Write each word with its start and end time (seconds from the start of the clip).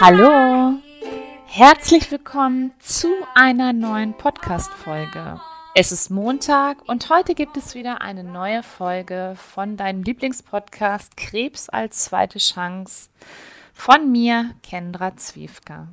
Hallo, 0.00 0.78
herzlich 1.44 2.10
willkommen 2.10 2.72
zu 2.78 3.08
einer 3.34 3.74
neuen 3.74 4.14
Podcast-Folge. 4.16 5.38
Es 5.74 5.92
ist 5.92 6.08
Montag 6.08 6.88
und 6.88 7.10
heute 7.10 7.34
gibt 7.34 7.58
es 7.58 7.74
wieder 7.74 8.00
eine 8.00 8.24
neue 8.24 8.62
Folge 8.62 9.34
von 9.36 9.76
deinem 9.76 10.02
Lieblingspodcast 10.02 11.18
Krebs 11.18 11.68
als 11.68 12.04
zweite 12.04 12.38
Chance 12.38 13.10
von 13.74 14.10
mir, 14.10 14.54
Kendra 14.62 15.14
Zwiefka. 15.16 15.88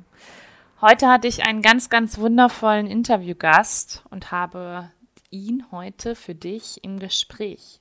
Heute 0.80 1.08
hatte 1.08 1.28
ich 1.28 1.44
einen 1.44 1.60
ganz, 1.60 1.90
ganz 1.90 2.16
wundervollen 2.16 2.86
Interviewgast 2.86 4.02
und 4.08 4.32
habe 4.32 4.90
ihn 5.28 5.66
heute 5.72 6.14
für 6.14 6.34
dich 6.34 6.82
im 6.82 6.98
Gespräch. 6.98 7.79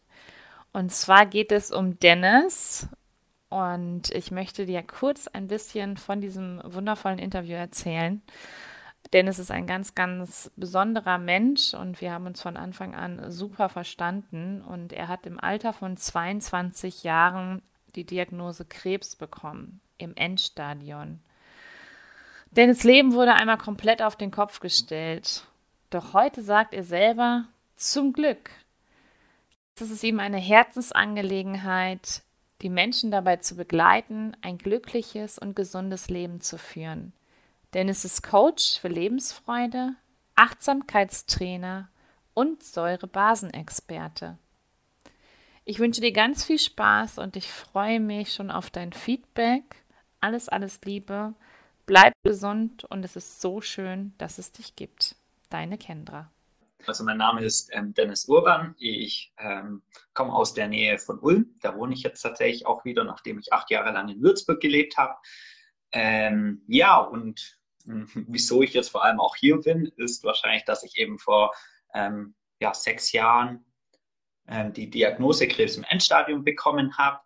Und 0.71 0.91
zwar 0.91 1.25
geht 1.25 1.51
es 1.51 1.71
um 1.71 1.99
Dennis. 1.99 2.87
Und 3.49 4.11
ich 4.11 4.29
möchte 4.29 4.65
dir 4.65 4.83
kurz 4.83 5.27
ein 5.27 5.47
bisschen 5.47 5.97
von 5.97 6.21
diesem 6.21 6.61
wundervollen 6.63 7.17
Interview 7.17 7.55
erzählen. 7.55 8.21
Dennis 9.11 9.39
ist 9.39 9.49
ein 9.49 9.65
ganz, 9.65 9.95
ganz 9.95 10.51
besonderer 10.55 11.17
Mensch 11.17 11.73
und 11.73 11.99
wir 11.99 12.11
haben 12.11 12.27
uns 12.27 12.41
von 12.41 12.57
Anfang 12.57 12.93
an 12.93 13.31
super 13.31 13.69
verstanden. 13.69 14.61
Und 14.61 14.93
er 14.93 15.07
hat 15.07 15.25
im 15.25 15.39
Alter 15.39 15.73
von 15.73 15.97
22 15.97 17.03
Jahren 17.03 17.63
die 17.95 18.05
Diagnose 18.05 18.65
Krebs 18.65 19.15
bekommen, 19.15 19.81
im 19.97 20.15
Endstadion. 20.15 21.19
Dennis 22.51 22.83
Leben 22.83 23.13
wurde 23.13 23.33
einmal 23.33 23.57
komplett 23.57 24.01
auf 24.03 24.15
den 24.15 24.31
Kopf 24.31 24.59
gestellt. 24.59 25.43
Doch 25.89 26.13
heute 26.13 26.43
sagt 26.43 26.75
er 26.75 26.83
selber, 26.83 27.45
zum 27.75 28.13
Glück. 28.13 28.51
Es 29.81 29.91
ist 29.91 30.03
ihm 30.03 30.19
eine 30.19 30.37
Herzensangelegenheit, 30.37 32.23
die 32.61 32.69
Menschen 32.69 33.11
dabei 33.11 33.37
zu 33.37 33.55
begleiten, 33.55 34.35
ein 34.41 34.57
glückliches 34.57 35.39
und 35.39 35.55
gesundes 35.55 36.09
Leben 36.09 36.41
zu 36.41 36.57
führen. 36.57 37.13
Dennis 37.73 38.03
ist 38.03 38.23
Coach 38.23 38.79
für 38.79 38.89
Lebensfreude, 38.89 39.95
Achtsamkeitstrainer 40.35 41.89
und 42.33 42.63
Säurebasenexperte. 42.63 44.37
Ich 45.65 45.79
wünsche 45.79 46.01
dir 46.01 46.11
ganz 46.11 46.43
viel 46.43 46.59
Spaß 46.59 47.19
und 47.19 47.35
ich 47.35 47.49
freue 47.49 47.99
mich 47.99 48.33
schon 48.33 48.51
auf 48.51 48.69
dein 48.69 48.91
Feedback. 48.91 49.63
Alles, 50.19 50.49
alles 50.49 50.81
Liebe 50.83 51.33
Bleib 51.89 52.13
gesund 52.21 52.83
und 52.83 53.03
es 53.03 53.15
ist 53.15 53.41
so 53.41 53.61
schön, 53.61 54.13
dass 54.19 54.37
es 54.37 54.51
dich 54.51 54.75
gibt. 54.75 55.15
Deine 55.49 55.75
Kendra. 55.75 56.29
Also 56.85 57.03
mein 57.03 57.17
Name 57.17 57.43
ist 57.43 57.69
ähm, 57.73 57.93
Dennis 57.93 58.25
Urban. 58.25 58.75
Ich 58.77 59.33
ähm, 59.37 59.83
komme 60.13 60.33
aus 60.33 60.53
der 60.53 60.67
Nähe 60.67 60.97
von 60.97 61.19
Ulm. 61.19 61.57
Da 61.61 61.75
wohne 61.75 61.93
ich 61.93 62.03
jetzt 62.03 62.21
tatsächlich 62.21 62.65
auch 62.65 62.85
wieder, 62.85 63.03
nachdem 63.03 63.39
ich 63.39 63.51
acht 63.53 63.69
Jahre 63.69 63.91
lang 63.91 64.09
in 64.09 64.21
Würzburg 64.21 64.59
gelebt 64.59 64.97
habe. 64.97 65.15
Ähm, 65.91 66.63
ja, 66.67 66.97
und 66.97 67.57
äh, 67.85 68.05
wieso 68.27 68.61
ich 68.61 68.73
jetzt 68.73 68.89
vor 68.89 69.03
allem 69.03 69.19
auch 69.19 69.35
hier 69.35 69.59
bin, 69.59 69.91
ist 69.97 70.23
wahrscheinlich, 70.23 70.65
dass 70.65 70.83
ich 70.83 70.97
eben 70.97 71.19
vor 71.19 71.53
ähm, 71.93 72.35
ja, 72.59 72.73
sechs 72.73 73.11
Jahren 73.11 73.65
ähm, 74.47 74.73
die 74.73 74.89
Diagnose 74.89 75.47
Krebs 75.47 75.77
im 75.77 75.83
Endstadium 75.83 76.43
bekommen 76.43 76.97
habe 76.97 77.19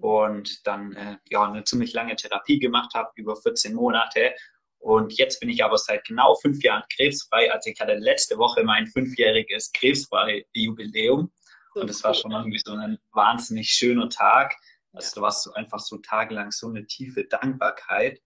und 0.00 0.66
dann 0.66 0.94
äh, 0.94 1.18
ja 1.28 1.44
eine 1.44 1.64
ziemlich 1.64 1.92
lange 1.92 2.16
Therapie 2.16 2.58
gemacht 2.58 2.94
habe, 2.94 3.10
über 3.16 3.36
14 3.36 3.74
Monate. 3.74 4.34
Und 4.82 5.16
jetzt 5.16 5.38
bin 5.38 5.48
ich 5.48 5.62
aber 5.62 5.78
seit 5.78 6.04
genau 6.04 6.34
fünf 6.34 6.60
Jahren 6.64 6.82
krebsfrei. 6.92 7.52
Also 7.52 7.70
ich 7.70 7.80
hatte 7.80 7.94
letzte 7.94 8.36
Woche 8.36 8.64
mein 8.64 8.88
fünfjähriges 8.88 9.70
krebsfreie 9.72 10.44
Jubiläum. 10.54 11.32
Und 11.74 11.88
es 11.88 12.02
war 12.02 12.12
schon 12.14 12.32
irgendwie 12.32 12.60
so 12.62 12.72
ein 12.72 12.98
wahnsinnig 13.12 13.70
schöner 13.70 14.08
Tag. 14.08 14.56
Also 14.92 15.14
da 15.14 15.22
war 15.22 15.30
so 15.30 15.52
einfach 15.52 15.78
so 15.78 15.98
tagelang 15.98 16.50
so 16.50 16.68
eine 16.68 16.84
tiefe 16.84 17.24
Dankbarkeit. 17.24 18.20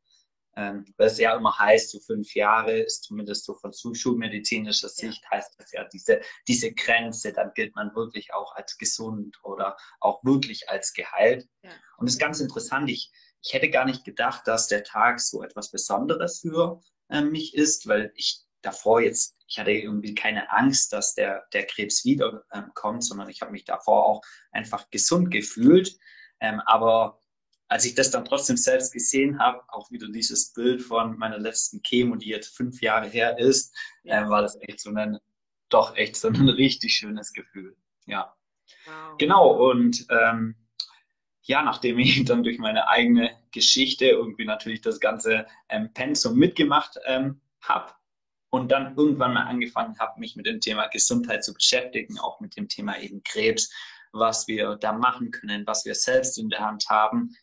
Ähm, 0.57 0.86
weil 0.97 1.08
es 1.08 1.19
ja 1.19 1.36
immer 1.36 1.58
heißt, 1.58 1.91
so 1.91 2.01
fünf 2.01 2.35
Jahre 2.35 2.79
ist 2.79 3.05
zumindest 3.05 3.45
so 3.45 3.53
von 3.55 3.75
schulmedizinischer 3.75 4.89
Sicht 4.89 5.23
ja. 5.25 5.30
heißt 5.33 5.55
das 5.59 5.73
ja 5.73 5.85
diese, 5.92 6.23
diese 6.48 6.73
Grenze, 6.73 7.35
dann 7.35 7.53
gilt 7.55 7.77
man 7.77 7.95
wirklich 7.95 8.33
auch 8.33 8.55
als 8.55 8.79
gesund 8.79 9.36
oder 9.42 9.77
auch 10.01 10.25
wirklich 10.25 10.70
als 10.70 10.95
geheilt. 10.95 11.47
Ja. 11.63 11.70
Und 11.98 12.07
das 12.07 12.14
ist 12.14 12.20
ganz 12.20 12.41
interessant, 12.41 12.89
ich, 12.89 13.13
ich 13.42 13.55
hätte 13.55 13.70
gar 13.70 13.85
nicht 13.85 14.05
gedacht, 14.05 14.47
dass 14.47 14.69
der 14.69 14.85
Tag 14.85 15.20
so 15.20 15.42
etwas 15.42 15.70
Besonderes 15.70 16.41
für 16.41 16.80
äh, 17.08 17.23
mich 17.23 17.55
ist, 17.55 17.86
weil 17.86 18.13
ich 18.17 18.41
davor 18.63 19.01
jetzt, 19.01 19.36
ich 19.47 19.58
hatte 19.58 19.70
irgendwie 19.70 20.14
keine 20.14 20.51
Angst, 20.51 20.92
dass 20.92 21.14
der, 21.14 21.47
der 21.52 21.67
Krebs 21.67 22.05
wiederkommt, 22.05 23.02
äh, 23.02 23.07
sondern 23.07 23.29
ich 23.29 23.41
habe 23.41 23.52
mich 23.52 23.64
davor 23.64 24.07
auch 24.07 24.23
einfach 24.51 24.91
gesund 24.91 25.30
gefühlt. 25.30 25.97
Ähm, 26.41 26.61
aber 26.67 27.20
als 27.69 27.85
ich 27.85 27.95
das 27.95 28.11
dann 28.11 28.24
trotzdem 28.24 28.57
selbst 28.57 28.92
gesehen 28.92 29.39
habe, 29.39 29.63
auch 29.68 29.91
wieder 29.91 30.08
dieses 30.08 30.53
Bild 30.53 30.83
von 30.83 31.17
meiner 31.17 31.39
letzten 31.39 31.83
Chemo, 31.83 32.17
die 32.17 32.29
jetzt 32.29 32.57
fünf 32.57 32.80
Jahre 32.80 33.08
her 33.08 33.39
ist, 33.39 33.74
ja. 34.05 34.24
äh, 34.24 34.29
war 34.29 34.42
das 34.42 34.57
echt 34.61 34.80
so 34.80 34.91
ein, 34.91 35.18
doch 35.68 35.97
echt 35.97 36.17
so 36.17 36.29
ein 36.29 36.48
richtig 36.48 36.95
schönes 36.95 37.33
Gefühl. 37.33 37.77
Ja. 38.07 38.36
Wow. 38.85 39.18
Genau, 39.18 39.70
und 39.70 40.07
ähm, 40.11 40.57
ja, 41.46 41.62
nachdem 41.62 41.98
ich 41.98 42.24
dann 42.24 42.42
durch 42.42 42.58
meine 42.58 42.89
eigene 42.89 43.36
Geschichte 43.52 44.07
irgendwie 44.07 44.45
natürlich 44.45 44.80
das 44.80 45.01
ganze 45.01 45.46
ähm, 45.68 45.92
Pensum 45.92 46.36
mitgemacht 46.36 46.98
ähm, 47.07 47.40
habe 47.61 47.92
und 48.51 48.70
dann 48.70 48.96
irgendwann 48.96 49.34
mal 49.34 49.45
angefangen 49.45 49.98
habe, 49.98 50.20
mich 50.20 50.36
mit 50.36 50.46
dem 50.46 50.61
Thema 50.61 50.89
Gesundheit 50.89 51.45
zu 51.45 51.55
beschäftigen, 51.55 52.18
auch 52.18 52.40
mit 52.40 52.56
dem 52.56 52.68
Thema 52.68 52.98
eben 52.98 53.23
Krebs, 53.23 53.73
was 54.12 54.48
wir 54.48 54.77
da 54.77 54.92
machen 54.92 55.30
können, 55.30 55.67
was 55.67 55.85
wir 55.85 55.95
selbst 55.95 56.39
in 56.39 56.48
der 56.48 56.61
Hand 56.61 56.89
haben, 56.89 57.36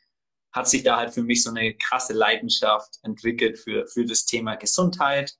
hat 0.51 0.67
sich 0.67 0.83
da 0.83 0.97
halt 0.97 1.13
für 1.13 1.23
mich 1.23 1.43
so 1.43 1.49
eine 1.49 1.73
krasse 1.75 2.13
Leidenschaft 2.13 2.99
entwickelt 3.03 3.57
für, 3.57 3.87
für 3.87 4.05
das 4.05 4.25
Thema 4.25 4.55
Gesundheit. 4.55 5.35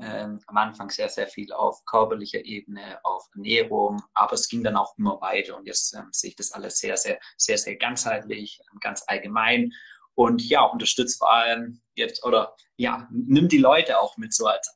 Ähm, 0.00 0.40
am 0.48 0.56
Anfang 0.56 0.90
sehr, 0.90 1.08
sehr 1.08 1.28
viel 1.28 1.52
auf 1.52 1.84
körperlicher 1.84 2.44
Ebene, 2.44 2.98
auf 3.04 3.28
Ernährung, 3.34 4.02
aber 4.14 4.32
es 4.32 4.48
ging 4.48 4.64
dann 4.64 4.76
auch 4.76 4.98
immer 4.98 5.20
weiter 5.20 5.56
und 5.56 5.66
jetzt 5.66 5.94
ähm, 5.94 6.08
sehe 6.10 6.30
ich 6.30 6.36
das 6.36 6.50
alles 6.50 6.78
sehr, 6.78 6.96
sehr, 6.96 7.20
sehr, 7.36 7.58
sehr 7.58 7.76
ganzheitlich, 7.76 8.60
ganz 8.80 9.04
allgemein 9.06 9.72
und 10.14 10.42
ja, 10.42 10.64
unterstützt 10.64 11.18
vor 11.18 11.32
allem 11.32 11.80
jetzt 11.94 12.24
oder 12.24 12.56
ja, 12.76 13.08
nimmt 13.12 13.52
die 13.52 13.58
Leute 13.58 14.00
auch 14.00 14.16
mit 14.16 14.34
so 14.34 14.46
als 14.46 14.74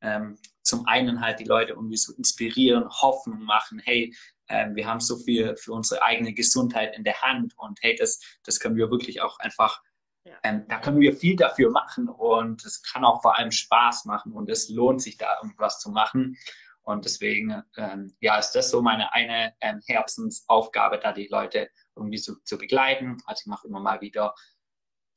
ähm, 0.00 0.38
zum 0.62 0.86
einen 0.86 1.20
halt 1.20 1.40
die 1.40 1.44
Leute 1.44 1.72
irgendwie 1.72 1.96
so 1.96 2.12
inspirieren, 2.14 2.88
Hoffnung 2.88 3.42
machen, 3.44 3.80
hey, 3.84 4.14
ähm, 4.48 4.74
wir 4.74 4.86
haben 4.86 5.00
so 5.00 5.16
viel 5.16 5.56
für 5.56 5.72
unsere 5.72 6.02
eigene 6.02 6.34
Gesundheit 6.34 6.96
in 6.96 7.04
der 7.04 7.20
Hand 7.22 7.54
und 7.56 7.78
hey, 7.82 7.96
das, 7.96 8.20
das 8.44 8.60
können 8.60 8.76
wir 8.76 8.90
wirklich 8.90 9.20
auch 9.22 9.38
einfach, 9.38 9.82
ja. 10.24 10.34
ähm, 10.42 10.66
da 10.68 10.78
können 10.80 11.00
wir 11.00 11.14
viel 11.14 11.36
dafür 11.36 11.70
machen 11.70 12.08
und 12.08 12.64
es 12.64 12.82
kann 12.82 13.04
auch 13.04 13.22
vor 13.22 13.38
allem 13.38 13.50
Spaß 13.50 14.06
machen 14.06 14.32
und 14.32 14.50
es 14.50 14.68
lohnt 14.68 15.02
sich 15.02 15.18
da 15.18 15.38
irgendwas 15.42 15.78
zu 15.80 15.90
machen. 15.90 16.36
Und 16.82 17.06
deswegen, 17.06 17.62
ähm, 17.76 18.14
ja, 18.20 18.38
ist 18.38 18.52
das 18.52 18.70
so 18.70 18.82
meine 18.82 19.12
eine 19.14 19.54
ähm, 19.60 19.80
Herzensaufgabe, 19.86 20.98
da 20.98 21.12
die 21.12 21.28
Leute 21.28 21.70
irgendwie 21.96 22.18
so 22.18 22.34
zu 22.44 22.58
begleiten. 22.58 23.16
Also 23.24 23.42
ich 23.42 23.46
mache 23.46 23.66
immer 23.66 23.80
mal 23.80 24.02
wieder 24.02 24.34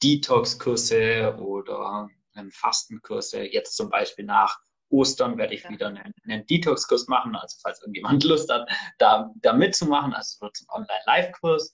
Detox-Kurse 0.01 1.35
oder 1.39 2.07
ähm, 2.35 2.51
Fastenkurse. 2.51 3.43
Jetzt 3.43 3.75
zum 3.75 3.89
Beispiel 3.89 4.25
nach 4.25 4.57
Ostern 4.89 5.37
werde 5.37 5.55
ich 5.55 5.63
ja. 5.63 5.69
wieder 5.69 5.87
einen, 5.87 6.13
einen 6.23 6.45
Detox-Kurs 6.45 7.07
machen, 7.07 7.35
also 7.35 7.57
falls 7.61 7.81
irgendjemand 7.81 8.23
Lust 8.23 8.49
hat, 8.49 8.69
da, 8.97 9.29
da 9.35 9.53
mitzumachen, 9.53 10.13
also 10.13 10.37
so 10.39 10.49
zum 10.49 10.67
Online-Live-Kurs. 10.69 11.73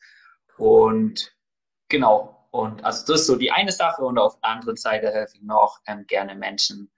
Und 0.57 1.35
genau, 1.89 2.42
und 2.53 2.85
also 2.85 3.03
das 3.07 3.21
ist 3.21 3.27
so 3.27 3.35
die 3.35 3.51
eine 3.51 3.71
Sache 3.71 4.03
und 4.03 4.19
auf 4.19 4.39
der 4.39 4.51
anderen 4.51 4.77
Seite 4.77 5.11
helfe 5.11 5.37
ich 5.37 5.41
noch 5.41 5.79
ähm, 5.87 6.05
gerne 6.05 6.35
Menschen 6.35 6.93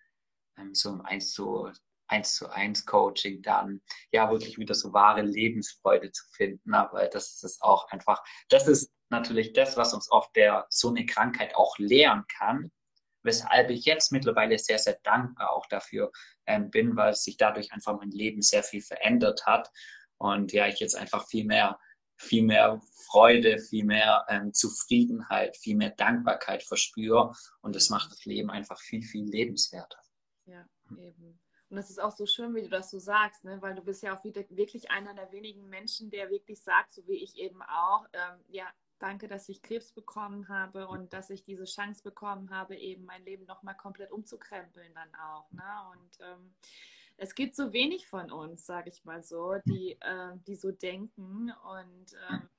ähm, 0.57 0.75
so 0.75 0.89
im 0.89 1.01
1 1.05 1.31
zu, 1.31 1.71
1 2.07 2.35
zu 2.35 2.49
1 2.49 2.85
Coaching 2.85 3.41
dann 3.41 3.81
ja 4.11 4.29
wirklich 4.29 4.57
wieder 4.57 4.75
so 4.75 4.91
wahre 4.91 5.21
Lebensfreude 5.21 6.11
zu 6.11 6.25
finden, 6.33 6.73
aber 6.73 7.07
das 7.07 7.41
ist 7.41 7.61
auch 7.61 7.89
einfach, 7.91 8.21
das 8.49 8.67
ist 8.67 8.91
natürlich 9.09 9.53
das, 9.53 9.77
was 9.77 9.93
uns 9.93 10.11
oft 10.11 10.35
der 10.35 10.65
so 10.69 10.89
eine 10.89 11.05
Krankheit 11.05 11.55
auch 11.55 11.77
lehren 11.77 12.25
kann, 12.37 12.69
weshalb 13.23 13.69
ich 13.69 13.85
jetzt 13.85 14.11
mittlerweile 14.11 14.59
sehr, 14.59 14.77
sehr 14.77 14.99
dankbar 15.03 15.51
auch 15.51 15.67
dafür 15.67 16.11
ähm, 16.47 16.69
bin, 16.69 16.97
weil 16.97 17.13
sich 17.13 17.37
dadurch 17.37 17.71
einfach 17.71 17.97
mein 17.97 18.11
Leben 18.11 18.41
sehr 18.41 18.63
viel 18.63 18.81
verändert 18.81 19.45
hat. 19.45 19.71
Und 20.17 20.51
ja, 20.51 20.67
ich 20.67 20.81
jetzt 20.81 20.97
einfach 20.97 21.25
viel 21.27 21.45
mehr, 21.45 21.79
viel 22.17 22.43
mehr 22.43 22.81
Freude, 23.07 23.59
viel 23.59 23.85
mehr 23.85 24.25
ähm, 24.29 24.53
Zufriedenheit, 24.53 25.57
viel 25.57 25.75
mehr 25.75 25.91
Dankbarkeit 25.91 26.63
verspüre 26.63 27.33
und 27.61 27.75
das 27.75 27.89
macht 27.89 28.11
das 28.11 28.25
Leben 28.25 28.49
einfach 28.49 28.79
viel, 28.79 29.01
viel 29.01 29.25
lebenswerter. 29.25 29.99
Ja, 30.45 30.65
eben. 30.97 31.39
Und 31.69 31.77
das 31.77 31.89
ist 31.89 31.99
auch 31.99 32.15
so 32.15 32.25
schön, 32.25 32.53
wie 32.53 32.61
du 32.61 32.69
das 32.69 32.91
so 32.91 32.99
sagst, 32.99 33.43
ne? 33.43 33.61
weil 33.61 33.75
du 33.75 33.81
bist 33.81 34.03
ja 34.03 34.15
auch 34.15 34.23
wieder 34.23 34.43
wirklich 34.49 34.91
einer 34.91 35.13
der 35.13 35.31
wenigen 35.31 35.67
Menschen, 35.67 36.09
der 36.09 36.29
wirklich 36.29 36.61
sagt, 36.61 36.93
so 36.93 37.07
wie 37.07 37.23
ich 37.23 37.37
eben 37.37 37.61
auch, 37.63 38.05
ähm, 38.13 38.39
ja, 38.49 38.65
danke, 38.99 39.27
dass 39.27 39.49
ich 39.49 39.61
Krebs 39.61 39.91
bekommen 39.91 40.47
habe 40.47 40.87
und 40.87 41.11
dass 41.13 41.29
ich 41.29 41.43
diese 41.43 41.65
Chance 41.65 42.03
bekommen 42.03 42.51
habe, 42.51 42.75
eben 42.75 43.05
mein 43.05 43.25
Leben 43.25 43.45
nochmal 43.45 43.75
komplett 43.75 44.11
umzukrempeln 44.11 44.93
dann 44.93 45.13
auch. 45.15 45.51
Ne? 45.51 45.63
Und 45.91 46.17
ähm, 46.21 46.55
es 47.17 47.35
gibt 47.35 47.55
so 47.55 47.73
wenig 47.73 48.07
von 48.07 48.31
uns, 48.31 48.65
sage 48.65 48.89
ich 48.89 49.05
mal 49.05 49.21
so, 49.21 49.55
die, 49.65 49.97
äh, 50.01 50.37
die 50.47 50.55
so 50.55 50.71
denken. 50.71 51.51
Und 51.51 52.13
ähm, 52.29 52.49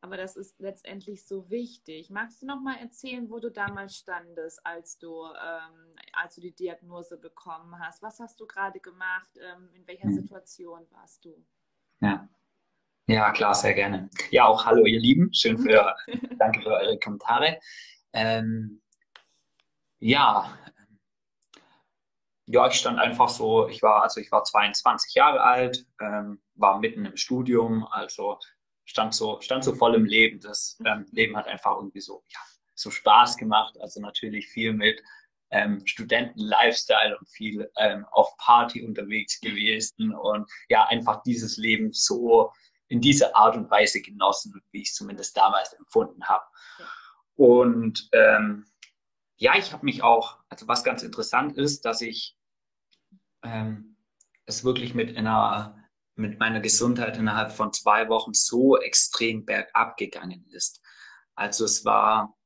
Aber 0.00 0.16
das 0.16 0.36
ist 0.36 0.60
letztendlich 0.60 1.26
so 1.26 1.50
wichtig. 1.50 2.10
Magst 2.10 2.42
du 2.42 2.46
noch 2.46 2.60
mal 2.60 2.76
erzählen, 2.76 3.28
wo 3.30 3.40
du 3.40 3.50
damals 3.50 3.96
standest, 3.96 4.64
als 4.64 4.98
du, 4.98 5.24
ähm, 5.24 5.96
als 6.12 6.36
du 6.36 6.40
die 6.40 6.54
Diagnose 6.54 7.18
bekommen 7.18 7.78
hast? 7.80 8.02
Was 8.02 8.20
hast 8.20 8.38
du 8.40 8.46
gerade 8.46 8.78
gemacht? 8.78 9.30
Ähm, 9.36 9.70
in 9.74 9.86
welcher 9.86 10.08
mhm. 10.08 10.14
Situation 10.14 10.86
warst 10.90 11.24
du? 11.24 11.44
Ja. 12.00 12.28
ja, 13.08 13.32
klar, 13.32 13.54
sehr 13.54 13.74
gerne. 13.74 14.08
Ja, 14.30 14.46
auch 14.46 14.64
hallo 14.64 14.86
ihr 14.86 15.00
Lieben. 15.00 15.34
Schön 15.34 15.58
für, 15.58 15.96
danke 16.38 16.62
für 16.62 16.70
eure 16.70 16.98
Kommentare. 17.00 17.58
Ähm, 18.12 18.80
ja, 19.98 20.56
ja, 22.50 22.66
ich 22.66 22.74
stand 22.74 22.98
einfach 22.98 23.28
so, 23.28 23.68
ich 23.68 23.82
war, 23.82 24.02
also 24.02 24.20
ich 24.20 24.32
war 24.32 24.42
22 24.42 25.14
Jahre 25.14 25.42
alt, 25.42 25.84
ähm, 26.00 26.40
war 26.54 26.78
mitten 26.78 27.04
im 27.04 27.16
Studium, 27.16 27.86
also 27.90 28.38
stand 28.86 29.14
so, 29.14 29.38
stand 29.42 29.64
so 29.64 29.74
voll 29.74 29.94
im 29.94 30.06
Leben. 30.06 30.40
Das 30.40 30.78
ähm, 30.86 31.04
Leben 31.12 31.36
hat 31.36 31.46
einfach 31.46 31.76
irgendwie 31.76 32.00
so, 32.00 32.24
ja, 32.28 32.40
so 32.74 32.90
Spaß 32.90 33.36
gemacht. 33.36 33.78
Also 33.80 34.00
natürlich 34.00 34.48
viel 34.48 34.72
mit 34.72 35.02
ähm, 35.50 35.82
Studenten-Lifestyle 35.84 37.18
und 37.18 37.28
viel 37.28 37.70
ähm, 37.76 38.06
auf 38.12 38.34
Party 38.38 38.82
unterwegs 38.82 39.40
gewesen 39.40 40.14
und 40.14 40.50
ja, 40.70 40.86
einfach 40.86 41.22
dieses 41.24 41.58
Leben 41.58 41.92
so 41.92 42.50
in 42.88 43.02
dieser 43.02 43.36
Art 43.36 43.56
und 43.56 43.70
Weise 43.70 44.00
genossen, 44.00 44.58
wie 44.72 44.80
ich 44.80 44.88
es 44.88 44.94
zumindest 44.94 45.36
damals 45.36 45.74
empfunden 45.74 46.24
habe. 46.24 46.46
Und 47.34 48.08
ähm, 48.12 48.64
ja, 49.36 49.54
ich 49.56 49.74
habe 49.74 49.84
mich 49.84 50.02
auch, 50.02 50.38
also 50.48 50.66
was 50.66 50.82
ganz 50.82 51.02
interessant 51.02 51.58
ist, 51.58 51.84
dass 51.84 52.00
ich 52.00 52.37
ähm, 53.42 53.96
es 54.46 54.64
wirklich 54.64 54.94
mit 54.94 55.16
einer 55.16 55.74
mit 56.18 56.40
meiner 56.40 56.60
Gesundheit 56.60 57.16
innerhalb 57.16 57.52
von 57.52 57.72
zwei 57.72 58.08
Wochen 58.08 58.34
so 58.34 58.76
extrem 58.76 59.44
bergab 59.44 59.96
gegangen 59.96 60.44
ist. 60.50 60.82
Also 61.36 61.64
es 61.64 61.84
war 61.84 62.36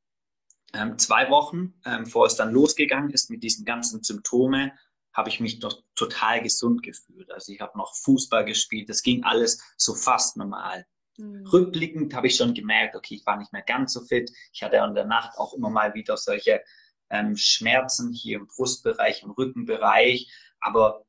ähm, 0.74 0.98
zwei 0.98 1.30
Wochen, 1.30 1.74
ähm, 1.86 2.04
bevor 2.04 2.26
es 2.26 2.36
dann 2.36 2.52
losgegangen 2.52 3.10
ist 3.10 3.30
mit 3.30 3.42
diesen 3.42 3.64
ganzen 3.64 4.02
Symptomen, 4.02 4.72
habe 5.14 5.28
ich 5.28 5.40
mich 5.40 5.60
noch 5.60 5.82
total 5.94 6.42
gesund 6.42 6.82
gefühlt. 6.82 7.30
Also 7.30 7.52
ich 7.52 7.60
habe 7.60 7.76
noch 7.78 7.94
Fußball 7.96 8.44
gespielt, 8.44 8.88
das 8.88 9.02
ging 9.02 9.24
alles 9.24 9.62
so 9.76 9.94
fast 9.94 10.36
normal. 10.36 10.86
Mhm. 11.16 11.46
Rückblickend 11.46 12.14
habe 12.14 12.26
ich 12.26 12.36
schon 12.36 12.54
gemerkt, 12.54 12.94
okay, 12.94 13.14
ich 13.14 13.26
war 13.26 13.36
nicht 13.38 13.52
mehr 13.52 13.62
ganz 13.62 13.92
so 13.92 14.04
fit. 14.04 14.30
Ich 14.52 14.62
hatte 14.62 14.76
in 14.76 14.94
der 14.94 15.06
Nacht 15.06 15.36
auch 15.38 15.54
immer 15.54 15.70
mal 15.70 15.94
wieder 15.94 16.16
solche 16.16 16.62
ähm, 17.10 17.36
Schmerzen 17.36 18.12
hier 18.12 18.38
im 18.38 18.46
Brustbereich, 18.46 19.22
im 19.22 19.30
Rückenbereich. 19.30 20.30
Aber 20.62 21.04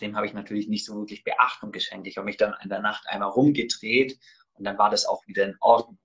dem 0.00 0.16
habe 0.16 0.26
ich 0.26 0.34
natürlich 0.34 0.68
nicht 0.68 0.84
so 0.84 0.96
wirklich 0.96 1.24
Beachtung 1.24 1.72
geschenkt. 1.72 2.06
Ich 2.06 2.16
habe 2.16 2.26
mich 2.26 2.36
dann 2.36 2.54
in 2.62 2.68
der 2.68 2.80
Nacht 2.80 3.06
einmal 3.08 3.30
rumgedreht 3.30 4.18
und 4.54 4.64
dann 4.64 4.78
war 4.78 4.90
das 4.90 5.06
auch 5.06 5.26
wieder 5.26 5.44
in 5.44 5.56
Ordnung. 5.60 5.98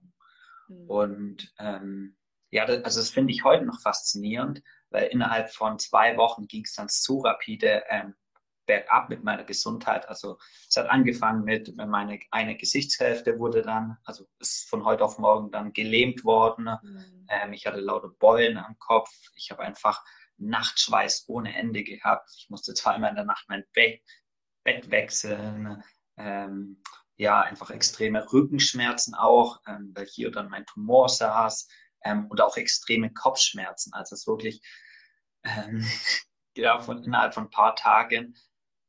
Mhm. 0.68 0.90
Und 0.90 1.54
ähm, 1.60 2.18
ja, 2.52 2.66
das, 2.66 2.84
also 2.84 3.00
das 3.00 3.10
finde 3.10 3.34
ich 3.34 3.44
heute 3.44 3.66
noch 3.66 3.82
faszinierend, 3.82 4.62
weil 4.90 5.08
innerhalb 5.08 5.52
von 5.52 5.80
zwei 5.80 6.18
Wochen 6.18 6.48
ging 6.48 6.64
es 6.64 6.74
dann 6.74 6.88
so 6.90 7.20
rapide 7.20 7.84
ähm, 7.90 8.16
bergab 8.66 9.10
mit 9.10 9.24
meiner 9.24 9.44
Gesundheit. 9.44 10.08
Also 10.08 10.38
es 10.70 10.78
hat 10.78 10.90
angefangen 10.90 11.44
mit, 11.44 11.76
meine 11.76 12.20
eine 12.30 12.56
Gesichtshälfte 12.56 13.40
wurde 13.40 13.62
dann, 13.62 13.98
also 14.04 14.28
ist 14.40 14.70
von 14.70 14.86
heute 14.86 15.04
auf 15.04 15.18
morgen 15.18 15.52
dann 15.52 15.74
gelähmt 15.74 16.24
worden. 16.24 16.66
Mhm. 16.82 17.28
Ähm, 17.30 17.54
ich 17.54 17.66
hatte 17.66 17.80
laute 17.80 18.10
Beulen 18.10 18.58
am 18.58 18.78
Kopf. 18.80 19.10
Ich 19.36 19.52
habe 19.52 19.64
einfach 19.64 20.04
Nachtschweiß 20.42 21.26
ohne 21.28 21.56
Ende 21.56 21.84
gehabt. 21.84 22.30
Ich 22.38 22.50
musste 22.50 22.74
zweimal 22.74 23.12
in 23.12 23.16
der 23.16 23.26
Nacht 23.26 23.46
mein 23.48 23.64
Bett, 23.74 24.02
Bett 24.64 24.90
wechseln. 24.92 25.84
Ähm, 26.18 26.82
ja, 27.18 27.42
einfach 27.42 27.70
extreme 27.70 28.32
Rückenschmerzen 28.32 29.14
auch, 29.14 29.62
ähm, 29.68 29.92
weil 29.94 30.08
hier 30.08 30.32
dann 30.32 30.50
mein 30.50 30.66
Tumor 30.66 31.08
saß 31.08 31.68
ähm, 32.04 32.28
und 32.28 32.42
auch 32.42 32.58
extreme 32.58 33.14
Kopfschmerzen. 33.14 33.94
Also 33.94 34.16
es 34.16 34.28
wirklich 34.28 34.62
ähm, 35.44 35.86
ja, 36.58 36.80
von, 36.80 37.04
innerhalb 37.04 37.34
von 37.34 37.46
ein 37.46 37.52
paar 37.52 37.76
Tagen 37.76 38.36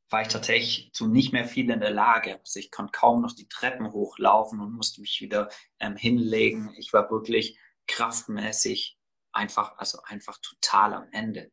war 0.09 0.21
ich 0.21 0.27
tatsächlich 0.27 0.91
zu 0.93 1.07
nicht 1.07 1.33
mehr 1.33 1.45
viel 1.45 1.69
in 1.69 1.79
der 1.79 1.91
Lage. 1.91 2.39
Also 2.39 2.59
ich 2.59 2.71
konnte 2.71 2.91
kaum 2.91 3.21
noch 3.21 3.33
die 3.33 3.47
Treppen 3.47 3.91
hochlaufen 3.91 4.59
und 4.61 4.73
musste 4.73 5.01
mich 5.01 5.21
wieder 5.21 5.49
ähm, 5.79 5.95
hinlegen. 5.95 6.73
Ich 6.77 6.93
war 6.93 7.09
wirklich 7.09 7.59
kraftmäßig 7.87 8.97
einfach, 9.33 9.77
also 9.77 9.99
einfach 10.05 10.37
total 10.41 10.93
am 10.93 11.07
Ende. 11.11 11.51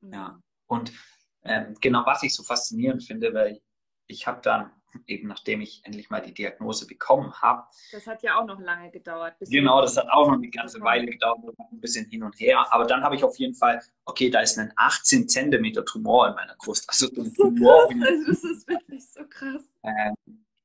Mhm. 0.00 0.12
Ja. 0.12 0.40
Und 0.66 0.92
ähm, 1.44 1.74
genau 1.80 2.06
was 2.06 2.22
ich 2.22 2.34
so 2.34 2.42
faszinierend 2.42 3.02
finde, 3.04 3.34
weil 3.34 3.52
ich, 3.52 3.62
ich 4.06 4.26
habe 4.26 4.40
dann 4.42 4.70
eben 5.06 5.28
nachdem 5.28 5.60
ich 5.60 5.80
endlich 5.84 6.10
mal 6.10 6.20
die 6.20 6.34
Diagnose 6.34 6.86
bekommen 6.86 7.32
habe. 7.40 7.64
Das 7.92 8.06
hat 8.06 8.22
ja 8.22 8.38
auch 8.38 8.46
noch 8.46 8.60
lange 8.60 8.90
gedauert. 8.90 9.36
genau, 9.40 9.80
das 9.80 9.96
hat 9.96 10.08
auch 10.10 10.28
noch 10.28 10.34
eine 10.34 10.50
ganze 10.50 10.80
Weile 10.80 11.06
gedauert, 11.06 11.42
ein 11.58 11.80
bisschen 11.80 12.06
hin 12.08 12.22
und 12.22 12.38
her. 12.38 12.66
Aber 12.72 12.84
dann 12.84 13.02
habe 13.02 13.16
ich 13.16 13.24
auf 13.24 13.36
jeden 13.38 13.54
Fall, 13.54 13.80
okay, 14.04 14.30
da 14.30 14.40
ist 14.40 14.58
ein 14.58 14.72
18 14.76 15.28
Zentimeter 15.28 15.84
Tumor 15.84 16.28
in 16.28 16.34
meiner 16.34 16.54
Brust. 16.56 16.88
Also 16.88 17.08
so 17.14 17.22
ein 17.22 17.34
Tumor. 17.34 17.88
Krass, 17.88 18.08
also 18.08 18.26
das 18.26 18.44
ist 18.44 18.68
wirklich 18.68 19.10
so 19.10 19.26
krass. 19.28 19.64
Ähm, 19.82 20.14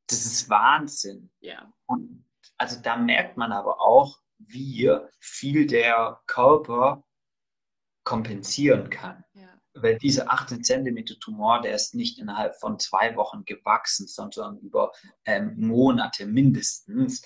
das 0.07 0.25
ist 0.25 0.49
Wahnsinn. 0.49 1.29
Ja. 1.39 1.71
Und 1.85 2.25
also 2.57 2.81
da 2.81 2.97
merkt 2.97 3.37
man 3.37 3.51
aber 3.51 3.79
auch, 3.81 4.19
wie 4.39 4.91
viel 5.19 5.67
der 5.67 6.21
Körper 6.27 7.03
kompensieren 8.03 8.89
kann. 8.89 9.23
Ja. 9.33 9.49
Weil 9.73 9.97
dieser 9.97 10.31
18 10.31 10.63
Zentimeter 10.63 11.15
Tumor, 11.19 11.61
der 11.61 11.75
ist 11.75 11.93
nicht 11.93 12.19
innerhalb 12.19 12.55
von 12.59 12.79
zwei 12.79 13.15
Wochen 13.15 13.43
gewachsen, 13.45 14.07
sondern 14.07 14.57
über 14.59 14.91
ähm, 15.25 15.55
Monate 15.57 16.25
mindestens. 16.25 17.21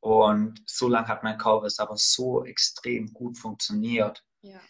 Und 0.00 0.62
so 0.66 0.88
lange 0.88 1.08
hat 1.08 1.22
mein 1.22 1.38
Körper 1.38 1.66
es 1.66 1.78
aber 1.78 1.96
so 1.96 2.44
extrem 2.44 3.12
gut 3.12 3.38
funktioniert. 3.38 4.24
Ja. 4.40 4.60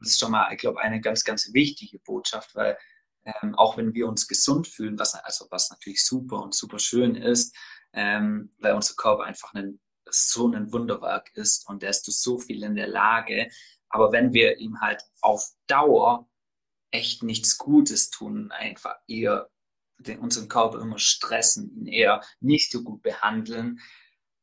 Das 0.00 0.10
ist 0.10 0.20
schon 0.20 0.30
mal, 0.30 0.52
ich 0.52 0.58
glaube, 0.58 0.80
eine 0.80 1.00
ganz, 1.00 1.24
ganz 1.24 1.52
wichtige 1.52 1.98
Botschaft, 2.00 2.54
weil 2.54 2.78
ähm, 3.24 3.54
auch 3.56 3.76
wenn 3.76 3.94
wir 3.94 4.08
uns 4.08 4.26
gesund 4.26 4.66
fühlen, 4.66 4.98
was, 4.98 5.14
also 5.14 5.46
was 5.50 5.70
natürlich 5.70 6.04
super 6.04 6.42
und 6.42 6.54
super 6.54 6.78
schön 6.78 7.14
ist, 7.14 7.54
ähm, 7.92 8.54
weil 8.58 8.74
unser 8.74 8.94
Körper 8.94 9.24
einfach 9.24 9.54
einen 9.54 9.80
so 10.10 10.48
ein 10.48 10.72
Wunderwerk 10.72 11.30
ist 11.34 11.68
und 11.68 11.82
der 11.82 11.90
ist 11.90 12.04
zu 12.04 12.10
so 12.10 12.38
viel 12.38 12.62
in 12.62 12.74
der 12.74 12.88
Lage. 12.88 13.48
Aber 13.88 14.12
wenn 14.12 14.32
wir 14.32 14.58
ihm 14.58 14.80
halt 14.80 15.02
auf 15.20 15.44
Dauer 15.66 16.28
echt 16.90 17.22
nichts 17.22 17.58
Gutes 17.58 18.10
tun, 18.10 18.50
einfach 18.52 18.96
eher 19.06 19.48
den, 19.98 20.20
unseren 20.20 20.48
Körper 20.48 20.80
immer 20.80 20.98
stressen, 20.98 21.70
ihn 21.76 21.86
eher 21.86 22.22
nicht 22.40 22.70
so 22.70 22.82
gut 22.82 23.02
behandeln, 23.02 23.80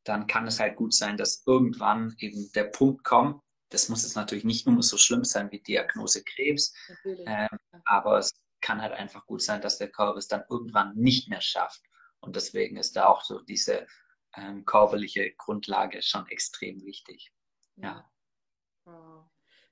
dann 0.04 0.26
kann 0.26 0.46
es 0.46 0.60
halt 0.60 0.76
gut 0.76 0.94
sein, 0.94 1.16
dass 1.16 1.42
irgendwann 1.46 2.14
eben 2.18 2.50
der 2.54 2.64
Punkt 2.64 3.04
kommt. 3.04 3.42
Das 3.70 3.88
muss 3.88 4.04
jetzt 4.04 4.14
natürlich 4.14 4.44
nicht 4.44 4.66
immer 4.66 4.82
so 4.82 4.96
schlimm 4.96 5.24
sein 5.24 5.50
wie 5.50 5.60
Diagnose 5.60 6.22
Krebs, 6.22 6.72
ähm, 7.04 7.48
aber 7.84 8.18
es 8.18 8.32
kann 8.60 8.80
halt 8.80 8.92
einfach 8.92 9.26
gut 9.26 9.42
sein, 9.42 9.60
dass 9.60 9.78
der 9.78 9.90
Körper 9.90 10.18
es 10.18 10.28
dann 10.28 10.44
irgendwann 10.48 10.94
nicht 10.94 11.28
mehr 11.28 11.40
schafft. 11.40 11.82
Und 12.20 12.36
deswegen 12.36 12.76
ist 12.76 12.96
da 12.96 13.06
auch 13.06 13.24
so 13.24 13.40
diese 13.40 13.86
ähm, 14.36 14.64
körperliche 14.64 15.32
Grundlage 15.32 16.02
schon 16.02 16.26
extrem 16.28 16.84
wichtig. 16.84 17.32
Ja. 17.76 18.10
Wow. 18.84 19.24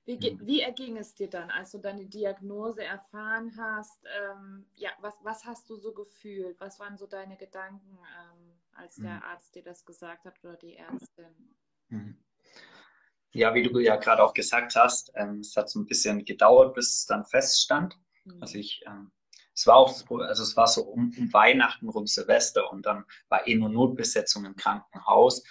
Wie, 0.05 0.17
mhm. 0.17 0.45
wie 0.45 0.61
erging 0.61 0.97
es 0.97 1.15
dir 1.15 1.29
dann, 1.29 1.49
als 1.49 1.71
du 1.71 1.79
deine 1.79 2.05
Diagnose 2.05 2.83
erfahren 2.83 3.55
hast? 3.57 4.03
Ähm, 4.19 4.67
ja, 4.75 4.91
was, 4.99 5.15
was 5.23 5.45
hast 5.45 5.69
du 5.69 5.75
so 5.75 5.93
gefühlt? 5.93 6.59
Was 6.59 6.79
waren 6.79 6.97
so 6.97 7.07
deine 7.07 7.37
Gedanken, 7.37 7.97
ähm, 7.97 8.53
als 8.73 8.97
der 8.97 9.15
mhm. 9.15 9.23
Arzt 9.23 9.55
dir 9.55 9.63
das 9.63 9.83
gesagt 9.83 10.25
hat 10.25 10.35
oder 10.43 10.57
die 10.57 10.75
Ärztin? 10.75 11.55
Mhm. 11.87 12.23
Ja, 13.31 13.53
wie 13.53 13.63
du 13.63 13.79
ja 13.79 13.95
gerade 13.95 14.23
auch 14.23 14.33
gesagt 14.33 14.75
hast, 14.75 15.11
ähm, 15.15 15.39
es 15.39 15.55
hat 15.57 15.69
so 15.69 15.79
ein 15.79 15.87
bisschen 15.87 16.23
gedauert, 16.23 16.75
bis 16.75 16.99
es 16.99 17.05
dann 17.05 17.25
feststand. 17.25 17.97
Mhm. 18.25 18.41
Also 18.41 18.59
ich 18.59 18.83
ähm, 18.85 19.11
es 19.55 19.65
war 19.67 19.77
auch, 19.77 19.89
also 20.19 20.43
es 20.43 20.57
war 20.57 20.67
so 20.67 20.83
um, 20.83 21.13
um 21.17 21.33
Weihnachten, 21.33 21.87
rum 21.87 22.07
Silvester 22.07 22.71
und 22.71 22.85
dann 22.85 23.05
war 23.29 23.47
eh 23.47 23.55
nur 23.55 23.69
Notbesetzung 23.69 24.43
im 24.45 24.55
Krankenhaus. 24.55 25.43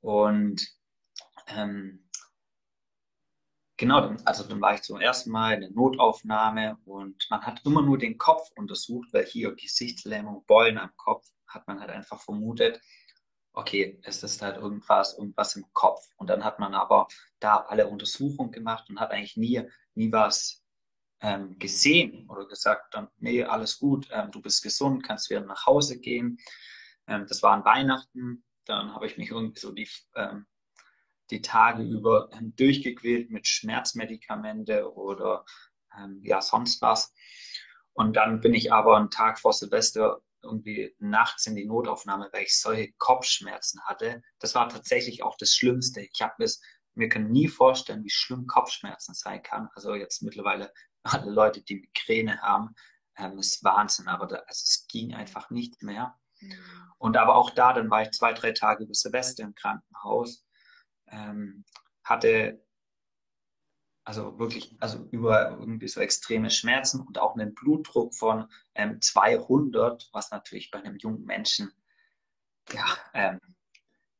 Und 0.00 0.66
ähm, 1.48 2.08
genau, 3.76 4.16
also 4.24 4.44
dann 4.44 4.60
war 4.60 4.74
ich 4.74 4.82
zum 4.82 5.00
ersten 5.00 5.30
Mal 5.30 5.54
in 5.54 5.60
der 5.60 5.70
Notaufnahme 5.70 6.78
und 6.86 7.26
man 7.28 7.42
hat 7.42 7.60
immer 7.66 7.82
nur 7.82 7.98
den 7.98 8.16
Kopf 8.16 8.50
untersucht, 8.56 9.12
weil 9.12 9.26
hier 9.26 9.54
Gesichtslähmung, 9.54 10.44
Beulen 10.46 10.78
am 10.78 10.90
Kopf, 10.96 11.28
hat 11.46 11.68
man 11.68 11.78
halt 11.78 11.90
einfach 11.90 12.20
vermutet, 12.22 12.80
okay, 13.52 14.00
es 14.02 14.22
ist 14.22 14.40
halt 14.40 14.56
irgendwas, 14.56 15.18
irgendwas 15.18 15.56
im 15.56 15.66
Kopf. 15.74 16.00
Und 16.16 16.30
dann 16.30 16.42
hat 16.42 16.58
man 16.58 16.74
aber 16.74 17.06
da 17.38 17.58
alle 17.58 17.86
Untersuchungen 17.86 18.50
gemacht 18.50 18.88
und 18.88 18.98
hat 18.98 19.10
eigentlich 19.10 19.36
nie, 19.36 19.62
nie 19.94 20.10
was 20.10 20.61
ähm, 21.22 21.58
gesehen 21.58 22.28
oder 22.28 22.46
gesagt, 22.46 22.94
dann, 22.94 23.08
nee, 23.18 23.44
alles 23.44 23.78
gut, 23.78 24.08
ähm, 24.10 24.30
du 24.32 24.42
bist 24.42 24.62
gesund, 24.62 25.04
kannst 25.04 25.30
wieder 25.30 25.40
nach 25.40 25.66
Hause 25.66 26.00
gehen. 26.00 26.38
Ähm, 27.06 27.26
das 27.28 27.42
war 27.42 27.52
an 27.52 27.64
Weihnachten. 27.64 28.44
Dann 28.64 28.94
habe 28.94 29.06
ich 29.06 29.16
mich 29.16 29.30
irgendwie 29.30 29.60
so 29.60 29.72
die, 29.72 29.88
ähm, 30.16 30.46
die 31.30 31.40
Tage 31.40 31.84
über 31.84 32.28
ähm, 32.32 32.54
durchgequält 32.56 33.30
mit 33.30 33.46
Schmerzmedikamente 33.46 34.92
oder 34.94 35.44
ähm, 35.96 36.20
ja, 36.24 36.42
sonst 36.42 36.82
was. 36.82 37.14
Und 37.92 38.16
dann 38.16 38.40
bin 38.40 38.54
ich 38.54 38.72
aber 38.72 38.96
einen 38.96 39.10
Tag 39.10 39.38
vor 39.38 39.52
Silvester 39.52 40.20
irgendwie 40.42 40.94
nachts 40.98 41.46
in 41.46 41.54
die 41.54 41.66
Notaufnahme, 41.66 42.30
weil 42.32 42.44
ich 42.44 42.58
solche 42.58 42.92
Kopfschmerzen 42.98 43.80
hatte. 43.84 44.22
Das 44.40 44.56
war 44.56 44.68
tatsächlich 44.68 45.22
auch 45.22 45.36
das 45.36 45.54
Schlimmste. 45.54 46.00
Ich 46.00 46.20
habe 46.20 46.42
es 46.42 46.60
mir 46.94 47.08
können 47.08 47.30
nie 47.30 47.48
vorstellen, 47.48 48.04
wie 48.04 48.10
schlimm 48.10 48.46
Kopfschmerzen 48.46 49.14
sein 49.14 49.42
kann. 49.42 49.68
Also 49.74 49.94
jetzt 49.94 50.22
mittlerweile 50.22 50.72
alle 51.02 51.30
Leute, 51.30 51.62
die 51.62 51.80
Migräne 51.80 52.40
haben, 52.40 52.74
ähm, 53.16 53.38
ist 53.38 53.62
Wahnsinn, 53.64 54.08
aber 54.08 54.26
da, 54.26 54.36
also 54.36 54.62
es 54.64 54.86
ging 54.88 55.14
einfach 55.14 55.50
nicht 55.50 55.82
mehr. 55.82 56.18
Mhm. 56.40 56.54
Und 56.98 57.16
aber 57.16 57.36
auch 57.36 57.50
da, 57.50 57.72
dann 57.72 57.90
war 57.90 58.02
ich 58.02 58.10
zwei, 58.12 58.32
drei 58.32 58.52
Tage 58.52 58.84
über 58.84 58.94
Silvester 58.94 59.42
im 59.42 59.54
Krankenhaus, 59.54 60.44
ähm, 61.08 61.64
hatte 62.04 62.62
also 64.04 64.38
wirklich, 64.38 64.74
also 64.80 65.06
über 65.10 65.50
irgendwie 65.50 65.86
so 65.88 66.00
extreme 66.00 66.50
Schmerzen 66.50 67.00
und 67.00 67.18
auch 67.18 67.34
einen 67.34 67.54
Blutdruck 67.54 68.14
von 68.14 68.48
ähm, 68.74 69.00
200, 69.00 70.08
was 70.12 70.30
natürlich 70.30 70.70
bei 70.70 70.80
einem 70.80 70.96
jungen 70.96 71.24
Menschen, 71.24 71.72
ja, 72.72 72.84
ähm, 73.14 73.40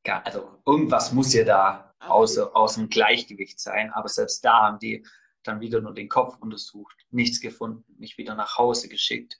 also 0.04 0.60
irgendwas 0.66 1.12
muss 1.12 1.32
ja 1.32 1.44
da 1.44 1.94
aus, 2.00 2.36
aus 2.38 2.74
dem 2.74 2.88
Gleichgewicht 2.88 3.60
sein, 3.60 3.92
aber 3.92 4.08
selbst 4.08 4.44
da 4.44 4.62
haben 4.62 4.78
die 4.78 5.06
dann 5.42 5.60
wieder 5.60 5.80
nur 5.80 5.94
den 5.94 6.08
Kopf 6.08 6.36
untersucht, 6.40 6.96
nichts 7.10 7.40
gefunden, 7.40 7.84
mich 7.98 8.18
wieder 8.18 8.34
nach 8.34 8.58
Hause 8.58 8.88
geschickt. 8.88 9.38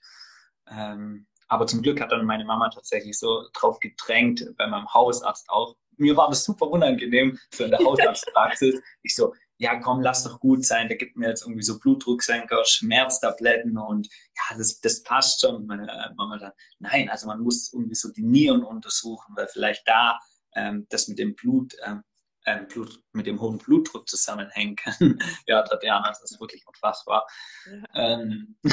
Ähm, 0.69 1.27
aber 1.47 1.67
zum 1.67 1.81
Glück 1.81 2.01
hat 2.01 2.11
dann 2.11 2.25
meine 2.25 2.45
Mama 2.45 2.69
tatsächlich 2.69 3.17
so 3.17 3.47
drauf 3.53 3.79
gedrängt, 3.79 4.45
bei 4.57 4.67
meinem 4.67 4.91
Hausarzt 4.93 5.49
auch. 5.49 5.75
Mir 5.97 6.17
war 6.17 6.29
das 6.29 6.43
super 6.43 6.67
unangenehm, 6.67 7.37
so 7.53 7.65
in 7.65 7.69
der 7.69 7.79
Hausarztpraxis. 7.85 8.81
Ich 9.03 9.15
so, 9.15 9.33
ja 9.57 9.79
komm, 9.79 10.01
lass 10.01 10.23
doch 10.23 10.39
gut 10.39 10.65
sein, 10.65 10.87
der 10.87 10.97
gibt 10.97 11.15
mir 11.15 11.29
jetzt 11.29 11.43
irgendwie 11.43 11.63
so 11.63 11.79
Blutdrucksenker, 11.79 12.63
Schmerztabletten 12.65 13.77
und 13.77 14.07
ja, 14.07 14.57
das, 14.57 14.79
das 14.79 15.03
passt 15.03 15.41
schon. 15.41 15.55
Und 15.55 15.67
meine 15.67 15.83
äh, 15.83 16.13
Mama 16.15 16.37
dann, 16.37 16.51
nein, 16.79 17.09
also 17.09 17.27
man 17.27 17.41
muss 17.41 17.71
irgendwie 17.71 17.95
so 17.95 18.11
die 18.11 18.23
Nieren 18.23 18.63
untersuchen, 18.63 19.35
weil 19.35 19.47
vielleicht 19.47 19.87
da 19.87 20.19
ähm, 20.55 20.87
das 20.89 21.07
mit 21.07 21.19
dem 21.19 21.35
Blut, 21.35 21.75
ähm, 21.85 22.03
ähm, 22.45 22.67
Blut, 22.67 22.99
mit 23.13 23.27
dem 23.27 23.39
hohen 23.39 23.57
Blutdruck 23.57 24.07
zusammenhängen 24.07 24.75
kann. 24.75 24.95
ja, 25.47 25.61
Tatjana, 25.61 26.07
das 26.09 26.23
ist 26.23 26.39
wirklich 26.39 26.65
unfassbar. 26.67 27.25
Ja, 27.65 27.83
ähm, 27.95 28.55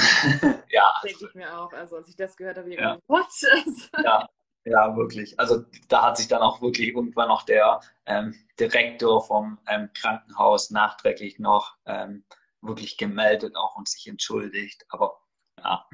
ja. 0.70 0.92
Denke 1.02 1.26
ich 1.26 1.34
mir 1.34 1.58
auch. 1.58 1.72
Also 1.72 1.96
als 1.96 2.08
ich 2.08 2.16
das 2.16 2.36
gehört 2.36 2.58
habe, 2.58 2.70
ich 2.70 2.78
ja. 2.78 2.98
Gedacht, 3.08 3.90
ja, 4.04 4.28
ja, 4.64 4.96
wirklich. 4.96 5.38
Also 5.38 5.64
da 5.88 6.02
hat 6.02 6.16
sich 6.16 6.28
dann 6.28 6.42
auch 6.42 6.60
wirklich 6.60 6.88
irgendwann 6.88 7.28
noch 7.28 7.42
der 7.42 7.80
ähm, 8.06 8.34
Direktor 8.58 9.24
vom 9.24 9.58
ähm, 9.68 9.90
Krankenhaus 9.94 10.70
nachträglich 10.70 11.38
noch 11.38 11.76
ähm, 11.86 12.24
wirklich 12.60 12.96
gemeldet 12.98 13.56
auch 13.56 13.76
und 13.76 13.88
sich 13.88 14.06
entschuldigt. 14.06 14.84
Aber 14.90 15.20
ja, 15.58 15.86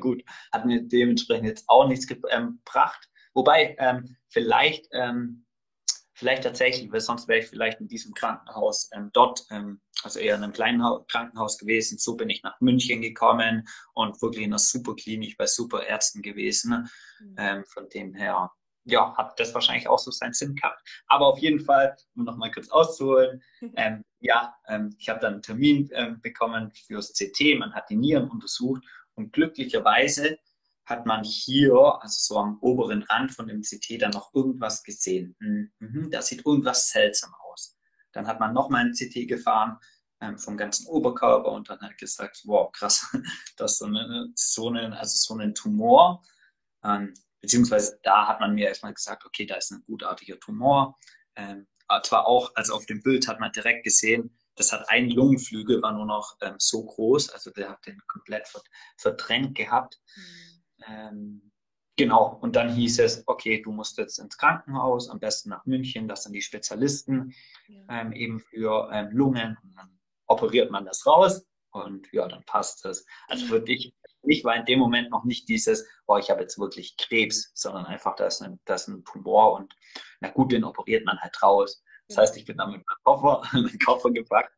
gut, 0.00 0.22
hat 0.52 0.66
mir 0.66 0.82
dementsprechend 0.82 1.46
jetzt 1.46 1.64
auch 1.68 1.88
nichts 1.88 2.06
gebracht. 2.06 3.08
Wobei 3.34 3.76
ähm, 3.78 4.16
vielleicht 4.28 4.88
ähm, 4.92 5.46
Vielleicht 6.22 6.44
tatsächlich, 6.44 6.92
weil 6.92 7.00
sonst 7.00 7.26
wäre 7.26 7.40
ich 7.40 7.48
vielleicht 7.48 7.80
in 7.80 7.88
diesem 7.88 8.14
Krankenhaus 8.14 8.88
ähm, 8.94 9.10
dort, 9.12 9.44
ähm, 9.50 9.80
also 10.04 10.20
eher 10.20 10.36
in 10.36 10.44
einem 10.44 10.52
kleinen 10.52 10.80
ha 10.80 11.04
Krankenhaus 11.08 11.58
gewesen. 11.58 11.98
So 11.98 12.14
bin 12.14 12.30
ich 12.30 12.44
nach 12.44 12.60
München 12.60 13.02
gekommen 13.02 13.66
und 13.94 14.22
wirklich 14.22 14.44
in 14.44 14.52
einer 14.52 14.60
super 14.60 14.94
Klinik 14.94 15.36
bei 15.36 15.46
super 15.46 15.84
Ärzten 15.84 16.22
gewesen. 16.22 16.88
Mhm. 17.18 17.34
Ähm, 17.38 17.64
von 17.64 17.88
dem 17.88 18.14
her, 18.14 18.52
ja, 18.84 19.16
hat 19.16 19.40
das 19.40 19.52
wahrscheinlich 19.52 19.88
auch 19.88 19.98
so 19.98 20.12
seinen 20.12 20.32
Sinn 20.32 20.54
gehabt. 20.54 20.80
Aber 21.08 21.26
auf 21.26 21.40
jeden 21.40 21.58
Fall, 21.58 21.96
um 22.14 22.22
nochmal 22.22 22.52
kurz 22.52 22.68
auszuholen, 22.68 23.42
ähm, 23.76 24.04
ja, 24.20 24.54
ähm, 24.68 24.94
ich 25.00 25.08
habe 25.08 25.18
dann 25.18 25.32
einen 25.32 25.42
Termin 25.42 25.90
ähm, 25.92 26.20
bekommen 26.20 26.70
fürs 26.86 27.14
CT. 27.14 27.58
Man 27.58 27.74
hat 27.74 27.90
die 27.90 27.96
Nieren 27.96 28.30
untersucht 28.30 28.84
und 29.16 29.32
glücklicherweise 29.32 30.38
hat 30.92 31.06
man 31.06 31.24
hier, 31.24 31.74
also 31.74 32.34
so 32.34 32.38
am 32.38 32.58
oberen 32.60 33.02
Rand 33.02 33.32
von 33.32 33.46
dem 33.48 33.62
CT, 33.62 34.00
dann 34.00 34.12
noch 34.12 34.32
irgendwas 34.34 34.82
gesehen. 34.82 35.34
Mhm, 35.40 36.10
das 36.10 36.28
sieht 36.28 36.46
irgendwas 36.46 36.90
seltsam 36.90 37.34
aus. 37.50 37.76
Dann 38.12 38.26
hat 38.26 38.38
man 38.38 38.52
nochmal 38.52 38.84
ein 38.84 38.92
CT 38.92 39.26
gefahren 39.26 39.78
ähm, 40.20 40.38
vom 40.38 40.56
ganzen 40.56 40.86
Oberkörper 40.86 41.50
und 41.50 41.68
dann 41.68 41.80
hat 41.80 41.96
gesagt, 41.98 42.42
wow, 42.44 42.70
krass, 42.70 43.06
das 43.56 43.72
ist 43.72 43.78
so, 43.78 43.86
eine, 43.86 44.28
so, 44.36 44.68
eine, 44.68 44.98
also 44.98 45.34
so 45.34 45.40
ein 45.40 45.54
Tumor. 45.54 46.22
Ähm, 46.84 47.14
beziehungsweise 47.40 47.98
da 48.02 48.28
hat 48.28 48.40
man 48.40 48.54
mir 48.54 48.68
erstmal 48.68 48.94
gesagt, 48.94 49.24
okay, 49.24 49.46
da 49.46 49.56
ist 49.56 49.72
ein 49.72 49.82
gutartiger 49.86 50.38
Tumor. 50.38 50.98
Ähm, 51.36 51.66
zwar 52.04 52.26
auch, 52.26 52.52
also 52.54 52.74
auf 52.74 52.86
dem 52.86 53.02
Bild 53.02 53.28
hat 53.28 53.40
man 53.40 53.52
direkt 53.52 53.84
gesehen, 53.84 54.36
das 54.54 54.72
hat 54.72 54.88
ein 54.88 55.10
Lungenflügel, 55.10 55.82
war 55.82 55.92
nur 55.92 56.06
noch 56.06 56.36
ähm, 56.42 56.56
so 56.58 56.84
groß, 56.84 57.30
also 57.30 57.50
der 57.50 57.70
hat 57.70 57.86
den 57.86 58.00
komplett 58.06 58.50
verdrängt 58.98 59.56
gehabt. 59.56 59.98
Mhm. 60.14 60.51
Ähm, 60.88 61.52
genau, 61.96 62.38
und 62.40 62.56
dann 62.56 62.72
hieß 62.74 63.00
es, 63.00 63.22
okay, 63.26 63.62
du 63.62 63.72
musst 63.72 63.98
jetzt 63.98 64.18
ins 64.18 64.36
Krankenhaus, 64.36 65.08
am 65.08 65.20
besten 65.20 65.50
nach 65.50 65.64
München, 65.66 66.08
das 66.08 66.24
sind 66.24 66.32
die 66.32 66.42
Spezialisten 66.42 67.34
ja. 67.68 68.00
ähm, 68.00 68.12
eben 68.12 68.40
für 68.40 68.90
ähm, 68.92 69.08
Lungen. 69.12 69.56
Und 69.62 69.74
dann 69.76 69.98
operiert 70.26 70.70
man 70.70 70.84
das 70.84 71.06
raus 71.06 71.46
und 71.70 72.08
ja, 72.12 72.28
dann 72.28 72.44
passt 72.44 72.84
es. 72.84 73.06
Also 73.28 73.46
für 73.46 73.60
dich, 73.60 73.94
ich 74.22 74.44
war 74.44 74.56
in 74.56 74.64
dem 74.66 74.78
Moment 74.78 75.10
noch 75.10 75.24
nicht 75.24 75.48
dieses, 75.48 75.86
oh, 76.06 76.16
ich 76.16 76.30
habe 76.30 76.42
jetzt 76.42 76.58
wirklich 76.58 76.96
Krebs, 76.96 77.50
sondern 77.54 77.86
einfach, 77.86 78.14
da 78.16 78.26
ist 78.26 78.42
ein, 78.42 78.60
das 78.64 78.82
ist 78.82 78.88
ein 78.88 79.04
Tumor 79.04 79.54
und 79.54 79.74
na 80.20 80.30
gut, 80.30 80.52
den 80.52 80.64
operiert 80.64 81.04
man 81.04 81.18
halt 81.18 81.42
raus. 81.42 81.82
Das 82.08 82.18
heißt, 82.18 82.36
ich 82.36 82.44
bin 82.44 82.58
dann 82.58 82.72
mit 82.72 82.82
meinem 82.86 83.02
Koffer, 83.04 83.42
meinen 83.52 83.78
Koffer 83.78 84.10
gepackt, 84.10 84.52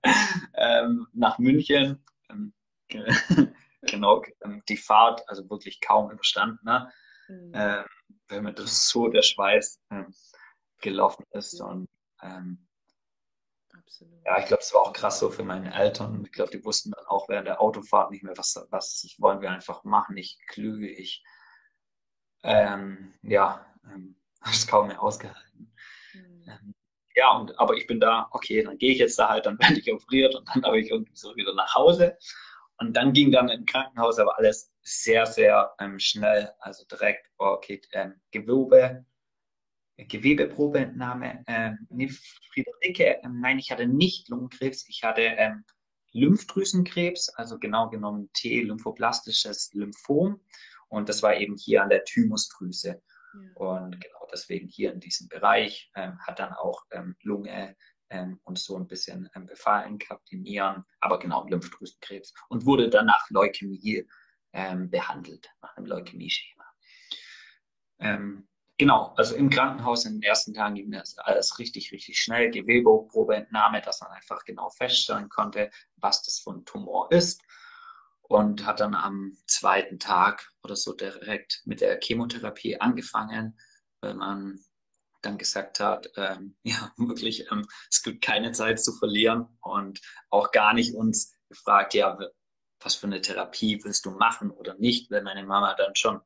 ähm, 0.54 1.06
nach 1.12 1.38
München. 1.38 2.02
Ähm, 2.30 2.52
genau 3.86 4.22
ähm, 4.44 4.62
die 4.68 4.76
Fahrt, 4.76 5.28
also 5.28 5.48
wirklich 5.50 5.80
kaum 5.80 6.10
überstanden, 6.10 6.58
ne? 6.64 6.92
mhm. 7.28 7.52
ähm, 7.54 7.84
wenn 8.28 8.44
mir 8.44 8.52
das 8.52 8.88
so 8.88 9.08
der 9.08 9.22
Schweiß 9.22 9.80
ähm, 9.90 10.14
gelaufen 10.80 11.24
ist. 11.32 11.60
Mhm. 11.60 11.66
Und 11.66 11.88
ähm, 12.22 12.66
ja, 14.24 14.38
ich 14.38 14.46
glaube, 14.46 14.62
es 14.62 14.72
war 14.72 14.82
auch 14.82 14.92
krass 14.92 15.18
so 15.18 15.30
für 15.30 15.44
meine 15.44 15.74
Eltern. 15.74 16.24
Ich 16.24 16.32
glaube, 16.32 16.50
die 16.50 16.64
wussten 16.64 16.90
dann 16.90 17.06
auch 17.06 17.28
während 17.28 17.46
der 17.46 17.60
Autofahrt 17.60 18.10
nicht 18.10 18.24
mehr, 18.24 18.36
was, 18.36 18.56
was 18.70 19.14
wollen 19.18 19.40
wir 19.40 19.50
einfach 19.50 19.84
machen. 19.84 20.16
Ich 20.16 20.38
klüge, 20.48 20.88
ich 20.88 21.22
ähm, 22.42 23.14
ja, 23.22 23.66
ähm, 23.84 24.16
habe 24.40 24.54
es 24.54 24.66
kaum 24.66 24.88
mehr 24.88 25.02
ausgehalten. 25.02 25.72
Mhm. 26.12 26.74
ja, 27.14 27.36
und 27.36 27.58
aber 27.58 27.74
ich 27.74 27.86
bin 27.86 28.00
da, 28.00 28.28
okay, 28.30 28.62
dann 28.62 28.78
gehe 28.78 28.92
ich 28.92 28.98
jetzt 28.98 29.18
da 29.18 29.28
halt, 29.28 29.46
dann 29.46 29.58
werde 29.58 29.78
ich 29.78 29.92
operiert 29.92 30.34
und 30.34 30.48
dann 30.48 30.62
habe 30.64 30.80
ich 30.80 30.90
irgendwie 30.90 31.16
so 31.16 31.34
wieder 31.36 31.54
nach 31.54 31.74
Hause. 31.74 32.16
Und 32.84 32.92
dann 32.92 33.14
ging 33.14 33.32
dann 33.32 33.48
im 33.48 33.64
Krankenhaus 33.64 34.18
aber 34.18 34.38
alles 34.38 34.70
sehr, 34.82 35.24
sehr 35.24 35.72
ähm, 35.80 35.98
schnell, 35.98 36.52
also 36.58 36.84
direkt, 36.84 37.30
oh, 37.38 37.54
okay, 37.56 37.80
ähm, 37.92 38.20
Gewebe, 38.30 39.06
Gewebeprobeentnahme. 39.96 41.44
Ähm, 41.46 41.86
nee, 41.88 42.10
Friederike, 42.52 43.20
ähm, 43.24 43.40
nein, 43.40 43.58
ich 43.58 43.70
hatte 43.70 43.86
nicht 43.86 44.28
Lungenkrebs, 44.28 44.86
ich 44.86 45.02
hatte 45.02 45.22
ähm, 45.22 45.64
Lymphdrüsenkrebs, 46.12 47.30
also 47.30 47.58
genau 47.58 47.88
genommen 47.88 48.28
T, 48.34 48.60
lymphoblastisches 48.60 49.72
Lymphom. 49.72 50.42
Und 50.88 51.08
das 51.08 51.22
war 51.22 51.36
eben 51.36 51.56
hier 51.56 51.82
an 51.82 51.88
der 51.88 52.04
Thymusdrüse. 52.04 53.02
Ja. 53.34 53.56
Und 53.56 53.98
genau 53.98 54.28
deswegen 54.30 54.68
hier 54.68 54.92
in 54.92 55.00
diesem 55.00 55.28
Bereich 55.28 55.90
ähm, 55.96 56.18
hat 56.20 56.38
dann 56.38 56.52
auch 56.52 56.84
ähm, 56.90 57.16
Lunge 57.22 57.74
ähm, 58.14 58.40
und 58.44 58.58
so 58.58 58.76
ein 58.76 58.86
bisschen 58.86 59.28
ähm, 59.34 59.46
befallen 59.46 59.98
gehabt, 59.98 60.30
die 60.30 60.36
Nieren, 60.36 60.84
aber 61.00 61.18
genau 61.18 61.46
Lymphdrüsenkrebs 61.46 62.32
und 62.48 62.64
wurde 62.64 62.88
dann 62.88 63.06
nach 63.06 63.28
Leukämie 63.30 64.06
ähm, 64.52 64.88
behandelt, 64.88 65.50
nach 65.60 65.76
einem 65.76 65.86
Leukämie-Schema. 65.86 66.64
Ähm, 67.98 68.48
genau, 68.78 69.12
also 69.16 69.34
im 69.34 69.50
Krankenhaus 69.50 70.04
in 70.04 70.14
den 70.14 70.22
ersten 70.22 70.54
Tagen 70.54 70.76
ging 70.76 70.92
das 70.92 71.18
alles 71.18 71.58
richtig, 71.58 71.90
richtig 71.90 72.18
schnell. 72.20 72.50
Gewebeprobeentnahme, 72.50 73.82
dass 73.82 74.00
man 74.00 74.12
einfach 74.12 74.44
genau 74.44 74.70
feststellen 74.70 75.28
konnte, 75.28 75.70
was 75.96 76.22
das 76.22 76.38
für 76.38 76.52
ein 76.52 76.64
Tumor 76.64 77.10
ist. 77.10 77.42
Und 78.22 78.64
hat 78.64 78.80
dann 78.80 78.94
am 78.94 79.36
zweiten 79.46 79.98
Tag 79.98 80.48
oder 80.62 80.76
so 80.76 80.94
direkt 80.94 81.60
mit 81.66 81.82
der 81.82 82.00
Chemotherapie 82.00 82.80
angefangen, 82.80 83.58
weil 84.00 84.14
man 84.14 84.58
dann 85.24 85.38
gesagt 85.38 85.80
hat, 85.80 86.10
ähm, 86.16 86.56
ja, 86.62 86.92
wirklich, 86.96 87.50
ähm, 87.50 87.66
es 87.90 88.02
gibt 88.02 88.24
keine 88.24 88.52
Zeit 88.52 88.80
zu 88.80 88.92
verlieren 88.92 89.48
und 89.60 90.00
auch 90.30 90.50
gar 90.50 90.74
nicht 90.74 90.94
uns 90.94 91.34
gefragt, 91.48 91.94
ja, 91.94 92.18
was 92.80 92.94
für 92.94 93.06
eine 93.06 93.20
Therapie 93.20 93.82
willst 93.82 94.04
du 94.04 94.10
machen 94.10 94.50
oder 94.50 94.74
nicht, 94.74 95.10
weil 95.10 95.22
meine 95.22 95.44
Mama 95.44 95.74
dann 95.74 95.94
schon 95.96 96.20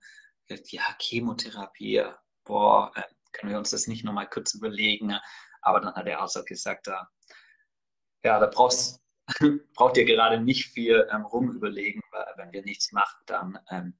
gesagt, 0.46 0.72
ja, 0.72 0.82
Chemotherapie, 1.00 2.04
boah, 2.44 2.92
äh, 2.96 3.02
können 3.32 3.52
wir 3.52 3.58
uns 3.58 3.70
das 3.70 3.86
nicht 3.86 4.04
nochmal 4.04 4.28
kurz 4.28 4.54
überlegen. 4.54 5.14
Aber 5.60 5.80
dann 5.80 5.94
hat 5.94 6.06
der 6.06 6.20
Arzt 6.20 6.44
gesagt, 6.46 6.86
da, 6.86 7.08
ja, 8.24 8.38
da 8.38 8.46
brauchst, 8.46 9.00
braucht 9.74 9.96
ihr 9.96 10.04
gerade 10.04 10.40
nicht 10.40 10.66
viel 10.66 11.06
ähm, 11.12 11.24
rumüberlegen, 11.24 12.02
weil 12.10 12.26
wenn 12.36 12.52
wir 12.52 12.62
nichts 12.62 12.92
machen, 12.92 13.22
dann 13.26 13.58
ähm, 13.70 13.98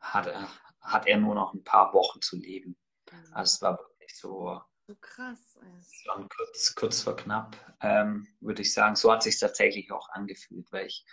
hat, 0.00 0.26
er, 0.26 0.48
hat 0.80 1.06
er 1.06 1.18
nur 1.18 1.34
noch 1.34 1.54
ein 1.54 1.64
paar 1.64 1.92
Wochen 1.92 2.20
zu 2.20 2.36
leben. 2.36 2.76
Mhm. 3.10 3.32
Also 3.32 3.56
es 3.56 3.62
war 3.62 3.78
wirklich 4.06 4.18
so, 4.18 4.60
so 4.86 4.94
krass. 5.00 5.58
Schon 6.04 6.28
kurz, 6.28 6.74
kurz 6.74 7.02
vor 7.02 7.16
knapp, 7.16 7.56
ähm, 7.80 8.26
würde 8.40 8.62
ich 8.62 8.72
sagen. 8.72 8.96
So 8.96 9.12
hat 9.12 9.22
sich 9.22 9.38
tatsächlich 9.38 9.90
auch 9.90 10.08
angefühlt, 10.10 10.70
weil 10.72 10.86
ich, 10.86 11.04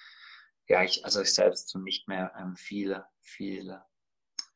ja, 0.67 0.83
ich, 0.83 1.03
also 1.03 1.21
ich 1.21 1.33
selbst 1.33 1.69
so 1.69 1.79
nicht 1.79 2.07
mehr 2.07 2.33
ähm, 2.37 2.55
viel, 2.55 3.03
viel 3.19 3.79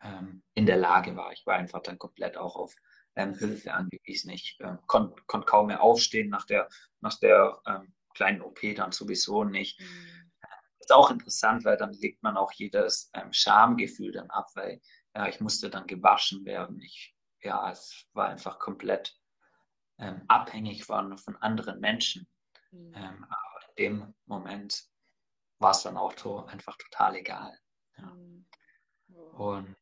ähm, 0.01 0.43
in 0.53 0.65
der 0.65 0.77
Lage 0.77 1.15
war. 1.15 1.31
Ich 1.31 1.45
war 1.45 1.55
einfach 1.55 1.81
dann 1.81 1.97
komplett 1.97 2.37
auch 2.37 2.55
auf 2.55 2.75
ähm, 3.15 3.33
Hilfe 3.33 3.73
angewiesen. 3.73 4.29
Ich 4.29 4.57
äh, 4.59 4.77
konnte 4.85 5.21
konnt 5.25 5.47
kaum 5.47 5.67
mehr 5.67 5.81
aufstehen 5.81 6.29
nach 6.29 6.45
der, 6.45 6.69
nach 7.01 7.17
der 7.19 7.59
ähm, 7.65 7.93
kleinen 8.13 8.41
OP 8.41 8.59
dann 8.75 8.91
sowieso 8.91 9.43
nicht. 9.43 9.79
Mhm. 9.79 10.31
ist 10.79 10.93
auch 10.93 11.09
interessant, 11.11 11.65
weil 11.65 11.77
dann 11.77 11.93
legt 11.93 12.21
man 12.21 12.37
auch 12.37 12.51
jedes 12.53 13.09
ähm, 13.13 13.33
Schamgefühl 13.33 14.11
dann 14.11 14.29
ab, 14.29 14.47
weil 14.53 14.79
ja, 15.15 15.27
ich 15.27 15.39
musste 15.39 15.69
dann 15.69 15.87
gewaschen 15.87 16.45
werden. 16.45 16.79
Ich, 16.81 17.16
ja, 17.41 17.71
es 17.71 18.05
war 18.13 18.27
einfach 18.29 18.59
komplett 18.59 19.17
ähm, 19.99 20.23
abhängig 20.27 20.85
von, 20.85 21.17
von 21.17 21.35
anderen 21.37 21.79
Menschen. 21.79 22.27
Mhm. 22.71 22.93
Ähm, 22.95 23.23
aber 23.23 23.59
in 23.75 23.75
dem 23.75 24.13
Moment 24.25 24.83
war 25.59 25.71
es 25.71 25.81
dann 25.83 25.97
auch 25.97 26.17
so 26.17 26.45
einfach 26.45 26.77
total 26.77 27.15
egal. 27.15 27.57
Ja. 27.97 28.05
Mhm. 28.05 28.45
Und 29.07 29.75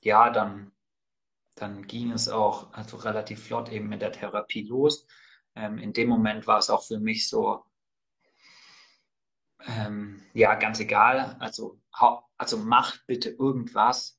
ja, 0.00 0.30
dann, 0.30 0.72
dann 1.54 1.86
ging 1.86 2.12
es 2.12 2.28
auch 2.28 2.72
also 2.72 2.96
relativ 2.96 3.44
flott 3.44 3.70
eben 3.70 3.88
mit 3.88 4.02
der 4.02 4.12
Therapie 4.12 4.62
los. 4.62 5.06
Ähm, 5.54 5.78
in 5.78 5.92
dem 5.92 6.08
Moment 6.08 6.46
war 6.46 6.58
es 6.58 6.70
auch 6.70 6.84
für 6.84 7.00
mich 7.00 7.28
so, 7.28 7.64
ähm, 9.66 10.22
ja, 10.32 10.54
ganz 10.54 10.80
egal. 10.80 11.36
Also, 11.40 11.80
also 12.36 12.58
macht 12.58 13.04
bitte 13.06 13.30
irgendwas. 13.30 14.15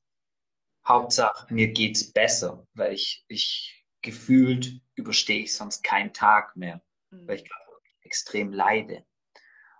Hauptsache, 0.88 1.52
mir 1.52 1.68
geht 1.68 1.96
es 1.96 2.12
besser, 2.12 2.66
weil 2.74 2.94
ich, 2.94 3.24
ich 3.28 3.84
gefühlt 4.02 4.80
überstehe 4.94 5.42
ich 5.42 5.54
sonst 5.54 5.82
keinen 5.84 6.12
Tag 6.12 6.56
mehr, 6.56 6.82
mhm. 7.10 7.28
weil 7.28 7.36
ich 7.36 7.44
gerade 7.48 7.64
extrem 8.02 8.52
leide. 8.52 9.04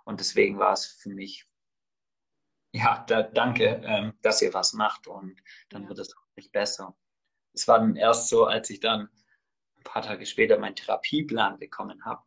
Und 0.05 0.19
deswegen 0.19 0.59
war 0.59 0.73
es 0.73 0.85
für 0.85 1.09
mich 1.09 1.49
ja, 2.71 3.03
da, 3.07 3.23
danke, 3.23 3.81
ähm, 3.83 4.13
dass 4.21 4.41
ihr 4.41 4.53
was 4.53 4.73
macht 4.73 5.07
und 5.07 5.41
dann 5.69 5.83
ja. 5.83 5.89
wird 5.89 5.99
es 5.99 6.15
auch 6.15 6.35
nicht 6.35 6.51
besser. 6.51 6.95
Es 7.53 7.67
war 7.67 7.79
dann 7.79 7.95
erst 7.95 8.29
so, 8.29 8.45
als 8.45 8.69
ich 8.69 8.79
dann 8.79 9.09
ein 9.77 9.83
paar 9.83 10.03
Tage 10.03 10.25
später 10.25 10.59
meinen 10.59 10.75
Therapieplan 10.75 11.57
bekommen 11.57 12.05
habe, 12.05 12.21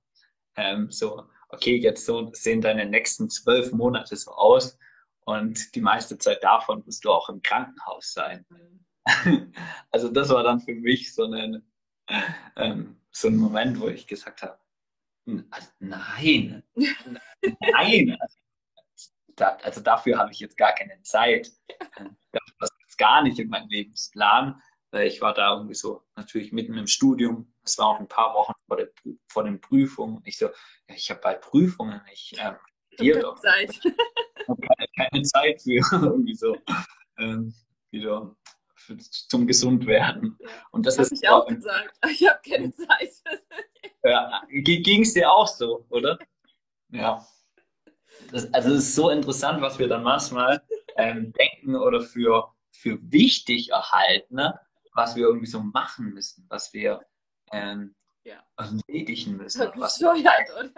ähm, 0.56 0.90
so, 0.90 1.28
okay, 1.48 1.76
jetzt 1.76 2.04
so 2.04 2.30
sehen 2.32 2.60
deine 2.60 2.86
nächsten 2.86 3.30
zwölf 3.30 3.72
Monate 3.72 4.16
so 4.16 4.32
aus 4.32 4.78
und 5.24 5.74
die 5.74 5.80
meiste 5.80 6.18
Zeit 6.18 6.42
davon 6.42 6.84
wirst 6.86 7.04
du 7.04 7.10
auch 7.10 7.28
im 7.28 7.42
Krankenhaus 7.42 8.12
sein. 8.12 8.46
Also 9.90 10.08
das 10.08 10.28
war 10.28 10.44
dann 10.44 10.60
für 10.60 10.74
mich 10.74 11.12
so, 11.12 11.24
eine, 11.24 11.60
ähm, 12.56 13.00
so 13.10 13.28
ein 13.28 13.36
Moment, 13.36 13.80
wo 13.80 13.88
ich 13.88 14.06
gesagt 14.06 14.42
habe, 14.42 14.58
also 15.50 15.68
nein, 15.80 16.62
nein, 17.72 18.16
also 18.20 18.38
also 19.36 19.80
dafür 19.80 20.18
habe 20.18 20.32
ich 20.32 20.40
jetzt 20.40 20.56
gar 20.56 20.72
keine 20.72 21.00
Zeit. 21.02 21.52
Das 22.32 22.70
ist 22.86 22.98
gar 22.98 23.22
nicht 23.22 23.38
in 23.38 23.48
meinem 23.48 23.68
Lebensplan. 23.68 24.60
Ich 24.92 25.20
war 25.22 25.32
da 25.32 25.54
irgendwie 25.54 25.74
so 25.74 26.02
natürlich 26.16 26.52
mitten 26.52 26.76
im 26.76 26.86
Studium. 26.86 27.52
Es 27.64 27.78
war 27.78 27.86
auch 27.86 28.00
ein 28.00 28.08
paar 28.08 28.34
Wochen 28.34 28.52
vor, 28.66 28.76
der, 28.76 28.90
vor 29.28 29.44
den 29.44 29.60
Prüfungen. 29.60 30.20
Ich 30.24 30.36
so, 30.36 30.46
ja, 30.46 30.94
ich 30.94 31.10
habe 31.10 31.20
bald 31.20 31.40
Prüfungen. 31.40 32.02
Ich 32.12 32.34
ähm, 32.38 32.56
doch. 32.96 33.40
Zeit. 33.40 33.70
Ich 33.70 34.48
habe 34.48 34.60
keine, 34.60 35.10
keine, 35.10 35.22
Zeit 35.22 35.62
für 35.62 35.70
irgendwie 35.92 36.34
so 36.34 36.56
ähm, 37.18 37.54
wieder 37.90 38.34
für, 38.74 38.96
zum 38.98 39.46
Gesundwerden. 39.46 40.38
Und 40.70 40.86
das 40.86 40.98
habe 40.98 41.08
ich 41.12 41.28
auch 41.28 41.46
gesagt. 41.46 41.96
Ich 42.10 42.28
habe 42.28 42.40
keine 42.48 42.72
Zeit. 42.72 43.12
ja, 44.04 44.42
ging 44.48 45.02
es 45.02 45.14
dir 45.14 45.30
auch 45.30 45.46
so, 45.46 45.86
oder? 45.90 46.18
Ja 46.90 47.26
das, 48.30 48.52
also 48.52 48.70
es 48.70 48.88
ist 48.88 48.94
so 48.94 49.10
interessant, 49.10 49.60
was 49.60 49.78
wir 49.78 49.88
dann 49.88 50.02
manchmal 50.02 50.62
ähm, 50.96 51.32
denken 51.32 51.76
oder 51.76 52.00
für, 52.00 52.52
für 52.70 52.98
wichtig 53.10 53.70
erhalten, 53.70 54.36
ne? 54.36 54.58
was 54.94 55.16
wir 55.16 55.24
irgendwie 55.26 55.46
so 55.46 55.60
machen 55.60 56.12
müssen, 56.12 56.46
was 56.48 56.72
wir 56.72 57.00
ähm, 57.52 57.94
ja. 58.24 58.42
erledigen 58.56 59.36
müssen. 59.36 59.70
Was 59.76 59.98
bescheuert, 59.98 60.50
oder? 60.58 60.70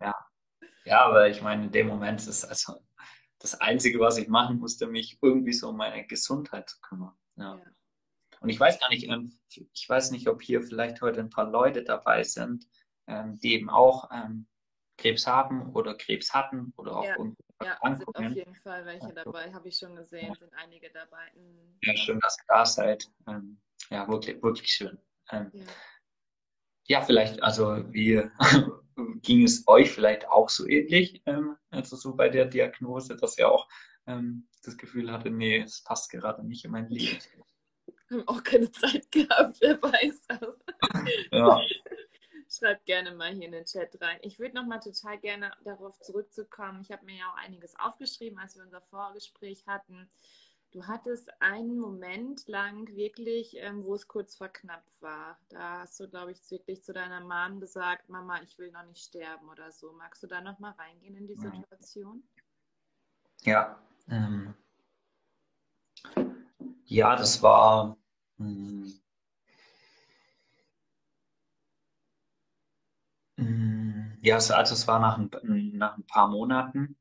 Ja. 0.00 0.14
Ja, 0.84 1.04
aber 1.04 1.28
ich 1.28 1.42
meine, 1.42 1.64
in 1.64 1.72
dem 1.72 1.86
Moment 1.86 2.26
ist 2.26 2.44
also 2.44 2.80
das 3.38 3.60
Einzige, 3.60 3.98
was 4.00 4.18
ich 4.18 4.28
machen 4.28 4.58
musste, 4.58 4.86
mich 4.86 5.18
irgendwie 5.22 5.52
so 5.52 5.70
um 5.70 5.76
meine 5.76 6.06
Gesundheit 6.06 6.68
zu 6.68 6.80
kümmern. 6.80 7.14
Ja. 7.36 7.56
ja. 7.56 7.64
Und 8.40 8.48
ich 8.48 8.58
weiß 8.58 8.80
gar 8.80 8.88
nicht, 8.88 9.08
ähm, 9.08 9.38
ich 9.72 9.88
weiß 9.88 10.10
nicht, 10.12 10.28
ob 10.28 10.42
hier 10.42 10.62
vielleicht 10.62 11.00
heute 11.02 11.20
ein 11.20 11.30
paar 11.30 11.50
Leute 11.50 11.82
dabei 11.82 12.22
sind, 12.22 12.66
ähm, 13.06 13.38
die 13.38 13.54
eben 13.54 13.68
auch 13.68 14.10
ähm, 14.12 14.46
Krebs 14.96 15.26
haben 15.26 15.72
oder 15.74 15.94
Krebs 15.94 16.32
hatten 16.32 16.72
oder 16.76 16.96
auch 16.96 17.04
ja, 17.04 17.16
ja 17.62 17.96
sind 17.96 18.16
auf 18.16 18.34
jeden 18.34 18.54
Fall 18.54 18.84
welche 18.84 19.12
dabei, 19.12 19.52
habe 19.52 19.68
ich 19.68 19.76
schon 19.76 19.96
gesehen, 19.96 20.34
sind 20.38 20.52
einige 20.54 20.90
dabei. 20.90 21.30
Mhm. 21.34 21.78
Ja, 21.82 21.96
schön, 21.96 22.20
dass 22.20 22.36
ihr 22.38 22.44
da 22.48 22.66
seid. 22.66 23.04
Ja, 23.90 24.06
wirklich, 24.08 24.42
wirklich 24.42 24.72
schön. 24.72 24.98
Ja. 25.30 25.50
Ja. 26.90 27.02
vielleicht, 27.02 27.42
also 27.42 27.84
wie 27.92 28.22
ging 29.22 29.44
es 29.44 29.66
euch 29.66 29.90
vielleicht 29.90 30.28
auch 30.28 30.48
so 30.48 30.66
ähnlich, 30.66 31.22
ähm, 31.26 31.56
also 31.70 31.96
so 31.96 32.14
bei 32.14 32.28
der 32.28 32.46
Diagnose, 32.46 33.16
dass 33.16 33.38
ihr 33.38 33.50
auch 33.50 33.68
ähm, 34.06 34.48
das 34.62 34.76
Gefühl 34.76 35.10
hatte, 35.10 35.30
nee, 35.30 35.60
es 35.60 35.82
passt 35.82 36.10
gerade 36.10 36.46
nicht 36.46 36.64
in 36.64 36.70
mein 36.70 36.88
Leben. 36.88 37.18
Wir 38.08 38.18
haben 38.18 38.28
auch 38.28 38.42
keine 38.42 38.70
Zeit 38.72 39.10
gehabt, 39.12 39.58
wer 39.60 39.80
weiß. 39.80 40.26
ja. 41.30 41.60
Schreibt 42.48 42.84
gerne 42.84 43.14
mal 43.14 43.32
hier 43.32 43.46
in 43.46 43.52
den 43.52 43.64
Chat 43.64 44.00
rein. 44.00 44.18
Ich 44.22 44.40
würde 44.40 44.56
noch 44.56 44.66
mal 44.66 44.80
total 44.80 45.18
gerne 45.18 45.52
darauf 45.64 46.00
zurückzukommen. 46.00 46.80
Ich 46.82 46.90
habe 46.90 47.04
mir 47.04 47.18
ja 47.18 47.30
auch 47.30 47.36
einiges 47.36 47.78
aufgeschrieben, 47.78 48.40
als 48.40 48.56
wir 48.56 48.64
unser 48.64 48.80
Vorgespräch 48.80 49.64
hatten. 49.68 50.10
Du 50.72 50.86
hattest 50.86 51.30
einen 51.40 51.78
Moment 51.80 52.46
lang 52.46 52.86
wirklich, 52.94 53.56
ähm, 53.56 53.84
wo 53.84 53.94
es 53.96 54.06
kurz 54.06 54.36
vor 54.36 54.48
knapp 54.48 54.84
war. 55.00 55.36
Da 55.48 55.80
hast 55.80 55.98
du, 55.98 56.08
glaube 56.08 56.30
ich, 56.30 56.48
wirklich 56.48 56.84
zu 56.84 56.92
deiner 56.92 57.20
Mom 57.20 57.58
gesagt, 57.58 58.08
Mama, 58.08 58.40
ich 58.42 58.56
will 58.56 58.70
noch 58.70 58.84
nicht 58.84 59.02
sterben 59.02 59.48
oder 59.48 59.72
so. 59.72 59.92
Magst 59.92 60.22
du 60.22 60.28
da 60.28 60.40
noch 60.40 60.60
mal 60.60 60.70
reingehen 60.72 61.16
in 61.16 61.26
die 61.26 61.34
Situation? 61.34 62.22
Ja. 63.42 63.82
Ähm, 64.08 64.54
ja, 66.84 67.16
das 67.16 67.42
war. 67.42 67.96
Mh, 68.38 68.92
hm, 73.38 74.18
Ja, 74.22 74.36
also 74.36 74.54
es 74.74 74.86
war 74.86 75.00
nach 75.00 75.18
ein, 75.18 75.30
nach 75.72 75.96
ein 75.96 76.04
paar 76.06 76.28
Monaten, 76.28 76.96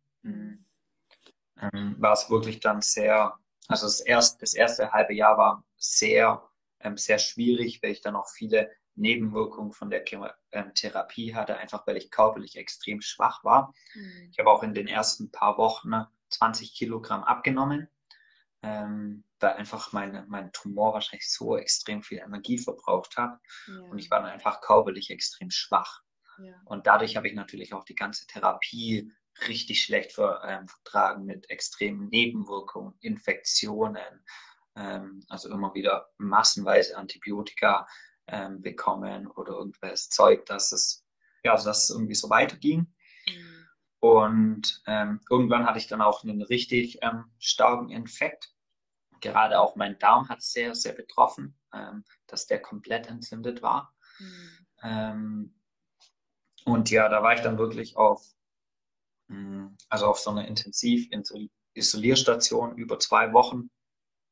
ähm, 1.61 1.95
war 1.99 2.13
es 2.13 2.29
wirklich 2.29 2.59
dann 2.61 2.81
sehr, 2.81 3.37
also 3.69 3.85
das, 3.85 4.01
erst, 4.01 4.41
das 4.41 4.53
erste 4.53 4.91
halbe 4.91 5.13
Jahr 5.13 5.37
war 5.37 5.63
sehr, 5.77 6.43
ähm, 6.79 6.97
sehr 6.97 7.19
schwierig, 7.19 7.81
weil 7.81 7.91
ich 7.91 8.01
dann 8.01 8.15
auch 8.15 8.27
viele 8.27 8.71
Nebenwirkungen 8.95 9.71
von 9.71 9.89
der 9.89 10.03
ähm, 10.51 10.73
Therapie 10.73 11.33
hatte, 11.33 11.55
einfach 11.57 11.87
weil 11.87 11.95
ich 11.95 12.11
körperlich 12.11 12.57
extrem 12.57 13.01
schwach 13.01 13.43
war. 13.43 13.73
Mhm. 13.93 14.29
Ich 14.31 14.39
habe 14.39 14.49
auch 14.49 14.63
in 14.63 14.73
den 14.73 14.87
ersten 14.87 15.31
paar 15.31 15.57
Wochen 15.57 15.91
20 16.29 16.73
Kilogramm 16.73 17.23
abgenommen, 17.23 17.87
ähm, 18.63 19.23
weil 19.39 19.53
einfach 19.53 19.93
meine, 19.93 20.25
mein 20.27 20.51
Tumor 20.51 20.93
wahrscheinlich 20.93 21.31
so 21.31 21.55
extrem 21.55 22.01
viel 22.01 22.17
Energie 22.19 22.57
verbraucht 22.57 23.17
hat. 23.17 23.39
Ja. 23.67 23.79
Und 23.83 23.99
ich 23.99 24.09
war 24.09 24.21
dann 24.21 24.31
einfach 24.31 24.61
körperlich 24.61 25.11
extrem 25.11 25.51
schwach. 25.51 26.01
Und 26.65 26.87
dadurch 26.87 27.17
habe 27.17 27.27
ich 27.27 27.33
natürlich 27.33 27.73
auch 27.73 27.83
die 27.83 27.95
ganze 27.95 28.25
Therapie 28.25 29.11
richtig 29.47 29.83
schlecht 29.83 30.17
ähm, 30.17 30.67
vertragen 30.67 31.25
mit 31.25 31.49
extremen 31.49 32.09
Nebenwirkungen, 32.09 32.95
Infektionen, 32.99 34.25
ähm, 34.75 35.23
also 35.29 35.49
immer 35.49 35.73
wieder 35.73 36.09
massenweise 36.17 36.97
Antibiotika 36.97 37.87
ähm, 38.27 38.61
bekommen 38.61 39.27
oder 39.27 39.53
irgendwelches 39.53 40.09
Zeug, 40.09 40.45
dass 40.45 40.71
es, 40.71 41.05
ja, 41.43 41.53
also 41.53 41.65
dass 41.65 41.83
es 41.83 41.89
irgendwie 41.89 42.15
so 42.15 42.29
weiterging. 42.29 42.93
Mhm. 43.27 43.67
Und 44.01 44.81
ähm, 44.87 45.19
irgendwann 45.29 45.65
hatte 45.65 45.79
ich 45.79 45.87
dann 45.87 46.01
auch 46.01 46.23
einen 46.23 46.41
richtig 46.41 46.99
ähm, 47.01 47.25
starken 47.39 47.89
Infekt. 47.89 48.53
Gerade 49.19 49.59
auch 49.59 49.75
mein 49.75 49.99
Darm 49.99 50.29
hat 50.29 50.41
sehr, 50.41 50.75
sehr 50.75 50.93
betroffen, 50.93 51.59
ähm, 51.73 52.05
dass 52.27 52.47
der 52.47 52.61
komplett 52.61 53.07
entzündet 53.07 53.61
war. 53.61 53.93
Mhm. 54.19 55.53
Und 56.63 56.89
ja, 56.89 57.09
da 57.09 57.21
war 57.21 57.33
ich 57.33 57.41
dann 57.41 57.57
wirklich 57.57 57.97
auf, 57.97 58.25
also 59.89 60.07
auf 60.07 60.19
so 60.19 60.31
einer 60.31 60.47
Intensiv-Isolierstation 60.47 62.77
über 62.77 62.97
zwei 62.99 63.33
Wochen, 63.33 63.69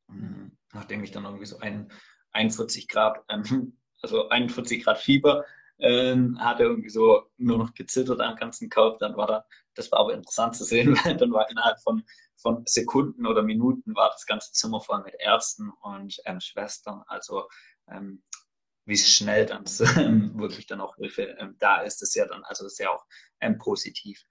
hm, 0.10 0.58
nachdem 0.74 1.04
ich 1.04 1.12
dann 1.12 1.26
irgendwie 1.26 1.46
so 1.46 1.60
ein, 1.60 1.92
41 2.32 2.88
Grad, 2.88 3.24
ähm, 3.30 3.78
also 4.02 4.30
41 4.30 4.84
Grad 4.84 5.00
Fieber 5.00 5.46
ähm, 5.80 6.40
hatte 6.40 6.64
irgendwie 6.64 6.90
so 6.90 7.30
nur 7.38 7.58
noch 7.58 7.74
gezittert 7.74 8.20
am 8.22 8.36
ganzen 8.36 8.70
Körper. 8.70 8.98
Dann 9.00 9.18
war 9.18 9.28
da, 9.28 9.46
das 9.76 9.92
war 9.92 10.00
aber 10.00 10.14
interessant 10.14 10.56
zu 10.56 10.64
sehen, 10.64 10.96
weil 11.04 11.18
dann 11.18 11.32
war 11.32 11.50
innerhalb 11.50 11.80
von, 11.82 12.04
von 12.36 12.64
Sekunden 12.66 13.26
oder 13.26 13.44
Minuten 13.44 13.96
war 13.96 14.10
das 14.10 14.26
ganze 14.26 14.52
Zimmer 14.54 14.82
voll 14.82 15.04
mit 15.04 15.16
Ärzten 15.20 15.72
und 15.82 16.20
ähm, 16.26 16.40
Schwestern. 16.40 17.04
Also 17.08 17.48
ähm, 17.90 18.24
wie 18.86 18.98
schnell 18.98 19.46
dann 19.46 19.66
wirklich 20.40 20.66
dann 20.66 20.82
auch 20.82 20.96
Hilfe 20.96 21.36
da 21.60 21.82
ist, 21.82 22.02
ist 22.02 22.16
ja 22.16 22.26
dann, 22.26 22.44
also 22.46 22.66
ist 22.66 22.80
ja 22.80 22.90
auch 22.90 23.06
positiv. 23.60 24.24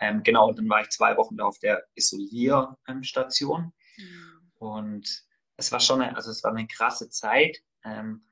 Ähm, 0.00 0.22
genau, 0.22 0.48
und 0.48 0.58
dann 0.58 0.68
war 0.68 0.80
ich 0.80 0.88
zwei 0.88 1.16
Wochen 1.16 1.36
da 1.36 1.44
auf 1.44 1.58
der 1.58 1.84
Isolierstation. 1.94 3.72
Mhm. 3.96 4.52
Und 4.58 5.24
es 5.56 5.70
war 5.72 5.80
schon 5.80 6.00
eine, 6.00 6.16
also 6.16 6.30
es 6.30 6.42
war 6.42 6.52
eine 6.52 6.66
krasse 6.66 7.10
Zeit. 7.10 7.58
Ähm, 7.84 8.24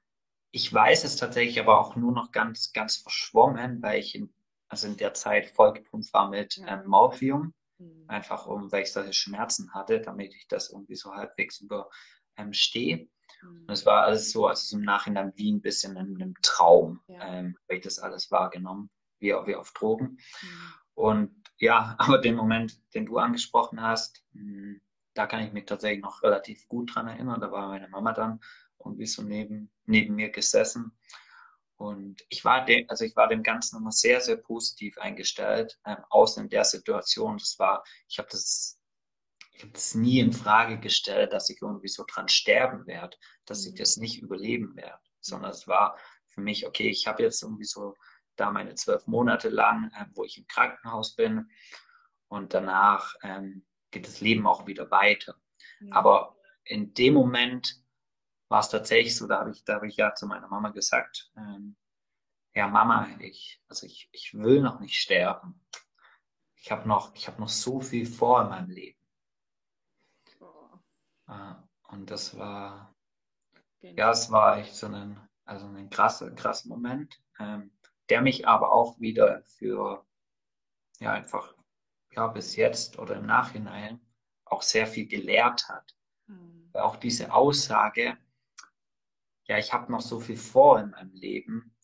ich 0.51 0.73
weiß 0.73 1.05
es 1.05 1.17
tatsächlich 1.17 1.61
aber 1.61 1.79
auch 1.79 1.95
nur 1.95 2.13
noch 2.13 2.33
ganz, 2.33 2.73
ganz 2.73 2.97
verschwommen, 2.97 3.83
weil 3.83 4.01
ich 4.01 4.15
in, 4.15 4.33
also 4.69 4.87
in 4.87 4.97
der 4.97 5.15
Zeit 5.15 5.51
vollgepumpt 5.51 6.13
war 6.13 6.31
mit 6.31 6.57
ja. 6.57 6.81
ähm, 6.81 6.89
Morphium. 6.89 7.55
Mhm. 7.79 8.05
Einfach 8.09 8.47
um, 8.47 8.73
weil 8.73 8.83
ich 8.83 8.93
solche 8.93 9.13
Schmerzen 9.13 9.73
hatte, 9.75 10.01
damit 10.01 10.35
ich 10.35 10.49
das 10.49 10.71
irgendwie 10.71 10.97
so 10.97 11.15
halbwegs 11.15 11.61
überstehe. 11.61 12.97
Ähm, 12.97 13.09
mhm. 13.43 13.61
Und 13.63 13.71
es 13.71 13.85
war 13.85 14.05
alles 14.05 14.33
so, 14.33 14.47
also 14.47 14.77
im 14.77 14.83
Nachhinein 14.83 15.33
wie 15.37 15.53
ein 15.53 15.61
bisschen 15.61 15.97
in 15.97 16.17
einem 16.17 16.35
Traum, 16.43 17.01
ja. 17.09 17.21
ähm, 17.27 17.57
weil 17.69 17.79
ich 17.79 17.85
das 17.85 17.99
alles 17.99 18.31
wahrgenommen, 18.31 18.91
wie, 19.19 19.29
wie 19.29 19.55
auf 19.55 19.73
Drogen. 19.73 20.19
Mhm. 20.43 20.75
Und 20.99 21.31
ja, 21.59 21.95
aber 21.99 22.19
den 22.19 22.35
Moment, 22.35 22.77
den 22.93 23.07
du 23.07 23.19
angesprochen 23.19 23.81
hast, 23.81 24.25
hm, 24.33 24.81
da 25.15 25.27
kann 25.27 25.45
ich 25.45 25.53
mich 25.53 25.65
tatsächlich 25.65 26.03
noch 26.03 26.23
relativ 26.23 26.67
gut 26.69 26.95
dran 26.95 27.09
erinnern. 27.09 27.41
Da 27.41 27.51
war 27.51 27.69
meine 27.69 27.89
Mama 27.89 28.13
dann 28.13 28.41
irgendwie 28.85 29.07
so 29.07 29.23
neben, 29.23 29.71
neben 29.87 30.15
mir 30.15 30.31
gesessen. 30.31 30.93
Und 31.77 32.25
ich 32.29 32.45
war 32.45 32.65
dem, 32.65 32.85
also 32.89 33.05
ich 33.05 33.15
war 33.15 33.29
dem 33.29 33.45
Ganzen 33.45 33.77
immer 33.77 33.93
sehr, 33.93 34.21
sehr 34.21 34.37
positiv 34.37 34.99
eingestellt, 34.99 35.79
ähm, 35.87 35.99
außen 36.11 36.45
in 36.45 36.49
der 36.49 36.65
Situation. 36.65 37.39
Das 37.39 37.59
war, 37.61 37.85
ich 38.09 38.19
habe 38.19 38.29
das, 38.31 38.81
ich 39.53 39.63
habe 39.63 39.73
das 39.73 39.95
nie 39.95 40.19
in 40.19 40.33
Frage 40.33 40.81
gestellt, 40.81 41.33
dass 41.33 41.49
ich 41.49 41.63
irgendwie 41.63 41.89
so 41.89 42.05
dran 42.09 42.29
sterben 42.29 42.87
werde, 42.89 43.17
dass 43.45 43.65
ich 43.67 43.75
mhm. 43.75 43.79
das 43.79 43.97
nicht 43.97 44.21
überleben 44.21 44.75
werde, 44.75 45.01
sondern 45.21 45.53
es 45.53 45.69
war 45.69 45.97
für 46.27 46.41
mich, 46.41 46.67
okay, 46.67 46.89
ich 46.89 47.07
habe 47.07 47.23
jetzt 47.23 47.43
irgendwie 47.43 47.65
so 47.65 47.95
da 48.39 48.51
meine 48.51 48.75
zwölf 48.75 49.07
Monate 49.07 49.49
lang, 49.49 49.91
äh, 49.95 50.07
wo 50.15 50.25
ich 50.25 50.39
im 50.39 50.47
Krankenhaus 50.47 51.15
bin 51.15 51.51
und 52.29 52.55
danach 52.55 53.15
ähm, 53.23 53.67
geht 53.91 54.07
das 54.07 54.21
Leben 54.21 54.47
auch 54.47 54.67
wieder 54.67 54.91
weiter. 54.91 55.37
Ja. 55.81 55.97
Aber 55.97 56.37
in 56.65 56.95
dem 56.95 57.15
Moment 57.15 57.83
war 58.49 58.61
es 58.61 58.69
tatsächlich 58.69 59.17
so, 59.17 59.27
da 59.27 59.41
habe 59.41 59.51
ich, 59.51 59.65
da 59.65 59.75
habe 59.75 59.89
ich 59.89 59.97
ja 59.97 60.15
zu 60.15 60.27
meiner 60.27 60.49
Mama 60.49 60.71
gesagt, 60.71 61.31
ähm, 61.37 61.77
ja 62.55 62.67
Mama, 62.67 63.09
ich, 63.21 63.63
also 63.69 63.87
ich, 63.87 64.09
ich 64.13 64.35
will 64.35 64.63
noch 64.63 64.81
nicht 64.81 65.01
sterben. 65.01 65.65
Ich 66.57 66.71
habe 66.71 66.89
noch, 66.89 67.15
ich 67.15 67.29
habe 67.29 67.41
noch 67.41 67.49
so 67.49 67.81
viel 67.81 68.07
vor 68.07 68.43
in 68.43 68.49
meinem 68.49 68.71
Leben. 68.71 68.99
Oh. 70.41 70.79
Äh, 71.29 71.55
und 71.89 72.11
das 72.11 72.37
war, 72.37 72.95
Genial. 73.81 73.99
ja, 73.99 74.11
es 74.11 74.31
war 74.31 74.59
echt 74.59 74.75
so 74.75 74.87
ein, 74.87 75.21
also 75.45 75.67
ein 75.67 75.89
krasser, 75.89 76.31
krasser 76.33 76.69
Moment, 76.69 77.23
ähm, 77.39 77.71
der 78.09 78.23
mich 78.23 78.47
aber 78.49 78.73
auch 78.73 78.99
wieder 79.01 79.43
für, 79.43 80.07
ja, 81.01 81.13
einfach, 81.13 81.55
ja, 82.13 82.27
bis 82.27 82.57
jetzt 82.57 82.99
oder 82.99 83.17
im 83.17 83.27
Nachhinein 83.27 84.01
auch 84.45 84.63
sehr 84.63 84.87
viel 84.87 85.07
gelehrt 85.07 85.69
hat. 85.69 85.97
Mhm. 86.27 86.71
Auch 86.73 86.97
diese 86.97 87.33
Aussage, 87.33 88.17
ja, 89.45 89.59
ich 89.59 89.73
habe 89.73 89.91
noch 89.93 90.01
so 90.01 90.21
viel 90.21 90.37
vor 90.37 90.79
in 90.81 90.91
meinem 90.91 91.13
Leben 91.13 91.77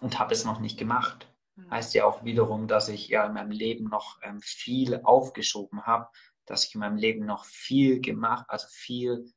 und 0.00 0.18
habe 0.18 0.34
es 0.34 0.44
noch 0.44 0.60
nicht 0.60 0.78
gemacht. 0.78 1.32
Mhm. 1.56 1.70
Heißt 1.70 1.94
ja 1.94 2.04
auch 2.04 2.24
wiederum, 2.24 2.68
dass 2.68 2.88
ich 2.88 3.08
ja 3.08 3.26
in 3.26 3.34
meinem 3.34 3.50
Leben 3.50 3.84
noch 3.84 4.18
ähm, 4.22 4.40
viel 4.40 5.00
aufgeschoben 5.02 5.86
habe, 5.86 6.08
dass 6.46 6.66
ich 6.66 6.74
in 6.74 6.80
meinem 6.80 6.96
Leben 6.96 7.24
noch 7.24 7.44
viel 7.44 8.00
gemacht, 8.00 8.46
also 8.48 8.66
viel 8.70 9.32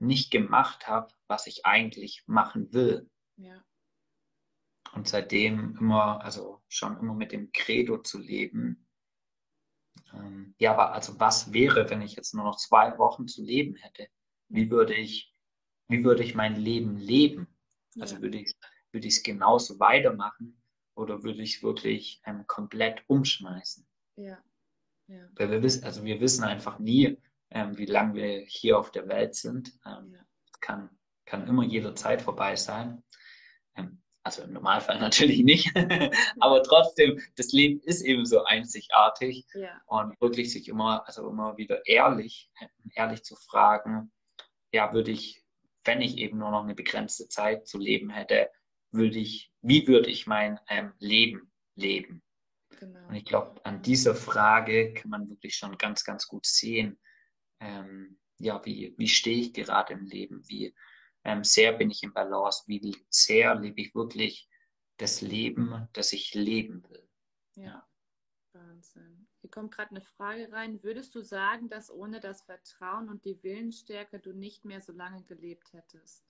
nicht 0.00 0.30
gemacht 0.30 0.86
habe, 0.86 1.12
was 1.26 1.46
ich 1.46 1.66
eigentlich 1.66 2.22
machen 2.26 2.72
will. 2.72 3.10
Ja. 3.36 3.64
Und 4.98 5.06
seitdem 5.06 5.76
immer, 5.78 6.24
also 6.24 6.60
schon 6.66 6.98
immer 6.98 7.14
mit 7.14 7.30
dem 7.30 7.52
Credo 7.52 7.98
zu 7.98 8.18
leben. 8.18 8.84
Ähm, 10.12 10.56
ja, 10.58 10.72
aber 10.72 10.92
also 10.92 11.20
was 11.20 11.52
wäre, 11.52 11.88
wenn 11.88 12.02
ich 12.02 12.16
jetzt 12.16 12.34
nur 12.34 12.42
noch 12.42 12.56
zwei 12.56 12.98
Wochen 12.98 13.28
zu 13.28 13.44
leben 13.44 13.76
hätte? 13.76 14.08
Wie 14.48 14.72
würde 14.72 14.94
ich 14.94 15.32
wie 15.86 16.02
würde 16.02 16.24
ich 16.24 16.34
mein 16.34 16.56
Leben 16.56 16.96
leben? 16.96 17.46
Ja. 17.94 18.02
Also 18.02 18.20
würde 18.20 18.38
ich 18.38 18.56
würde 18.90 19.06
ich 19.06 19.18
es 19.18 19.22
genauso 19.22 19.78
weitermachen 19.78 20.60
oder 20.96 21.22
würde 21.22 21.42
ich 21.42 21.58
es 21.58 21.62
wirklich 21.62 22.20
ähm, 22.26 22.44
komplett 22.48 23.04
umschmeißen? 23.06 23.86
Ja. 24.16 24.42
ja. 25.06 25.28
Weil 25.36 25.52
wir 25.52 25.62
wissen, 25.62 25.84
also 25.84 26.02
wir 26.02 26.20
wissen 26.20 26.42
einfach 26.42 26.80
nie, 26.80 27.22
ähm, 27.50 27.78
wie 27.78 27.86
lange 27.86 28.14
wir 28.14 28.40
hier 28.48 28.80
auf 28.80 28.90
der 28.90 29.06
Welt 29.06 29.36
sind. 29.36 29.78
Ähm, 29.86 30.12
ja. 30.12 30.26
kann, 30.60 30.90
kann 31.24 31.46
immer 31.46 31.62
jederzeit 31.62 32.20
vorbei 32.20 32.56
sein. 32.56 33.04
Ähm, 33.76 34.02
also 34.28 34.42
im 34.42 34.52
Normalfall 34.52 34.98
natürlich 35.00 35.42
nicht, 35.42 35.72
aber 36.40 36.62
trotzdem, 36.62 37.20
das 37.36 37.52
Leben 37.52 37.80
ist 37.80 38.02
eben 38.02 38.26
so 38.26 38.44
einzigartig 38.44 39.46
ja. 39.54 39.80
und 39.86 40.20
wirklich 40.20 40.52
sich 40.52 40.68
immer, 40.68 41.06
also 41.06 41.28
immer 41.28 41.56
wieder 41.56 41.86
ehrlich, 41.86 42.50
ehrlich 42.94 43.24
zu 43.24 43.36
fragen, 43.36 44.12
ja, 44.70 44.92
würde 44.92 45.10
ich, 45.12 45.42
wenn 45.84 46.02
ich 46.02 46.18
eben 46.18 46.38
nur 46.38 46.50
noch 46.50 46.62
eine 46.62 46.74
begrenzte 46.74 47.28
Zeit 47.28 47.66
zu 47.66 47.78
leben 47.78 48.10
hätte, 48.10 48.50
würde 48.90 49.18
ich, 49.18 49.50
wie 49.62 49.86
würde 49.86 50.10
ich 50.10 50.26
mein 50.26 50.60
ähm, 50.68 50.92
Leben 50.98 51.50
leben? 51.74 52.22
Genau. 52.78 53.08
Und 53.08 53.14
ich 53.14 53.24
glaube, 53.24 53.64
an 53.64 53.80
dieser 53.80 54.14
Frage 54.14 54.92
kann 54.92 55.10
man 55.10 55.30
wirklich 55.30 55.56
schon 55.56 55.78
ganz, 55.78 56.04
ganz 56.04 56.26
gut 56.26 56.44
sehen, 56.44 56.98
ähm, 57.60 58.18
ja, 58.38 58.62
wie, 58.66 58.94
wie 58.98 59.08
stehe 59.08 59.40
ich 59.40 59.54
gerade 59.54 59.94
im 59.94 60.04
Leben, 60.04 60.42
wie 60.48 60.74
ähm, 61.24 61.44
sehr 61.44 61.72
bin 61.72 61.90
ich 61.90 62.02
im 62.02 62.12
Balance, 62.12 62.64
wie 62.66 62.96
sehr 63.08 63.54
lebe 63.54 63.80
ich 63.80 63.94
wirklich 63.94 64.48
das 64.96 65.20
Leben, 65.20 65.88
das 65.92 66.12
ich 66.12 66.34
leben 66.34 66.82
will. 66.88 67.08
Ja, 67.54 67.86
Wahnsinn. 68.52 69.28
Hier 69.40 69.50
kommt 69.50 69.72
gerade 69.72 69.90
eine 69.90 70.00
Frage 70.00 70.50
rein. 70.52 70.82
Würdest 70.82 71.14
du 71.14 71.20
sagen, 71.20 71.68
dass 71.68 71.90
ohne 71.90 72.20
das 72.20 72.42
Vertrauen 72.42 73.08
und 73.08 73.24
die 73.24 73.42
Willensstärke 73.42 74.18
du 74.18 74.32
nicht 74.32 74.64
mehr 74.64 74.80
so 74.80 74.92
lange 74.92 75.22
gelebt 75.24 75.72
hättest? 75.72 76.24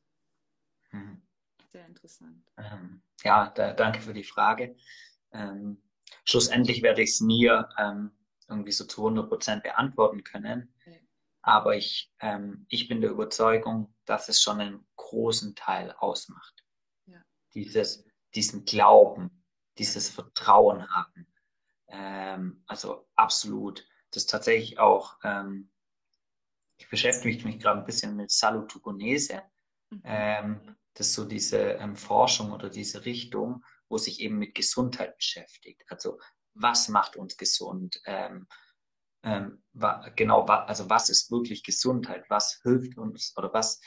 Mhm. 0.90 1.22
Sehr 1.70 1.86
interessant. 1.86 2.50
Ähm, 2.56 3.02
ja, 3.22 3.50
da, 3.50 3.72
danke 3.72 4.00
für 4.00 4.14
die 4.14 4.24
Frage. 4.24 4.76
Ähm, 5.32 5.82
schlussendlich 6.24 6.82
werde 6.82 7.02
ich 7.02 7.10
es 7.10 7.20
nie 7.20 7.50
ähm, 7.78 8.10
irgendwie 8.48 8.72
so 8.72 8.86
zu 8.86 9.02
100 9.02 9.28
Prozent 9.28 9.62
beantworten 9.62 10.24
können. 10.24 10.72
Okay. 10.80 10.97
Aber 11.42 11.76
ich, 11.76 12.12
ähm, 12.20 12.66
ich 12.68 12.88
bin 12.88 13.00
der 13.00 13.10
Überzeugung, 13.10 13.94
dass 14.04 14.28
es 14.28 14.42
schon 14.42 14.60
einen 14.60 14.86
großen 14.96 15.54
Teil 15.54 15.92
ausmacht. 15.92 16.64
Ja. 17.06 17.22
Dieses, 17.54 18.04
diesen 18.34 18.64
Glauben, 18.64 19.44
dieses 19.78 20.10
Vertrauen 20.10 20.88
haben. 20.90 21.32
Ähm, 21.88 22.62
also 22.66 23.08
absolut. 23.14 23.86
Das 24.10 24.24
ist 24.24 24.30
tatsächlich 24.30 24.78
auch, 24.78 25.16
ähm, 25.22 25.70
ich 26.76 26.88
beschäftige 26.88 27.44
mich 27.46 27.58
gerade 27.58 27.80
ein 27.80 27.86
bisschen 27.86 28.16
mit 28.16 28.30
Salutogenese. 28.30 29.42
Mhm. 29.90 30.02
Ähm, 30.04 30.76
das 30.94 31.08
ist 31.08 31.14
so 31.14 31.24
diese 31.24 31.58
ähm, 31.58 31.96
Forschung 31.96 32.52
oder 32.52 32.68
diese 32.68 33.04
Richtung, 33.04 33.64
wo 33.88 33.98
sich 33.98 34.20
eben 34.20 34.38
mit 34.38 34.54
Gesundheit 34.54 35.16
beschäftigt. 35.16 35.84
Also 35.88 36.18
was 36.54 36.88
macht 36.88 37.16
uns 37.16 37.36
gesund? 37.36 38.00
Ähm, 38.04 38.48
ähm, 39.22 39.62
wa, 39.72 40.08
genau, 40.16 40.46
wa, 40.48 40.64
also 40.64 40.88
was 40.88 41.10
ist 41.10 41.30
wirklich 41.30 41.62
Gesundheit? 41.62 42.24
Was 42.28 42.60
hilft 42.62 42.98
uns 42.98 43.34
oder 43.36 43.52
was, 43.52 43.80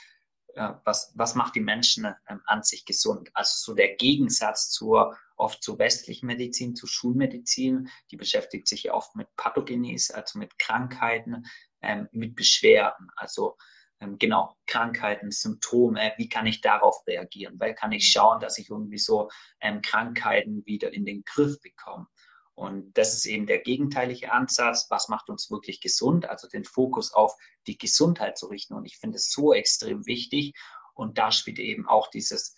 äh, 0.54 0.70
was, 0.84 1.12
was 1.14 1.34
macht 1.34 1.54
die 1.54 1.60
Menschen 1.60 2.06
ähm, 2.28 2.40
an 2.46 2.62
sich 2.62 2.84
gesund? 2.84 3.30
Also 3.34 3.72
so 3.72 3.74
der 3.74 3.96
Gegensatz 3.96 4.70
zur 4.70 5.16
oft 5.36 5.62
zur 5.62 5.78
westlichen 5.78 6.26
Medizin, 6.26 6.76
zur 6.76 6.88
Schulmedizin, 6.88 7.88
die 8.10 8.16
beschäftigt 8.16 8.68
sich 8.68 8.92
oft 8.92 9.16
mit 9.16 9.28
Pathogenese, 9.36 10.14
also 10.14 10.38
mit 10.38 10.58
Krankheiten, 10.58 11.44
ähm, 11.80 12.08
mit 12.12 12.36
Beschwerden. 12.36 13.08
Also 13.16 13.56
ähm, 14.00 14.18
genau, 14.18 14.56
Krankheiten, 14.66 15.30
Symptome, 15.30 16.12
wie 16.16 16.28
kann 16.28 16.46
ich 16.46 16.60
darauf 16.60 17.06
reagieren? 17.06 17.58
Weil 17.58 17.74
kann 17.74 17.92
ich 17.92 18.10
schauen, 18.10 18.40
dass 18.40 18.58
ich 18.58 18.70
irgendwie 18.70 18.98
so 18.98 19.30
ähm, 19.60 19.82
Krankheiten 19.82 20.64
wieder 20.66 20.92
in 20.92 21.04
den 21.04 21.24
Griff 21.24 21.60
bekomme? 21.60 22.06
Und 22.54 22.96
das 22.98 23.14
ist 23.14 23.24
eben 23.24 23.46
der 23.46 23.60
gegenteilige 23.60 24.32
Ansatz. 24.32 24.86
Was 24.90 25.08
macht 25.08 25.30
uns 25.30 25.50
wirklich 25.50 25.80
gesund? 25.80 26.28
Also 26.28 26.48
den 26.48 26.64
Fokus 26.64 27.12
auf 27.12 27.34
die 27.66 27.78
Gesundheit 27.78 28.36
zu 28.36 28.46
richten. 28.46 28.74
Und 28.74 28.84
ich 28.84 28.98
finde 28.98 29.16
es 29.16 29.30
so 29.30 29.52
extrem 29.52 30.06
wichtig. 30.06 30.52
Und 30.94 31.18
da 31.18 31.32
spielt 31.32 31.58
eben 31.58 31.88
auch 31.88 32.08
dieses, 32.08 32.54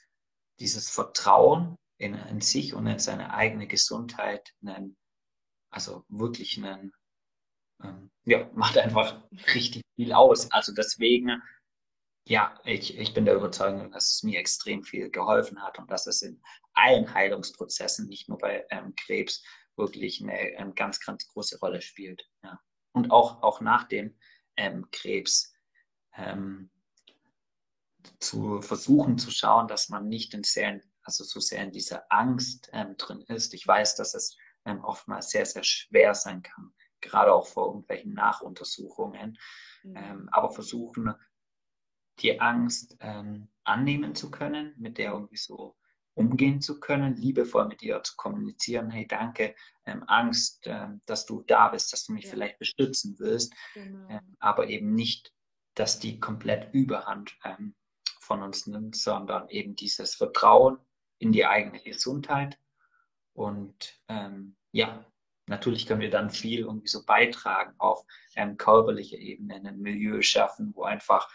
dieses 0.59 0.91
Vertrauen 0.91 1.77
in, 1.99 2.15
in 2.15 2.41
sich 2.41 2.75
und 2.75 2.87
in 2.87 2.99
seine 2.99 3.33
eigene 3.33 3.69
Gesundheit, 3.69 4.53
einen, 4.67 4.97
also 5.71 6.05
wirklich 6.09 6.59
einen, 6.59 6.93
ähm, 7.83 8.11
ja, 8.25 8.51
macht 8.55 8.77
einfach 8.79 9.23
richtig 9.55 9.83
viel 9.95 10.13
aus. 10.13 10.51
Also 10.51 10.73
deswegen, 10.75 11.41
ja, 12.27 12.59
ich, 12.65 12.99
ich 12.99 13.15
bin 13.15 13.27
der 13.27 13.37
Überzeugung, 13.37 13.93
dass 13.93 14.15
es 14.17 14.23
mir 14.25 14.41
extrem 14.41 14.83
viel 14.83 15.11
geholfen 15.11 15.63
hat 15.63 15.79
und 15.79 15.89
dass 15.91 16.07
es 16.07 16.23
in 16.23 16.43
allen 16.73 17.15
Heilungsprozessen, 17.15 18.09
nicht 18.09 18.29
nur 18.29 18.39
bei 18.39 18.67
ähm, 18.71 18.95
Krebs, 18.97 19.45
wirklich 19.77 20.23
eine, 20.23 20.33
eine, 20.33 20.75
ganz, 20.75 21.01
ganz 21.01 21.29
große 21.29 21.59
Rolle 21.59 21.81
spielt. 21.81 22.29
Ja. 22.43 22.61
Und 22.93 23.11
auch, 23.11 23.43
auch 23.43 23.61
nach 23.61 23.85
dem 23.85 24.17
ähm, 24.57 24.89
Krebs 24.91 25.55
ähm, 26.17 26.71
zu 28.21 28.61
versuchen 28.61 29.19
zu 29.19 29.31
schauen, 29.31 29.67
dass 29.67 29.89
man 29.89 30.09
nicht 30.09 30.35
in 30.35 30.45
sehr, 30.45 30.81
also 31.03 31.25
so 31.25 31.41
sehr 31.41 31.65
in 31.65 31.73
dieser 31.73 32.05
Angst 32.11 32.71
ähm, 32.73 32.97
drin 32.97 33.23
ist. 33.29 33.55
Ich 33.55 33.67
weiß, 33.67 33.97
dass 33.97 34.15
es 34.15 34.37
ähm, 34.65 34.85
oftmals 34.85 35.31
sehr, 35.31 35.47
sehr 35.47 35.65
schwer 35.65 36.15
sein 36.15 36.43
kann, 36.43 36.75
gerade 37.01 37.33
auch 37.33 37.47
vor 37.47 37.67
irgendwelchen 37.67 38.15
Nachuntersuchungen, 38.15 39.39
Mhm. 39.85 39.97
ähm, 39.97 40.29
aber 40.33 40.51
versuchen, 40.51 41.15
die 42.21 42.41
Angst 42.41 42.97
ähm, 43.01 43.49
annehmen 43.65 44.15
zu 44.15 44.31
können, 44.31 44.75
mit 44.79 44.99
der 44.99 45.13
irgendwie 45.13 45.37
so 45.37 45.77
umgehen 46.15 46.61
zu 46.61 46.81
können, 46.81 47.17
liebevoll 47.17 47.67
mit 47.69 47.83
ihr 47.83 48.03
zu 48.03 48.15
kommunizieren, 48.17 48.91
hey, 48.91 49.07
danke, 49.07 49.55
ähm, 49.85 50.05
Angst, 50.07 50.63
ähm, 50.67 51.01
dass 51.07 51.27
du 51.27 51.43
da 51.43 51.69
bist, 51.69 51.93
dass 51.93 52.05
du 52.07 52.13
mich 52.13 52.25
Ja. 52.25 52.31
vielleicht 52.31 52.59
bestützen 52.59 53.17
willst, 53.19 53.53
Genau. 53.75 54.09
ähm, 54.09 54.37
aber 54.39 54.69
eben 54.69 54.95
nicht, 54.95 55.33
dass 55.75 55.99
die 55.99 56.21
komplett 56.21 56.73
Überhand 56.73 57.37
ähm, 57.45 57.75
von 58.21 58.43
uns 58.43 58.67
nimmt, 58.67 58.97
sondern 58.97 59.49
eben 59.49 59.75
dieses 59.75 60.15
Vertrauen 60.15 60.79
in 61.19 61.33
die 61.33 61.47
eigene 61.47 61.81
Gesundheit. 61.81 62.59
Und 63.33 64.01
ähm, 64.09 64.57
ja, 64.73 65.05
natürlich 65.47 65.87
können 65.87 66.01
wir 66.01 66.11
dann 66.11 66.31
viel 66.31 66.61
irgendwie 66.61 66.89
so 66.89 67.05
beitragen 67.05 67.75
auf 67.79 68.05
ähm, 68.37 68.57
körperlicher 68.57 69.19
Ebene, 69.19 69.57
ein 69.57 69.81
Milieu 69.81 70.23
schaffen, 70.23 70.73
wo 70.75 70.85
einfach 70.85 71.29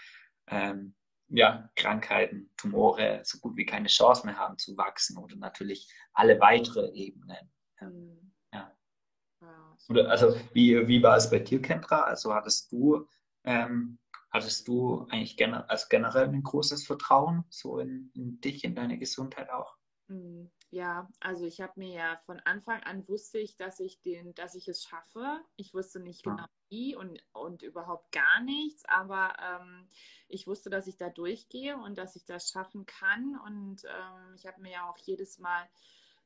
ähm, 0.48 0.96
ja, 1.30 1.70
Krankheiten, 1.76 2.50
Tumore 2.58 3.22
so 3.24 3.40
gut 3.40 3.56
wie 3.56 3.66
keine 3.66 3.88
Chance 3.88 4.26
mehr 4.26 4.38
haben 4.38 4.58
zu 4.58 4.76
wachsen 4.78 5.18
oder 5.18 5.36
natürlich 5.36 5.92
alle 6.14 6.40
weitere 6.40 6.92
Ebenen. 6.94 7.52
Mhm. 7.80 8.34
Ja. 8.54 8.76
Wow. 9.40 9.90
Oder 9.90 10.10
also 10.10 10.36
wie, 10.54 10.88
wie 10.88 11.02
war 11.02 11.18
es 11.18 11.30
bei 11.30 11.40
dir, 11.40 11.62
Kendra? 11.62 12.02
Also 12.02 12.34
hattest 12.34 12.72
du 12.72 13.08
ähm, 13.44 14.00
hattest 14.32 14.68
du 14.68 15.08
eigentlich 15.10 15.38
gener 15.38 15.70
also 15.70 15.86
generell 15.90 16.28
ein 16.28 16.44
großes 16.44 16.86
Vertrauen 16.86 17.46
so 17.50 17.80
in, 17.80 18.12
in 18.14 18.42
dich, 18.42 18.64
in 18.64 18.76
deine 18.76 18.98
Gesundheit 18.98 19.50
auch? 19.50 19.79
Mm, 20.10 20.48
Ja, 20.72 21.10
also 21.20 21.46
ich 21.46 21.62
habe 21.62 21.74
mir 21.78 21.94
ja 21.94 22.18
von 22.26 22.40
Anfang 22.42 22.84
an 22.84 23.08
wusste 23.08 23.40
ich, 23.40 23.58
dass 23.58 23.80
ich 23.80 24.02
den, 24.02 24.36
dass 24.36 24.56
ich 24.56 24.68
es 24.68 24.84
schaffe. 24.84 25.42
Ich 25.56 25.74
wusste 25.74 26.00
nicht 26.00 26.24
Ja. 26.26 26.32
genau 26.32 26.46
wie 26.70 26.96
und, 26.96 27.20
und 27.34 27.64
überhaupt 27.64 28.12
gar 28.12 28.42
nichts, 28.42 28.86
aber 28.86 29.34
ähm, 29.42 29.88
ich 30.28 30.46
wusste, 30.48 30.70
dass 30.70 30.86
ich 30.88 30.98
da 30.98 31.10
durchgehe 31.10 31.76
und 31.78 31.98
dass 31.98 32.16
ich 32.16 32.26
das 32.26 32.52
schaffen 32.52 32.86
kann. 32.86 33.40
Und 33.46 33.84
ähm, 33.86 34.36
ich 34.36 34.46
habe 34.46 34.62
mir 34.62 34.72
ja 34.74 34.90
auch 34.90 34.98
jedes 35.00 35.40
Mal 35.40 35.68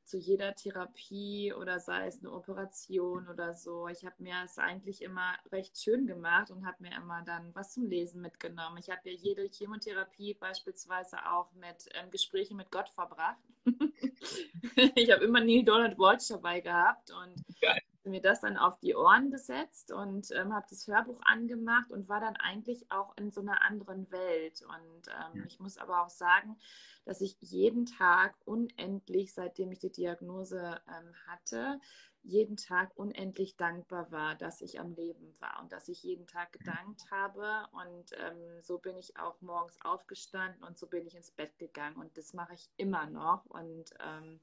zu 0.03 0.17
jeder 0.17 0.53
Therapie 0.55 1.53
oder 1.53 1.79
sei 1.79 2.07
es 2.07 2.19
eine 2.19 2.31
Operation 2.31 3.27
oder 3.27 3.53
so, 3.53 3.87
ich 3.87 4.05
habe 4.05 4.15
mir 4.19 4.35
es 4.43 4.57
eigentlich 4.57 5.01
immer 5.01 5.33
recht 5.51 5.77
schön 5.77 6.07
gemacht 6.07 6.51
und 6.51 6.65
habe 6.65 6.77
mir 6.79 6.95
immer 6.95 7.23
dann 7.23 7.53
was 7.53 7.73
zum 7.73 7.87
Lesen 7.87 8.21
mitgenommen. 8.21 8.77
Ich 8.77 8.89
habe 8.89 9.01
ja 9.09 9.15
jede 9.15 9.47
Chemotherapie 9.49 10.33
beispielsweise 10.33 11.17
auch 11.29 11.51
mit 11.53 11.89
ähm, 11.93 12.11
Gesprächen 12.11 12.57
mit 12.57 12.71
Gott 12.71 12.89
verbracht. 12.89 13.37
ich 14.95 15.11
habe 15.11 15.23
immer 15.23 15.39
Neil 15.39 15.63
Donald 15.63 15.97
Walsh 15.97 16.27
dabei 16.27 16.61
gehabt 16.61 17.11
und 17.11 17.43
Geil. 17.61 17.81
Mir 18.05 18.21
das 18.21 18.41
dann 18.41 18.57
auf 18.57 18.79
die 18.79 18.95
Ohren 18.95 19.31
gesetzt 19.31 19.91
und 19.91 20.31
ähm, 20.31 20.53
habe 20.53 20.65
das 20.69 20.87
Hörbuch 20.87 21.21
angemacht 21.23 21.91
und 21.91 22.09
war 22.09 22.19
dann 22.19 22.35
eigentlich 22.37 22.91
auch 22.91 23.15
in 23.17 23.31
so 23.31 23.41
einer 23.41 23.61
anderen 23.61 24.11
Welt. 24.11 24.61
Und 24.61 25.07
ähm, 25.07 25.39
Ja. 25.39 25.45
ich 25.45 25.59
muss 25.59 25.77
aber 25.77 26.03
auch 26.03 26.09
sagen, 26.09 26.57
dass 27.05 27.21
ich 27.21 27.37
jeden 27.41 27.85
Tag 27.85 28.35
unendlich, 28.45 29.33
seitdem 29.33 29.71
ich 29.71 29.79
die 29.79 29.91
Diagnose 29.91 30.81
ähm, 30.87 31.13
hatte, 31.27 31.79
jeden 32.23 32.55
Tag 32.55 32.91
unendlich 32.95 33.57
dankbar 33.57 34.09
war, 34.11 34.35
dass 34.35 34.61
ich 34.61 34.79
am 34.79 34.93
Leben 34.93 35.33
war 35.41 35.61
und 35.61 35.71
dass 35.73 35.89
ich 35.89 36.03
jeden 36.03 36.25
Tag 36.25 36.53
gedankt 36.53 37.11
habe. 37.11 37.67
Und 37.71 38.11
ähm, 38.17 38.61
so 38.61 38.77
bin 38.77 38.97
ich 38.97 39.17
auch 39.17 39.41
morgens 39.41 39.77
aufgestanden 39.83 40.63
und 40.63 40.77
so 40.77 40.87
bin 40.87 41.05
ich 41.05 41.15
ins 41.15 41.31
Bett 41.31 41.57
gegangen. 41.59 41.97
Und 41.97 42.17
das 42.17 42.33
mache 42.33 42.53
ich 42.53 42.69
immer 42.77 43.07
noch. 43.07 43.45
Und 43.47 43.93
ähm, 43.99 44.39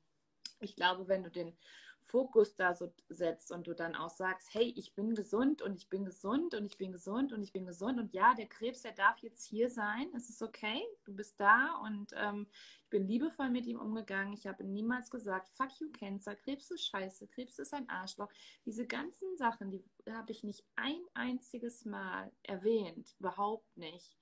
ich 0.61 0.77
glaube, 0.77 1.09
wenn 1.09 1.23
du 1.23 1.31
den 1.31 1.57
Fokus 2.01 2.57
da 2.57 2.75
so 2.75 2.93
setzt 3.09 3.53
und 3.53 3.67
du 3.67 3.75
dann 3.75 3.95
auch 3.95 4.11
sagst, 4.11 4.53
hey, 4.53 4.73
ich 4.77 4.95
bin 4.95 5.15
gesund 5.15 5.63
und 5.63 5.77
ich 5.77 5.89
bin 5.89 6.05
gesund 6.05 6.55
und 6.55 6.67
ich 6.67 6.77
bin 6.77 6.93
gesund 6.93 7.33
und 7.33 7.43
ich 7.43 7.53
bin 7.53 7.67
gesund 7.67 7.99
und 7.99 8.13
ja, 8.13 8.35
der 8.35 8.47
Krebs, 8.47 8.83
der 8.83 8.93
darf 8.93 9.19
jetzt 9.19 9.45
hier 9.45 9.71
sein, 9.71 10.09
es 10.15 10.29
ist 10.29 10.43
okay, 10.43 10.83
du 11.05 11.15
bist 11.15 11.39
da 11.39 11.81
und 11.85 12.13
ähm, 12.17 12.47
ich 12.85 12.91
bin 12.91 13.07
liebevoll 13.07 13.51
mit 13.51 13.67
ihm 13.67 13.79
umgegangen. 13.79 14.33
Ich 14.33 14.47
habe 14.47 14.65
niemals 14.65 15.11
gesagt, 15.11 15.49
fuck 15.51 15.71
you, 15.81 15.91
Cancer, 15.93 16.35
Krebs 16.35 16.71
ist 16.71 16.87
scheiße, 16.87 17.29
Krebs 17.29 17.59
ist 17.59 17.73
ein 17.73 17.89
Arschloch. 17.89 18.31
Diese 18.65 18.87
ganzen 18.87 19.37
Sachen, 19.37 19.71
die 19.71 19.85
habe 20.11 20.33
ich 20.33 20.43
nicht 20.43 20.65
ein 20.77 21.01
einziges 21.15 21.85
Mal 21.85 22.33
erwähnt, 22.43 23.15
überhaupt 23.19 23.77
nicht. 23.77 24.17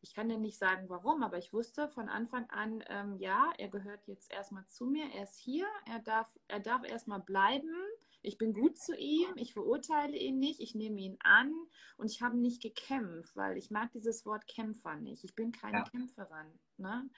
Ich 0.00 0.14
kann 0.14 0.28
dir 0.28 0.38
nicht 0.38 0.58
sagen, 0.58 0.88
warum, 0.88 1.22
aber 1.22 1.38
ich 1.38 1.52
wusste 1.52 1.88
von 1.88 2.08
Anfang 2.08 2.48
an, 2.50 2.84
ähm, 2.88 3.16
ja, 3.18 3.52
er 3.58 3.68
gehört 3.68 4.06
jetzt 4.06 4.32
erstmal 4.32 4.64
zu 4.66 4.86
mir, 4.86 5.04
er 5.12 5.24
ist 5.24 5.36
hier, 5.38 5.66
er 5.86 5.98
darf, 5.98 6.28
er 6.46 6.60
darf 6.60 6.84
erstmal 6.84 7.20
bleiben. 7.20 7.74
Ich 8.22 8.36
bin 8.38 8.52
gut 8.52 8.78
zu 8.78 8.96
ihm, 8.96 9.28
ich 9.36 9.52
verurteile 9.52 10.16
ihn 10.16 10.38
nicht, 10.38 10.60
ich 10.60 10.74
nehme 10.74 11.00
ihn 11.00 11.16
an 11.20 11.52
und 11.96 12.10
ich 12.10 12.20
habe 12.22 12.36
nicht 12.36 12.60
gekämpft, 12.62 13.36
weil 13.36 13.56
ich 13.56 13.70
mag 13.70 13.92
dieses 13.92 14.26
Wort 14.26 14.46
Kämpfer 14.48 14.96
nicht. 14.96 15.24
Ich 15.24 15.34
bin 15.34 15.52
keine 15.52 15.78
Ja. 15.78 15.84
Kämpferin. 15.84 16.58
Ne? 16.78 17.08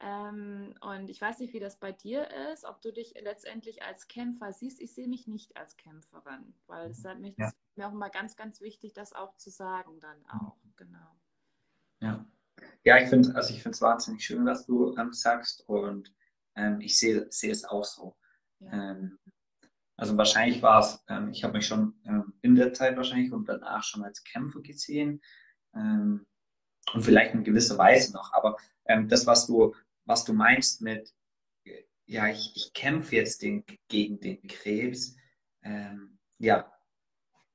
Ähm, 0.00 0.74
und 0.80 1.08
ich 1.10 1.20
weiß 1.20 1.38
nicht, 1.40 1.52
wie 1.52 1.60
das 1.60 1.78
bei 1.78 1.92
dir 1.92 2.28
ist, 2.52 2.64
ob 2.64 2.80
du 2.80 2.92
dich 2.92 3.14
letztendlich 3.20 3.82
als 3.82 4.08
Kämpfer 4.08 4.52
siehst. 4.52 4.80
Ich 4.80 4.94
sehe 4.94 5.08
mich 5.08 5.26
nicht 5.28 5.56
als 5.56 5.76
Kämpferin, 5.76 6.54
weil 6.66 6.90
es 6.90 7.04
hat 7.04 7.20
mich, 7.20 7.36
Ja. 7.36 7.48
ist 7.48 7.56
mir 7.76 7.86
auch 7.88 7.92
immer 7.92 8.10
ganz, 8.10 8.34
ganz 8.36 8.60
wichtig, 8.60 8.92
das 8.92 9.12
auch 9.12 9.36
zu 9.36 9.50
sagen 9.50 10.00
dann 10.00 10.24
auch. 10.26 10.56
Genau. 10.76 11.16
Ja, 12.00 12.26
ja 12.84 12.98
ich 12.98 13.08
finde 13.08 13.34
also 13.34 13.54
ich 13.54 13.62
finde 13.62 13.74
es 13.74 13.82
wahnsinnig 13.82 14.24
schön, 14.24 14.44
was 14.46 14.66
du 14.66 14.96
ähm, 14.96 15.12
sagst 15.12 15.68
und 15.68 16.14
ähm, 16.56 16.80
ich 16.80 16.98
sehe 16.98 17.26
sehe 17.30 17.52
es 17.52 17.64
auch 17.64 17.84
so. 17.84 18.16
Ja. 18.60 18.92
Ähm, 18.92 19.18
also 19.96 20.16
wahrscheinlich 20.16 20.62
war 20.62 20.80
es, 20.80 21.04
ähm, 21.08 21.28
ich 21.30 21.44
habe 21.44 21.58
mich 21.58 21.66
schon 21.66 21.94
ähm, 22.06 22.32
in 22.40 22.54
der 22.54 22.72
Zeit 22.72 22.96
wahrscheinlich 22.96 23.32
und 23.32 23.46
danach 23.46 23.84
schon 23.84 24.02
als 24.02 24.24
Kämpfer 24.24 24.62
gesehen 24.62 25.20
ähm, 25.74 26.26
und 26.94 27.02
vielleicht 27.02 27.34
in 27.34 27.44
gewisser 27.44 27.76
Weise 27.76 28.14
noch, 28.14 28.32
aber 28.32 28.56
ähm, 28.86 29.08
das, 29.08 29.26
was 29.26 29.46
du, 29.46 29.74
was 30.06 30.24
du 30.24 30.32
meinst 30.32 30.80
mit, 30.80 31.12
äh, 31.64 31.82
ja, 32.06 32.28
ich, 32.28 32.52
ich 32.56 32.72
kämpfe 32.72 33.16
jetzt 33.16 33.42
den, 33.42 33.62
gegen 33.88 34.18
den 34.20 34.40
Krebs, 34.48 35.16
ähm, 35.62 36.18
ja, 36.38 36.72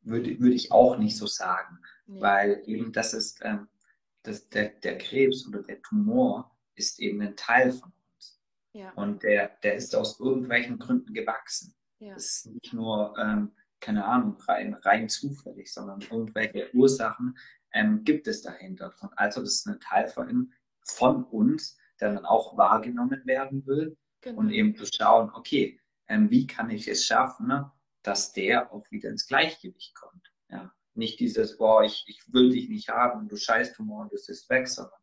würde, 0.02 0.40
würde 0.40 0.56
ich 0.56 0.72
auch 0.72 0.98
nicht 0.98 1.18
so 1.18 1.26
sagen, 1.26 1.80
Nee. 2.06 2.22
weil 2.22 2.64
eben 2.68 2.92
das 2.92 3.16
ist, 3.16 3.40
ähm, 3.44 3.68
das, 4.26 4.50
der, 4.50 4.70
der 4.70 4.98
Krebs 4.98 5.48
oder 5.48 5.62
der 5.62 5.82
Tumor 5.82 6.56
ist 6.76 7.00
eben 7.00 7.22
ein 7.22 7.36
Teil 7.36 7.72
von 7.72 7.92
uns 8.14 8.42
ja, 8.74 8.92
und 8.92 9.24
der, 9.24 9.50
der 9.64 9.76
ist 9.76 9.96
aus 9.96 10.20
irgendwelchen 10.20 10.78
Gründen 10.80 11.14
gewachsen. 11.14 11.74
ja, 12.00 12.14
Das 12.14 12.26
ist 12.26 12.46
nicht 12.48 12.74
nur, 12.74 13.16
ähm, 13.18 13.52
keine 13.80 14.06
Ahnung, 14.06 14.38
rein, 14.48 14.74
rein 14.74 15.10
zufällig, 15.10 15.72
sondern 15.72 16.02
irgendwelche 16.02 16.74
Ursachen 16.76 17.38
ähm, 17.72 18.04
gibt 18.04 18.28
es 18.28 18.42
dahinter. 18.42 18.94
Und 19.02 19.18
also 19.18 19.42
das 19.42 19.56
ist 19.56 19.68
ein 19.68 19.80
Teil 19.80 20.08
von, 20.08 20.54
von 20.84 21.24
uns, 21.26 21.78
der 22.00 22.14
dann 22.14 22.26
auch 22.26 22.58
wahrgenommen 22.58 23.22
werden 23.26 23.66
will 23.66 23.98
genau. 24.22 24.40
und 24.40 24.50
eben 24.50 24.76
zu 24.76 24.86
schauen, 24.86 25.32
okay, 25.34 25.80
ähm, 26.08 26.30
wie 26.30 26.48
kann 26.48 26.70
ich 26.70 26.88
es 26.88 27.06
schaffen, 27.06 27.48
ne, 27.48 27.72
dass 28.04 28.34
der 28.34 28.72
auch 28.72 28.90
wieder 28.92 29.10
ins 29.10 29.28
Gleichgewicht 29.28 29.96
kommt. 29.96 30.32
Ja? 30.50 30.74
Nicht 30.96 31.20
dieses, 31.20 31.58
boah, 31.58 31.84
ich, 31.84 32.04
ich 32.08 32.22
will 32.32 32.52
dich 32.52 32.70
nicht 32.70 32.90
haben, 32.90 33.28
du 33.28 33.36
scheiß 33.36 33.74
Tumor 33.74 34.04
und 34.04 34.14
es 34.14 34.30
ist 34.30 34.50
weg, 34.50 34.68
sondern 34.68 35.00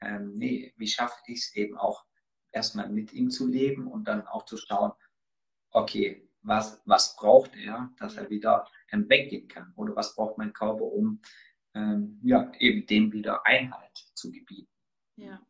ähm, 0.00 0.32
nee, 0.36 0.72
wie 0.76 0.86
schaffe 0.86 1.16
ich 1.26 1.40
es 1.40 1.54
eben 1.54 1.76
auch 1.76 2.04
erstmal 2.52 2.88
mit 2.88 3.12
ihm 3.12 3.30
zu 3.30 3.46
leben 3.46 3.86
und 3.86 4.08
dann 4.08 4.26
auch 4.26 4.44
zu 4.44 4.56
schauen, 4.56 4.92
okay, 5.70 6.28
was, 6.42 6.80
was 6.84 7.16
braucht 7.16 7.56
er, 7.56 7.90
dass 7.98 8.16
er 8.16 8.30
wieder 8.30 8.68
ähm, 8.92 9.08
weggehen 9.08 9.48
kann? 9.48 9.72
Oder 9.76 9.96
was 9.96 10.14
braucht 10.14 10.38
mein 10.38 10.52
Körper, 10.52 10.84
um 10.84 11.20
ähm, 11.74 12.20
ja, 12.22 12.52
eben 12.58 12.86
dem 12.86 13.12
wieder 13.12 13.44
Einhalt 13.46 13.96
zu 14.14 14.30
gebieten? 14.30 14.70
Ja, 15.16 15.44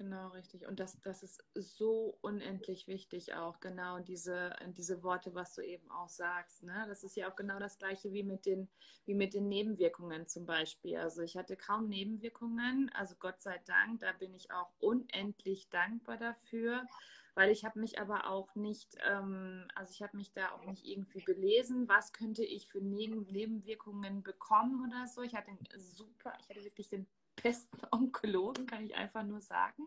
genau 0.00 0.28
richtig. 0.28 0.66
Und 0.66 0.80
das, 0.80 0.98
das 1.02 1.22
ist 1.22 1.44
so 1.54 2.16
unendlich 2.22 2.88
wichtig 2.88 3.34
auch, 3.34 3.60
genau 3.60 3.98
diese, 3.98 4.56
diese 4.68 5.02
Worte, 5.02 5.34
was 5.34 5.54
du 5.54 5.60
eben 5.60 5.90
auch 5.90 6.08
sagst. 6.08 6.62
Ne? 6.62 6.86
Das 6.88 7.04
ist 7.04 7.16
ja 7.16 7.30
auch 7.30 7.36
genau 7.36 7.58
das 7.58 7.76
gleiche 7.76 8.10
wie 8.14 8.22
mit 8.22 8.46
den, 8.46 8.70
wie 9.04 9.14
mit 9.14 9.34
den 9.34 9.48
Nebenwirkungen 9.48 10.26
zum 10.26 10.46
Beispiel. 10.46 10.96
Also 10.96 11.20
ich 11.20 11.36
hatte 11.36 11.54
kaum 11.54 11.88
Nebenwirkungen, 11.88 12.90
also 12.94 13.14
Gott 13.18 13.40
sei 13.40 13.60
Dank, 13.66 14.00
da 14.00 14.12
bin 14.12 14.34
ich 14.34 14.50
auch 14.50 14.70
unendlich 14.78 15.68
dankbar 15.68 16.16
dafür. 16.16 16.86
Weil 17.34 17.50
ich 17.50 17.64
habe 17.64 17.78
mich 17.78 18.00
aber 18.00 18.26
auch 18.28 18.54
nicht, 18.54 18.96
ähm, 19.06 19.68
also 19.74 19.92
ich 19.92 20.02
habe 20.02 20.16
mich 20.16 20.32
da 20.32 20.50
auch 20.52 20.64
nicht 20.64 20.84
irgendwie 20.84 21.22
belesen, 21.22 21.88
was 21.88 22.12
könnte 22.12 22.42
ich 22.42 22.68
für 22.68 22.80
Neben 22.80 23.22
Nebenwirkungen 23.26 24.22
bekommen 24.22 24.82
oder 24.88 25.06
so. 25.06 25.22
Ich 25.22 25.34
hatte 25.34 25.52
super, 25.76 26.32
ich 26.40 26.48
hatte 26.48 26.64
wirklich 26.64 26.88
den 26.88 27.06
besten 27.42 27.78
Onkologen, 27.90 28.66
kann 28.66 28.84
ich 28.84 28.94
einfach 28.94 29.22
nur 29.24 29.40
sagen. 29.40 29.86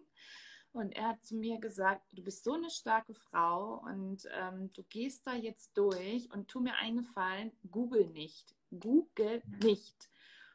Und 0.72 0.92
er 0.96 1.10
hat 1.10 1.24
zu 1.24 1.36
mir 1.36 1.60
gesagt, 1.60 2.02
du 2.14 2.24
bist 2.24 2.44
so 2.44 2.54
eine 2.54 2.72
starke 2.72 3.14
Frau 3.14 3.80
und 3.86 4.28
ähm, 4.32 4.72
du 4.74 4.84
gehst 4.84 5.28
da 5.28 5.36
jetzt 5.36 5.78
durch 5.78 6.32
und 6.32 6.48
tu 6.48 6.62
mir 6.62 6.76
einen 6.76 6.98
Gefallen, 6.98 7.52
google 7.70 8.08
nicht. 8.08 8.56
Google 8.72 9.44
nicht. 9.62 10.10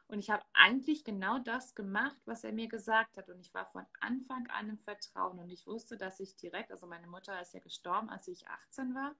Und 0.09 0.19
ich 0.19 0.29
habe 0.31 0.43
eigentlich 0.53 1.03
genau 1.03 1.37
das 1.37 1.75
gemacht, 1.75 2.17
was 2.25 2.43
er 2.43 2.51
mir 2.51 2.67
gesagt 2.67 3.15
hat. 3.15 3.29
Und 3.29 3.39
ich 3.39 3.53
war 3.53 3.67
von 3.67 3.85
Anfang 4.01 4.47
an 4.47 4.69
im 4.69 4.77
Vertrauen. 4.79 5.37
Und 5.37 5.51
ich 5.51 5.67
wusste, 5.67 5.97
dass 5.97 6.19
ich 6.19 6.35
direkt, 6.35 6.71
also 6.71 6.87
meine 6.87 7.07
Mutter 7.07 7.39
ist 7.39 7.53
ja 7.53 7.59
gestorben, 7.59 8.09
als 8.09 8.27
ich 8.27 8.47
18 8.47 8.95
war. 8.95 9.15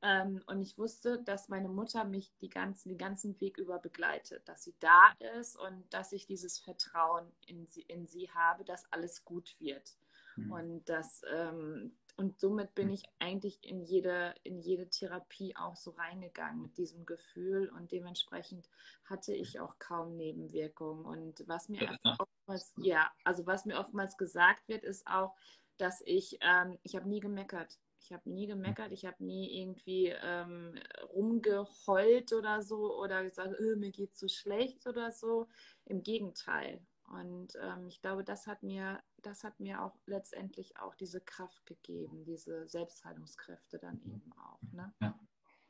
Ähm, 0.00 0.42
und 0.46 0.60
ich 0.60 0.78
wusste, 0.78 1.22
dass 1.24 1.48
meine 1.48 1.68
Mutter 1.68 2.04
mich 2.04 2.32
die 2.40 2.48
ganzen, 2.48 2.90
den 2.90 2.98
ganzen 2.98 3.40
Weg 3.40 3.58
über 3.58 3.78
begleitet, 3.78 4.48
dass 4.48 4.62
sie 4.62 4.76
da 4.78 5.12
ist 5.38 5.56
und 5.56 5.92
dass 5.92 6.12
ich 6.12 6.26
dieses 6.26 6.58
Vertrauen 6.58 7.26
in 7.46 7.66
sie, 7.66 7.82
in 7.82 8.06
sie 8.06 8.30
habe, 8.30 8.64
dass 8.64 8.92
alles 8.92 9.24
gut 9.24 9.56
wird. 9.58 9.96
Mhm. 10.36 10.52
Und 10.52 10.88
das, 10.88 11.22
ähm, 11.32 11.96
und 12.16 12.40
somit 12.40 12.74
bin 12.74 12.90
ich 12.90 13.04
eigentlich 13.18 13.58
in 13.62 13.82
jede, 13.82 14.34
in 14.42 14.60
jede 14.60 14.88
Therapie 14.88 15.56
auch 15.56 15.76
so 15.76 15.92
reingegangen 15.92 16.62
mit 16.62 16.76
diesem 16.76 17.06
Gefühl 17.06 17.68
und 17.68 17.92
dementsprechend 17.92 18.68
hatte 19.04 19.34
ich 19.34 19.60
auch 19.60 19.78
kaum 19.78 20.16
Nebenwirkungen. 20.16 21.04
Und 21.04 21.46
was 21.48 21.68
mir 21.68 21.96
oftmals, 22.18 22.72
ja, 22.76 23.10
also 23.24 23.46
was 23.46 23.64
mir 23.64 23.78
oftmals 23.78 24.16
gesagt 24.16 24.68
wird, 24.68 24.84
ist 24.84 25.06
auch, 25.06 25.34
dass 25.76 26.02
ich, 26.04 26.38
ähm, 26.40 26.78
ich 26.82 26.96
habe 26.96 27.08
nie 27.08 27.20
gemeckert. 27.20 27.78
Ich 28.08 28.14
habe 28.14 28.30
nie 28.30 28.46
gemeckert, 28.46 28.90
ich 28.90 29.04
habe 29.04 29.22
nie 29.22 29.60
irgendwie 29.60 30.14
ähm, 30.24 30.74
rumgeheult 31.12 32.32
oder 32.32 32.62
so 32.62 32.98
oder 32.98 33.22
gesagt, 33.22 33.54
oh, 33.60 33.76
mir 33.76 33.90
geht 33.90 34.16
so 34.16 34.28
schlecht 34.28 34.86
oder 34.86 35.12
so. 35.12 35.46
Im 35.84 36.02
Gegenteil. 36.02 36.80
Und 37.08 37.52
ähm, 37.60 37.86
ich 37.86 38.00
glaube, 38.00 38.24
das 38.24 38.46
hat 38.46 38.62
mir, 38.62 38.98
das 39.18 39.44
hat 39.44 39.60
mir 39.60 39.82
auch 39.82 39.94
letztendlich 40.06 40.78
auch 40.78 40.94
diese 40.94 41.20
Kraft 41.20 41.66
gegeben, 41.66 42.24
diese 42.24 42.66
Selbstheilungskräfte 42.66 43.78
dann 43.78 44.00
eben 44.00 44.32
auch. 44.32 44.62
Ne? 44.72 44.90
Ja. 45.02 45.18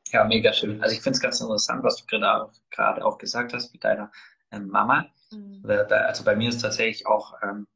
ja, 0.07 0.23
mega 0.23 0.53
schön. 0.53 0.81
Also 0.81 0.95
ich 0.95 1.01
finde 1.01 1.17
es 1.17 1.21
ganz 1.21 1.41
interessant, 1.41 1.83
was 1.83 1.97
du 1.97 2.05
gerade 2.05 3.05
auch 3.05 3.17
gesagt 3.17 3.53
hast 3.53 3.73
mit 3.73 3.83
deiner 3.83 4.13
ähm, 4.51 4.69
Mama. 4.69 5.07
Mhm. 5.31 5.61
Also 5.65 6.23
bei 6.23 6.37
mir 6.37 6.47
ist 6.47 6.61
tatsächlich 6.61 7.05
auch 7.05 7.33
ähm, 7.43 7.67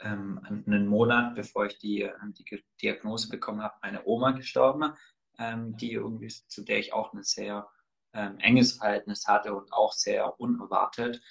ähm, 0.00 0.40
einen 0.44 0.86
Monat, 0.86 1.34
bevor 1.34 1.66
ich 1.66 1.78
die, 1.78 2.02
äh, 2.02 2.12
die 2.32 2.64
Diagnose 2.82 3.28
bekommen 3.28 3.62
habe, 3.62 3.74
meine 3.82 4.04
Oma 4.06 4.32
gestorben, 4.32 4.94
ähm, 5.38 5.76
die 5.76 5.92
irgendwie, 5.92 6.28
zu 6.28 6.62
der 6.62 6.78
ich 6.78 6.92
auch 6.92 7.12
ein 7.12 7.22
sehr 7.22 7.68
ähm, 8.12 8.38
enges 8.38 8.72
Verhältnis 8.72 9.26
hatte 9.26 9.54
und 9.54 9.72
auch 9.72 9.92
sehr 9.92 10.38
unerwartet. 10.40 11.22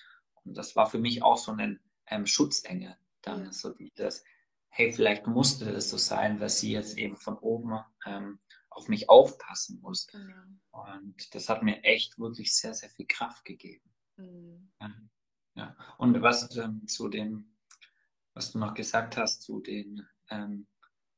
Und 0.44 0.58
das 0.58 0.76
war 0.76 0.90
für 0.90 1.00
mich 1.00 1.24
auch 1.24 1.38
so 1.38 1.52
eine 1.52 1.80
ähm, 2.08 2.26
Schutzenge. 2.26 2.98
Dann 3.22 3.46
ja. 3.46 3.52
so 3.52 3.74
dieses, 3.74 4.24
hey, 4.70 4.92
vielleicht 4.92 5.28
musste 5.28 5.70
es 5.70 5.90
so 5.90 5.98
sein, 5.98 6.40
weil 6.40 6.50
sie 6.50 6.72
jetzt 6.72 6.98
eben 6.98 7.18
von 7.18 7.38
oben 7.38 7.80
ähm, 8.06 8.40
auf 8.70 8.88
mich 8.88 9.10
aufpassen 9.10 9.80
muss. 9.82 10.08
Genau. 10.08 10.34
Und 10.72 11.36
das 11.36 11.50
hat 11.50 11.64
mir 11.64 11.84
echt 11.84 12.18
wirklich 12.18 12.56
sehr, 12.56 12.74
sehr 12.74 12.90
viel 12.90 13.08
Kraft 13.08 13.44
gegeben. 13.46 13.94
Mhm. 14.18 14.72
Ja. 14.80 14.92
ja. 15.56 15.76
Und 15.98 16.22
was 16.22 16.56
ähm, 16.56 16.88
zu 16.88 17.10
dem, 17.10 17.56
was 18.40 18.54
du 18.54 18.58
noch 18.58 18.74
gesagt 18.74 19.18
hast, 19.18 19.42
zu 19.42 19.60
den, 19.60 20.08
ähm, 20.30 20.66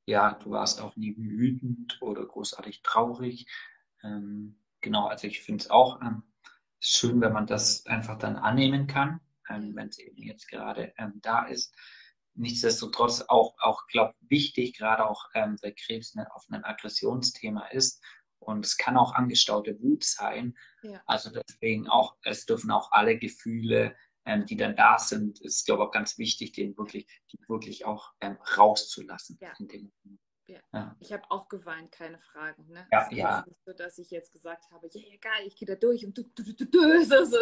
ja, 0.07 0.33
du 0.33 0.49
warst 0.49 0.81
auch 0.81 0.95
nie 0.95 1.15
wütend 1.15 2.01
oder 2.01 2.25
großartig 2.25 2.81
traurig. 2.81 3.45
Ähm, 4.01 4.59
genau, 4.81 5.05
also 5.05 5.27
ich 5.27 5.39
finde 5.41 5.63
es 5.63 5.69
auch 5.69 6.01
ähm, 6.01 6.23
schön, 6.79 7.21
wenn 7.21 7.31
man 7.31 7.45
das 7.45 7.85
einfach 7.85 8.17
dann 8.17 8.37
annehmen 8.37 8.87
kann, 8.87 9.19
ähm, 9.47 9.75
wenn 9.75 9.89
es 9.89 9.99
eben 9.99 10.23
jetzt 10.23 10.49
gerade 10.49 10.93
ähm, 10.97 11.19
da 11.21 11.45
ist. 11.45 11.75
Nichtsdestotrotz 12.33 13.21
auch, 13.27 13.53
auch 13.59 13.85
glaube 13.85 14.15
wichtig, 14.21 14.75
gerade 14.75 15.07
auch, 15.07 15.29
ähm, 15.35 15.57
weil 15.61 15.75
Krebs 15.75 16.15
ne, 16.15 16.27
auf 16.33 16.47
ein 16.49 16.63
Aggressionsthema 16.63 17.67
ist. 17.67 18.03
Und 18.39 18.65
es 18.65 18.77
kann 18.77 18.97
auch 18.97 19.13
angestaute 19.13 19.79
Wut 19.79 20.03
sein. 20.03 20.57
Ja. 20.81 21.03
Also 21.05 21.29
deswegen 21.29 21.87
auch, 21.87 22.15
es 22.23 22.47
dürfen 22.47 22.71
auch 22.71 22.91
alle 22.91 23.19
Gefühle, 23.19 23.95
ähm, 24.25 24.45
die 24.45 24.55
dann 24.55 24.75
da 24.75 24.97
sind, 24.97 25.39
ist, 25.41 25.65
glaube 25.65 25.83
ich, 25.83 25.87
auch 25.87 25.91
ganz 25.91 26.17
wichtig, 26.17 26.53
den 26.53 26.77
wirklich, 26.77 27.07
die 27.31 27.39
wirklich 27.47 27.85
auch 27.85 28.13
ähm, 28.21 28.37
rauszulassen. 28.57 29.37
Ja. 29.41 29.53
Ja. 30.47 30.59
ja. 30.73 30.95
Ich 30.99 31.13
habe 31.13 31.23
auch 31.29 31.47
geweint, 31.47 31.91
keine 31.91 32.17
Fragen. 32.17 32.67
Ne? 32.67 32.87
Ja, 32.91 33.07
es 33.09 33.17
ja. 33.17 33.39
ist 33.39 33.47
nicht 33.47 33.63
so, 33.65 33.73
dass 33.73 33.97
ich 33.97 34.11
jetzt 34.11 34.31
gesagt 34.33 34.69
habe, 34.71 34.87
ja, 34.91 35.01
ja, 35.01 35.17
geil, 35.19 35.47
ich 35.47 35.55
gehe 35.55 35.67
da 35.67 35.75
durch 35.75 36.05
und 36.05 36.17
du, 36.17 36.23
du, 36.23 36.43
du, 36.43 36.53
du, 36.53 36.65
du 36.65 37.05
so, 37.05 37.25
so, 37.25 37.37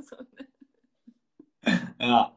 so. 0.00 0.16
Ja. 1.98 2.36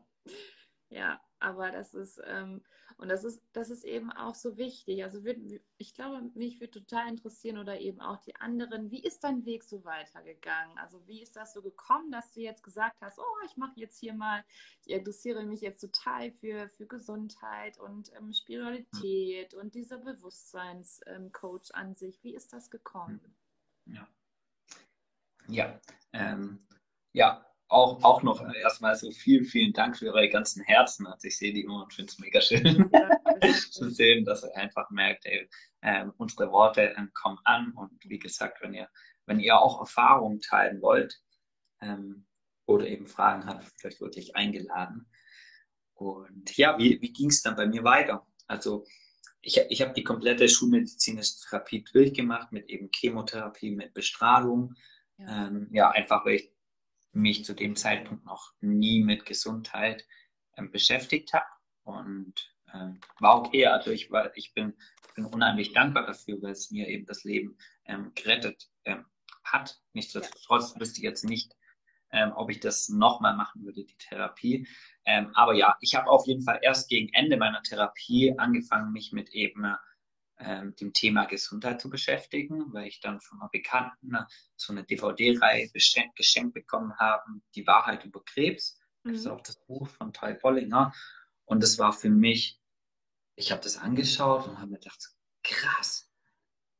Ja, 0.89 1.21
aber 1.39 1.71
das 1.71 1.93
ist, 1.93 2.21
ähm, 2.25 2.63
und 2.97 3.09
das 3.09 3.23
ist, 3.23 3.43
das 3.53 3.69
ist 3.69 3.83
eben 3.83 4.11
auch 4.11 4.35
so 4.35 4.57
wichtig. 4.57 5.03
Also 5.03 5.23
wird, 5.23 5.39
ich 5.77 5.93
glaube, 5.93 6.21
mich 6.35 6.59
würde 6.59 6.79
total 6.79 7.09
interessieren 7.09 7.57
oder 7.57 7.79
eben 7.79 8.01
auch 8.01 8.19
die 8.21 8.35
anderen, 8.35 8.91
wie 8.91 9.03
ist 9.03 9.23
dein 9.23 9.45
Weg 9.45 9.63
so 9.63 9.83
weitergegangen? 9.83 10.77
Also 10.77 11.05
wie 11.07 11.21
ist 11.21 11.35
das 11.35 11.53
so 11.53 11.61
gekommen, 11.61 12.11
dass 12.11 12.33
du 12.33 12.41
jetzt 12.41 12.63
gesagt 12.63 12.95
hast, 13.01 13.19
oh, 13.19 13.45
ich 13.45 13.57
mache 13.57 13.79
jetzt 13.79 13.99
hier 13.99 14.13
mal, 14.13 14.43
ich 14.85 14.93
interessiere 14.93 15.45
mich 15.45 15.61
jetzt 15.61 15.81
total 15.81 16.31
für, 16.31 16.69
für 16.69 16.87
Gesundheit 16.87 17.79
und 17.79 18.11
ähm, 18.15 18.33
Spiritualität 18.33 19.53
und 19.53 19.75
dieser 19.75 19.97
Bewusstseinscoach 19.97 21.69
ähm, 21.69 21.73
an 21.73 21.93
sich. 21.93 22.23
Wie 22.23 22.35
ist 22.35 22.53
das 22.53 22.69
gekommen? 22.69 23.19
Ja. 23.85 24.07
Ja, 25.47 25.79
ähm, 26.13 26.65
ja, 27.11 27.45
auch, 27.73 28.03
auch 28.03 28.23
noch 28.23 28.41
erstmal 28.55 28.95
so 28.95 29.11
vielen, 29.11 29.45
vielen 29.45 29.73
Dank 29.73 29.97
für 29.97 30.13
eure 30.13 30.29
ganzen 30.29 30.63
Herzen. 30.63 31.07
Also 31.07 31.27
ich 31.27 31.37
sehe 31.37 31.53
die 31.53 31.61
immer 31.61 31.83
und 31.83 31.93
finde 31.93 32.11
es 32.11 32.19
mega 32.19 32.39
schön 32.41 32.89
zu 33.71 33.89
sehen, 33.89 34.25
dass 34.25 34.43
ihr 34.43 34.55
einfach 34.55 34.89
merkt, 34.91 35.25
ey, 35.25 35.49
äh, 35.81 36.05
unsere 36.17 36.51
Worte 36.51 36.95
äh, 36.95 37.07
kommen 37.13 37.39
an 37.43 37.73
und 37.75 37.91
wie 38.05 38.19
gesagt, 38.19 38.61
wenn 38.61 38.73
ihr, 38.73 38.89
wenn 39.25 39.39
ihr 39.39 39.57
auch 39.57 39.79
Erfahrungen 39.79 40.39
teilen 40.39 40.81
wollt 40.81 41.19
ähm, 41.81 42.25
oder 42.65 42.87
eben 42.87 43.07
Fragen 43.07 43.45
habt, 43.45 43.65
vielleicht 43.77 44.01
wirklich 44.01 44.35
eingeladen. 44.35 45.09
Und 45.95 46.55
ja, 46.55 46.77
wie, 46.77 47.01
wie 47.01 47.11
ging 47.11 47.29
es 47.29 47.41
dann 47.41 47.55
bei 47.55 47.65
mir 47.65 47.83
weiter? 47.83 48.25
Also 48.47 48.85
ich, 49.41 49.57
ich 49.69 49.81
habe 49.81 49.93
die 49.93 50.03
komplette 50.03 50.47
schulmedizinische 50.47 51.33
Therapie 51.49 51.83
durchgemacht 51.91 52.51
mit 52.51 52.69
eben 52.69 52.89
Chemotherapie, 52.93 53.71
mit 53.71 53.93
Bestrahlung. 53.93 54.75
Ja, 55.17 55.47
ähm, 55.47 55.69
ja 55.71 55.91
einfach 55.91 56.25
weil 56.25 56.35
ich 56.35 56.52
mich 57.13 57.45
zu 57.45 57.53
dem 57.53 57.75
Zeitpunkt 57.75 58.25
noch 58.25 58.53
nie 58.59 59.03
mit 59.03 59.25
Gesundheit 59.25 60.05
ähm, 60.57 60.71
beschäftigt 60.71 61.33
habe 61.33 61.45
und 61.83 62.53
ähm, 62.73 62.99
war 63.19 63.39
okay. 63.39 63.67
Also 63.67 63.91
ich, 63.91 64.11
war, 64.11 64.35
ich 64.35 64.53
bin, 64.53 64.73
bin 65.15 65.25
unheimlich 65.25 65.73
dankbar 65.73 66.05
dafür, 66.05 66.41
weil 66.41 66.51
es 66.51 66.71
mir 66.71 66.87
eben 66.87 67.05
das 67.05 67.23
Leben 67.23 67.57
ähm, 67.85 68.11
gerettet 68.15 68.69
ähm, 68.85 69.05
hat. 69.43 69.79
Nichtsdestotrotz 69.93 70.79
wüsste 70.79 70.99
ich 70.99 71.03
jetzt 71.03 71.23
nicht, 71.23 71.55
ähm, 72.11 72.31
ob 72.35 72.49
ich 72.49 72.59
das 72.59 72.89
nochmal 72.89 73.35
machen 73.35 73.63
würde, 73.63 73.83
die 73.83 73.97
Therapie. 73.97 74.67
Ähm, 75.05 75.31
aber 75.35 75.53
ja, 75.53 75.75
ich 75.81 75.95
habe 75.95 76.09
auf 76.09 76.25
jeden 76.25 76.43
Fall 76.43 76.59
erst 76.61 76.89
gegen 76.89 77.13
Ende 77.13 77.37
meiner 77.37 77.61
Therapie 77.61 78.33
angefangen, 78.37 78.91
mich 78.91 79.11
mit 79.11 79.29
eben 79.29 79.65
ähm, 80.39 80.75
dem 80.75 80.93
Thema 80.93 81.25
Gesundheit 81.25 81.81
zu 81.81 81.89
beschäftigen, 81.89 82.73
weil 82.73 82.87
ich 82.87 82.99
dann 82.99 83.21
von 83.21 83.39
einer 83.39 83.49
Bekannten 83.49 84.15
so 84.55 84.73
eine 84.73 84.83
DVD-Reihe 84.83 85.69
geschenkt 85.69 86.53
bekommen 86.53 86.97
habe, 86.97 87.23
Die 87.55 87.67
Wahrheit 87.67 88.05
über 88.05 88.23
Krebs. 88.23 88.79
Das 89.03 89.17
ist 89.17 89.25
mhm. 89.25 89.31
auch 89.31 89.41
das 89.41 89.57
Buch 89.65 89.87
von 89.87 90.13
Ty 90.13 90.35
Bollinger. 90.35 90.93
Und 91.45 91.61
das 91.61 91.77
war 91.77 91.93
für 91.93 92.09
mich, 92.09 92.59
ich 93.35 93.51
habe 93.51 93.61
das 93.61 93.77
angeschaut 93.77 94.47
und 94.47 94.59
habe 94.59 94.71
mir 94.71 94.79
gedacht, 94.79 95.13
krass, 95.43 96.09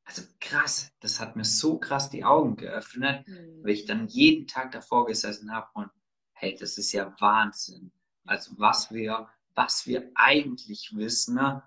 also 0.06 0.24
krass, 0.40 0.92
das 1.00 1.20
hat 1.20 1.36
mir 1.36 1.46
so 1.46 1.80
krass 1.80 2.10
die 2.10 2.24
Augen 2.24 2.56
geöffnet, 2.56 3.28
mhm. 3.28 3.64
weil 3.64 3.72
ich 3.72 3.86
dann 3.86 4.08
jeden 4.08 4.48
Tag 4.48 4.72
davor 4.72 5.06
gesessen 5.06 5.52
habe 5.54 5.70
und 5.74 5.90
hey, 6.34 6.56
das 6.60 6.78
ist 6.78 6.92
ja 6.92 7.16
Wahnsinn. 7.20 7.92
Also 8.26 8.54
was 8.58 8.92
wir, 8.92 9.30
was 9.54 9.86
wir 9.86 10.12
eigentlich 10.16 10.92
wissen, 10.96 11.36
ne? 11.36 11.64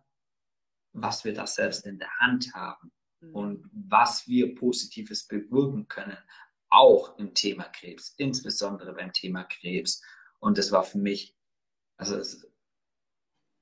Was 0.97 1.25
wir 1.25 1.35
da 1.35 1.47
selbst 1.47 1.87
in 1.87 1.99
der 1.99 2.11
Hand 2.19 2.53
haben 2.55 2.91
mhm. 3.21 3.35
und 3.35 3.71
was 3.73 4.27
wir 4.27 4.55
Positives 4.55 5.27
bewirken 5.27 5.89
können, 5.89 6.17
auch 6.69 7.17
im 7.19 7.35
Thema 7.35 7.65
Krebs, 7.65 8.15
insbesondere 8.17 8.93
beim 8.95 9.13
Thema 9.13 9.45
Krebs. 9.45 10.03
Und 10.41 10.59
das 10.59 10.73
war 10.73 10.83
für 10.83 10.99
mich, 10.99 11.37
also 11.97 12.17
es, 12.17 12.47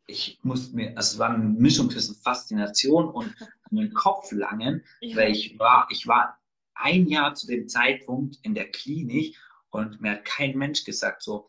ich 0.07 0.41
musste 0.43 0.75
mir, 0.75 0.97
also 0.97 1.15
es 1.15 1.19
war 1.19 1.31
eine 1.31 1.45
Mischung 1.45 1.91
zwischen 1.91 2.15
Faszination 2.15 3.09
und 3.09 3.35
den 3.71 3.93
Kopf 3.93 4.31
langen, 4.33 4.85
ja. 5.01 5.17
weil 5.17 5.33
ich 5.33 5.59
war, 5.59 5.89
ich 5.91 6.07
war 6.07 6.41
ein 6.75 7.07
Jahr 7.09 7.35
zu 7.35 7.47
dem 7.47 7.69
Zeitpunkt 7.69 8.39
in 8.43 8.55
der 8.55 8.71
Klinik 8.71 9.37
und 9.71 10.01
mir 10.01 10.13
hat 10.13 10.25
kein 10.25 10.57
Mensch 10.57 10.85
gesagt 10.85 11.23
so, 11.23 11.49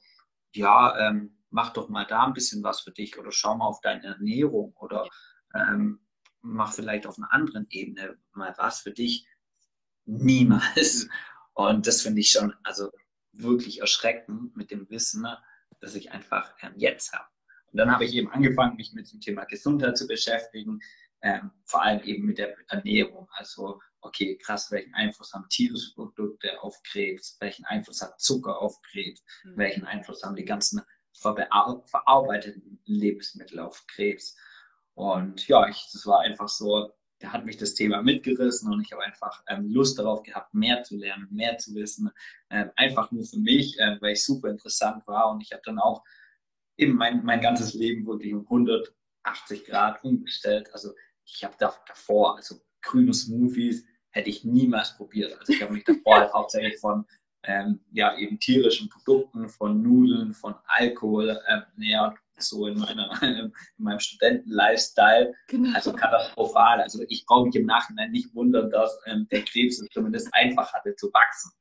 ja, 0.53 0.97
ähm, 0.97 1.37
mach 1.49 1.73
doch 1.73 1.89
mal 1.89 2.05
da 2.05 2.25
ein 2.25 2.33
bisschen 2.33 2.63
was 2.63 2.81
für 2.81 2.91
dich 2.91 3.17
oder 3.17 3.31
schau 3.31 3.55
mal 3.55 3.67
auf 3.67 3.81
deine 3.81 4.03
Ernährung 4.03 4.73
oder 4.77 5.07
ähm, 5.55 5.99
mach 6.41 6.73
vielleicht 6.73 7.07
auf 7.07 7.17
einer 7.17 7.33
anderen 7.33 7.67
Ebene 7.69 8.17
mal 8.33 8.53
was 8.57 8.81
für 8.81 8.91
dich. 8.91 9.27
Niemals. 10.05 11.07
Und 11.53 11.87
das 11.87 12.01
finde 12.01 12.21
ich 12.21 12.29
schon, 12.29 12.53
also 12.63 12.91
wirklich 13.31 13.81
erschreckend 13.81 14.55
mit 14.55 14.71
dem 14.71 14.89
Wissen, 14.89 15.21
ne, 15.21 15.37
das 15.79 15.95
ich 15.95 16.11
einfach 16.11 16.53
ähm, 16.61 16.73
jetzt 16.75 17.13
habe. 17.13 17.27
Und 17.71 17.79
dann 17.79 17.91
habe 17.91 18.05
ich 18.05 18.13
eben 18.13 18.29
angefangen, 18.31 18.77
mich 18.77 18.93
mit 18.93 19.11
dem 19.11 19.19
Thema 19.19 19.45
Gesundheit 19.45 19.97
zu 19.97 20.07
beschäftigen, 20.07 20.79
ähm, 21.21 21.51
vor 21.65 21.81
allem 21.81 22.01
eben 22.03 22.25
mit 22.25 22.37
der 22.37 22.55
Ernährung. 22.69 23.27
Also, 23.31 23.81
okay, 24.01 24.37
krass, 24.37 24.71
welchen 24.71 24.93
Einfluss 24.93 25.33
haben 25.33 25.49
tierische 25.49 25.93
Produkte 25.93 26.61
auf 26.61 26.81
Krebs? 26.83 27.37
Welchen 27.39 27.65
Einfluss 27.65 28.01
hat 28.01 28.19
Zucker 28.19 28.61
auf 28.61 28.81
Krebs? 28.83 29.23
Mhm. 29.43 29.57
Welchen 29.57 29.85
Einfluss 29.85 30.23
haben 30.23 30.35
die 30.35 30.45
ganzen 30.45 30.81
verarbeiteten 31.13 32.79
Lebensmittel 32.85 33.59
auf 33.59 33.85
Krebs? 33.87 34.37
Und 34.95 35.47
ja, 35.47 35.67
ich, 35.67 35.89
das 35.91 36.05
war 36.07 36.21
einfach 36.21 36.47
so, 36.47 36.91
da 37.19 37.31
hat 37.31 37.45
mich 37.45 37.57
das 37.57 37.73
Thema 37.73 38.01
mitgerissen 38.01 38.71
und 38.73 38.81
ich 38.81 38.91
habe 38.91 39.03
einfach 39.03 39.43
ähm, 39.47 39.69
Lust 39.69 39.99
darauf 39.99 40.23
gehabt, 40.23 40.53
mehr 40.53 40.83
zu 40.83 40.97
lernen, 40.97 41.27
mehr 41.31 41.57
zu 41.57 41.73
wissen. 41.75 42.09
Ähm, 42.49 42.71
einfach 42.75 43.11
nur 43.11 43.25
für 43.25 43.39
mich, 43.39 43.77
äh, 43.79 43.97
weil 44.01 44.13
ich 44.13 44.23
super 44.23 44.49
interessant 44.49 45.05
war 45.07 45.31
und 45.31 45.41
ich 45.41 45.51
habe 45.51 45.61
dann 45.65 45.79
auch 45.79 46.03
eben 46.77 46.95
mein, 46.95 47.23
mein 47.23 47.41
ganzes 47.41 47.73
Leben 47.73 48.05
wirklich 48.05 48.33
um 48.33 48.41
180 48.43 49.65
Grad 49.65 50.03
umgestellt. 50.03 50.69
Also 50.73 50.93
ich 51.25 51.43
habe 51.43 51.55
da, 51.57 51.73
davor, 51.87 52.37
also 52.37 52.55
grüne 52.81 53.13
Smoothies 53.13 53.85
hätte 54.11 54.29
ich 54.29 54.45
niemals 54.45 54.95
probiert. 54.95 55.37
Also 55.39 55.53
ich 55.53 55.61
habe 55.61 55.73
mich 55.73 55.83
davor 55.83 56.19
halt 56.19 56.33
hauptsächlich 56.33 56.79
von 56.79 57.05
ähm, 57.43 57.81
ja, 57.91 58.17
eben 58.17 58.39
tierischen 58.39 58.89
Produkten, 58.89 59.49
von 59.49 59.81
Nudeln, 59.81 60.33
von 60.33 60.55
Alkohol 60.65 61.39
ähm, 61.47 61.63
nähert 61.75 62.17
so 62.37 62.67
in, 62.67 62.77
meiner, 62.77 63.09
in 63.21 63.51
meinem 63.77 63.99
Studenten-Lifestyle. 63.99 65.33
Genau. 65.47 65.73
Also 65.75 65.93
katastrophal. 65.93 66.81
Also 66.81 67.03
ich 67.07 67.25
brauche 67.25 67.47
mich 67.47 67.55
im 67.55 67.65
Nachhinein 67.65 68.11
nicht 68.11 68.33
wundern, 68.33 68.69
dass 68.69 68.97
ähm, 69.05 69.27
der 69.31 69.43
Krebs 69.43 69.79
es 69.79 69.87
zumindest 69.89 70.29
einfach 70.33 70.73
hatte 70.73 70.95
zu 70.95 71.11
wachsen. 71.13 71.51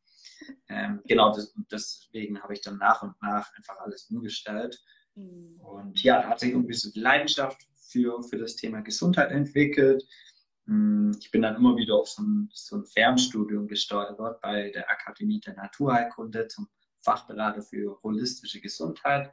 Ähm, 0.69 1.01
genau, 1.07 1.35
das, 1.35 1.55
deswegen 1.71 2.43
habe 2.43 2.53
ich 2.53 2.61
dann 2.61 2.79
nach 2.79 3.03
und 3.03 3.15
nach 3.23 3.51
einfach 3.57 3.79
alles 3.79 4.11
umgestellt. 4.11 4.79
Mhm. 5.15 5.61
Und 5.61 6.03
ja, 6.03 6.23
da 6.23 6.29
hat 6.29 6.41
sich 6.41 6.51
irgendwie 6.51 6.75
so 6.75 6.91
die 6.91 7.01
Leidenschaft 7.01 7.63
für, 7.77 8.23
für 8.23 8.39
das 8.39 8.57
Thema 8.57 8.81
Gesundheit 8.81 9.31
entwickelt. 9.31 10.05
Hm, 10.67 11.17
ich 11.21 11.31
bin 11.31 11.43
dann 11.43 11.57
immer 11.57 11.77
wieder 11.77 11.95
auf 11.95 12.09
so 12.09 12.23
ein, 12.23 12.51
so 12.53 12.77
ein 12.77 12.87
Fernstudium 12.87 13.69
gesteuert 13.69 14.19
bei 14.41 14.71
der 14.71 14.91
Akademie 14.91 15.41
der 15.41 15.55
Naturheilkunde 15.55 16.49
zum 16.49 16.69
Fachberater 17.03 17.63
für 17.63 18.01
holistische 18.03 18.61
Gesundheit. 18.61 19.31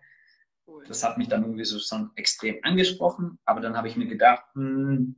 Das 0.87 1.03
hat 1.03 1.17
mich 1.17 1.27
dann 1.27 1.43
irgendwie 1.43 1.65
so 1.65 1.79
schon 1.79 2.11
extrem 2.15 2.59
angesprochen, 2.63 3.39
aber 3.45 3.61
dann 3.61 3.77
habe 3.77 3.87
ich 3.87 3.95
mir 3.95 4.07
gedacht, 4.07 4.43
hm, 4.53 5.15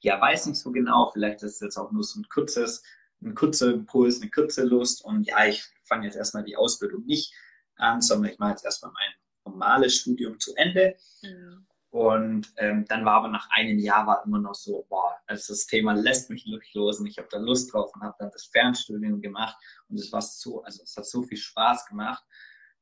ja, 0.00 0.20
weiß 0.20 0.46
nicht 0.46 0.58
so 0.58 0.70
genau, 0.70 1.10
vielleicht 1.12 1.42
ist 1.42 1.54
es 1.54 1.60
jetzt 1.60 1.76
auch 1.76 1.90
nur 1.92 2.02
so 2.02 2.20
ein 2.20 2.28
kurzes, 2.28 2.82
ein 3.22 3.34
kurzer 3.34 3.72
Impuls, 3.72 4.20
eine 4.20 4.30
kurze 4.30 4.64
Lust 4.64 5.04
und 5.04 5.24
ja, 5.24 5.46
ich 5.46 5.64
fange 5.84 6.06
jetzt 6.06 6.16
erstmal 6.16 6.44
die 6.44 6.56
Ausbildung 6.56 7.04
nicht 7.04 7.32
an, 7.76 8.00
sondern 8.00 8.32
ich 8.32 8.38
mache 8.38 8.50
jetzt 8.50 8.64
erstmal 8.64 8.92
mein 8.92 9.52
normales 9.52 9.96
Studium 9.96 10.38
zu 10.38 10.54
Ende. 10.56 10.96
Mhm. 11.22 11.66
Und 11.90 12.52
ähm, 12.56 12.84
dann 12.88 13.04
war 13.04 13.14
aber 13.14 13.28
nach 13.28 13.48
einem 13.50 13.78
Jahr 13.78 14.04
war 14.06 14.24
immer 14.26 14.40
noch 14.40 14.56
so, 14.56 14.84
boah, 14.88 15.16
also 15.26 15.52
das 15.52 15.66
Thema 15.66 15.92
lässt 15.92 16.28
mich 16.28 16.44
nicht 16.44 16.74
los 16.74 16.98
und 16.98 17.06
ich 17.06 17.18
habe 17.18 17.28
da 17.30 17.38
Lust 17.38 17.72
drauf 17.72 17.92
und 17.94 18.02
habe 18.02 18.16
dann 18.18 18.32
das 18.32 18.46
Fernstudium 18.46 19.20
gemacht 19.20 19.56
und 19.88 20.00
es 20.00 20.10
war 20.12 20.20
so, 20.20 20.64
also 20.64 20.82
es 20.82 20.96
hat 20.96 21.06
so 21.06 21.22
viel 21.22 21.38
Spaß 21.38 21.86
gemacht 21.86 22.24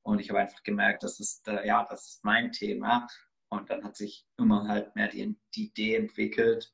und 0.03 0.21
ich 0.21 0.31
habe 0.31 0.41
einfach 0.41 0.63
gemerkt, 0.63 1.03
das 1.03 1.21
ist, 1.21 1.47
äh, 1.49 1.67
ja, 1.67 1.87
das 1.89 2.09
ist 2.09 2.25
mein 2.25 2.53
Thema. 2.53 3.07
Und 3.49 3.71
dann 3.71 3.85
hat 3.85 3.97
sich 3.97 4.27
immer 4.39 4.67
halt 4.67 4.95
mehr 4.97 5.09
die, 5.09 5.37
die 5.55 5.67
Idee 5.67 5.97
entwickelt, 5.97 6.73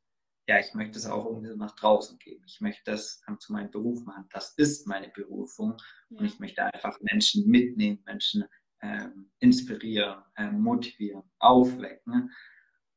ja, 0.49 0.59
ich 0.59 0.73
möchte 0.73 0.99
es 0.99 1.07
auch 1.07 1.27
irgendwie 1.27 1.55
nach 1.57 1.77
draußen 1.77 2.19
geben. 2.19 2.43
Ich 2.47 2.61
möchte 2.63 2.91
das 2.91 3.21
zu 3.39 3.53
meinem 3.53 3.71
Beruf 3.71 4.03
machen. 4.07 4.27
Das 4.33 4.55
ist 4.57 4.87
meine 4.87 5.11
Berufung. 5.11 5.77
Ja. 6.09 6.21
Und 6.21 6.25
ich 6.25 6.39
möchte 6.39 6.65
einfach 6.65 6.99
Menschen 7.03 7.47
mitnehmen, 7.47 8.03
Menschen 8.07 8.45
ähm, 8.81 9.31
inspirieren, 9.41 10.23
ähm, 10.39 10.61
motivieren, 10.61 11.23
aufwecken. 11.39 12.33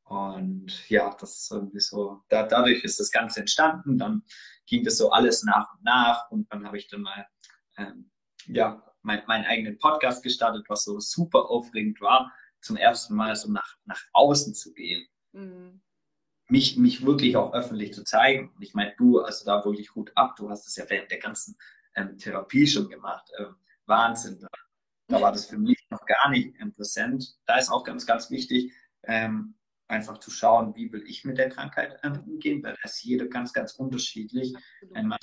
Und 0.05 0.89
ja, 0.89 1.13
das 1.19 1.41
ist 1.41 1.51
irgendwie 1.51 1.81
so, 1.81 2.23
da, 2.29 2.43
dadurch 2.43 2.85
ist 2.85 3.01
das 3.01 3.11
Ganze 3.11 3.41
entstanden. 3.41 3.97
Dann 3.97 4.23
ging 4.65 4.85
das 4.85 4.97
so 4.97 5.11
alles 5.11 5.43
nach 5.43 5.73
und 5.73 5.83
nach. 5.83 6.31
Und 6.31 6.51
dann 6.53 6.65
habe 6.65 6.77
ich 6.77 6.87
dann 6.87 7.01
mal 7.01 7.27
ähm, 7.77 8.11
ja, 8.45 8.81
mein, 9.03 9.23
meinen 9.27 9.45
eigenen 9.45 9.77
Podcast 9.77 10.23
gestartet, 10.23 10.65
was 10.67 10.83
so 10.83 10.99
super 10.99 11.49
aufregend 11.49 12.01
war, 12.01 12.31
zum 12.61 12.77
ersten 12.77 13.15
Mal 13.15 13.35
so 13.35 13.51
nach, 13.51 13.77
nach 13.85 14.01
außen 14.13 14.53
zu 14.53 14.73
gehen. 14.73 15.07
Mhm. 15.33 15.81
Mich, 16.47 16.77
mich 16.77 17.05
wirklich 17.05 17.37
auch 17.37 17.53
öffentlich 17.53 17.93
zu 17.93 18.03
zeigen. 18.03 18.51
Und 18.55 18.61
ich 18.61 18.73
meine, 18.73 18.93
du, 18.97 19.21
also 19.21 19.45
da 19.45 19.63
wirklich 19.63 19.95
Hut 19.95 20.11
ab, 20.15 20.35
du 20.35 20.49
hast 20.49 20.67
es 20.67 20.75
ja 20.75 20.85
während 20.89 21.09
der 21.09 21.19
ganzen 21.19 21.57
ähm, 21.95 22.17
Therapie 22.17 22.67
schon 22.67 22.89
gemacht. 22.89 23.29
Ähm, 23.39 23.55
Wahnsinn. 23.85 24.39
Da, 24.39 24.47
da, 25.07 25.21
war 25.21 25.31
das 25.31 25.45
für 25.45 25.57
mich 25.57 25.77
noch 25.89 26.05
gar 26.05 26.29
nicht 26.29 26.59
ähm, 26.59 26.73
präsent. 26.73 27.37
Da 27.45 27.57
ist 27.57 27.71
auch 27.71 27.83
ganz, 27.83 28.05
ganz 28.05 28.29
wichtig, 28.29 28.73
ähm, 29.03 29.55
einfach 29.87 30.19
zu 30.19 30.29
schauen, 30.29 30.75
wie 30.75 30.91
will 30.91 31.03
ich 31.07 31.23
mit 31.23 31.37
der 31.37 31.49
Krankheit 31.49 31.99
ähm, 32.03 32.19
umgehen, 32.25 32.61
weil 32.63 32.73
da 32.73 32.89
ist 32.89 33.03
jeder 33.03 33.27
ganz, 33.27 33.53
ganz 33.53 33.73
unterschiedlich. 33.73 34.53
Ähm, 34.93 35.13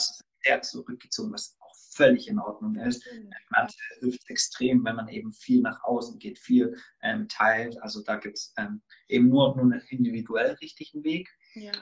sehr 0.44 0.62
zurückgezogen, 0.62 1.32
was 1.32 1.57
völlig 1.98 2.28
in 2.28 2.38
Ordnung 2.38 2.76
ist. 2.76 3.04
Manche 3.50 3.76
hilft 3.98 4.30
extrem, 4.30 4.84
wenn 4.84 4.96
man 4.96 5.08
eben 5.08 5.32
viel 5.32 5.60
nach 5.60 5.82
außen 5.82 6.18
geht, 6.18 6.38
viel 6.38 6.76
ähm, 7.02 7.28
teilt. 7.28 7.82
Also 7.82 8.02
da 8.02 8.16
gibt 8.16 8.38
es 8.38 8.54
ähm, 8.56 8.82
eben 9.08 9.28
nur, 9.28 9.56
nur 9.56 9.64
einen 9.64 9.82
individuell 9.88 10.52
richtigen 10.62 11.02
Weg. 11.02 11.28
Ja. 11.54 11.72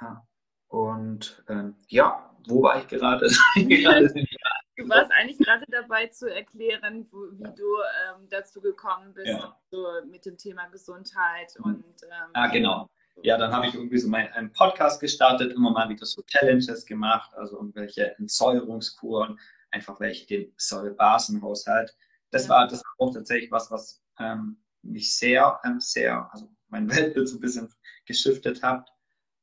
ja. 0.00 0.22
Und 0.68 1.42
ähm, 1.48 1.76
ja, 1.88 2.36
wo 2.46 2.62
war 2.62 2.78
ich 2.78 2.86
gerade? 2.88 3.26
du 3.56 4.88
warst 4.88 5.10
eigentlich 5.12 5.38
gerade 5.38 5.64
dabei 5.70 6.08
zu 6.08 6.32
erklären, 6.32 7.08
wo, 7.10 7.18
wie 7.32 7.44
ja. 7.44 7.50
du 7.52 7.64
ähm, 7.64 8.28
dazu 8.28 8.60
gekommen 8.60 9.14
bist, 9.14 9.28
ja. 9.28 9.58
so 9.70 9.86
mit 10.10 10.26
dem 10.26 10.36
Thema 10.36 10.68
Gesundheit 10.68 11.54
mhm. 11.58 11.64
und. 11.64 12.02
Ähm, 12.02 12.30
ah, 12.34 12.48
genau 12.48 12.90
ja, 13.22 13.36
dann 13.36 13.52
habe 13.52 13.66
ich 13.66 13.74
irgendwie 13.74 13.98
so 13.98 14.08
meinen 14.08 14.52
Podcast 14.52 15.00
gestartet, 15.00 15.52
immer 15.52 15.70
mal 15.70 15.88
wieder 15.88 16.06
so 16.06 16.22
Challenges 16.22 16.86
gemacht, 16.86 17.32
also 17.34 17.56
irgendwelche 17.56 18.16
Entsäuerungskuren, 18.18 19.38
einfach 19.70 20.00
welche 20.00 20.26
den 20.26 20.52
Säurebasenhaushalt. 20.56 21.96
Das 22.30 22.44
ja. 22.44 22.50
war 22.50 22.68
das 22.68 22.82
war 22.84 23.08
auch 23.08 23.14
tatsächlich 23.14 23.50
was, 23.50 23.70
was 23.70 24.02
ähm, 24.18 24.58
mich 24.82 25.16
sehr, 25.16 25.60
ähm, 25.64 25.80
sehr, 25.80 26.28
also 26.32 26.48
mein 26.68 26.88
Weltbild 26.94 27.28
so 27.28 27.36
ein 27.36 27.40
bisschen 27.40 27.72
geschiftet 28.04 28.62
hat, 28.62 28.90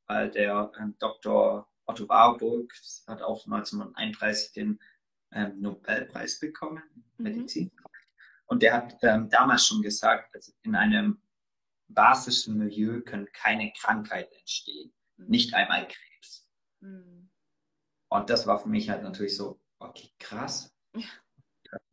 weil 0.06 0.30
der 0.30 0.70
ähm, 0.80 0.94
Dr. 0.98 1.68
Otto 1.86 2.08
Warburg 2.08 2.72
hat 3.06 3.22
auch 3.22 3.44
1931 3.46 4.52
den 4.52 4.78
ähm, 5.32 5.60
Nobelpreis 5.60 6.38
bekommen, 6.40 6.82
mhm. 7.18 7.24
Medizin. 7.24 7.70
Und 8.46 8.62
der 8.62 8.74
hat 8.74 8.96
ähm, 9.02 9.28
damals 9.28 9.66
schon 9.66 9.82
gesagt, 9.82 10.34
also 10.34 10.52
in 10.62 10.74
einem 10.74 11.20
basischen 11.88 12.58
Milieu 12.58 13.00
können 13.02 13.28
keine 13.32 13.72
Krankheiten 13.72 14.34
entstehen. 14.34 14.92
Mhm. 15.16 15.26
Nicht 15.28 15.54
einmal 15.54 15.86
Krebs. 15.86 16.48
Mhm. 16.80 17.30
Und 18.08 18.30
das 18.30 18.46
war 18.46 18.58
für 18.58 18.68
mich 18.68 18.88
halt 18.88 19.02
natürlich 19.02 19.36
so, 19.36 19.60
okay, 19.78 20.10
krass. 20.18 20.74
Ja. 20.94 21.02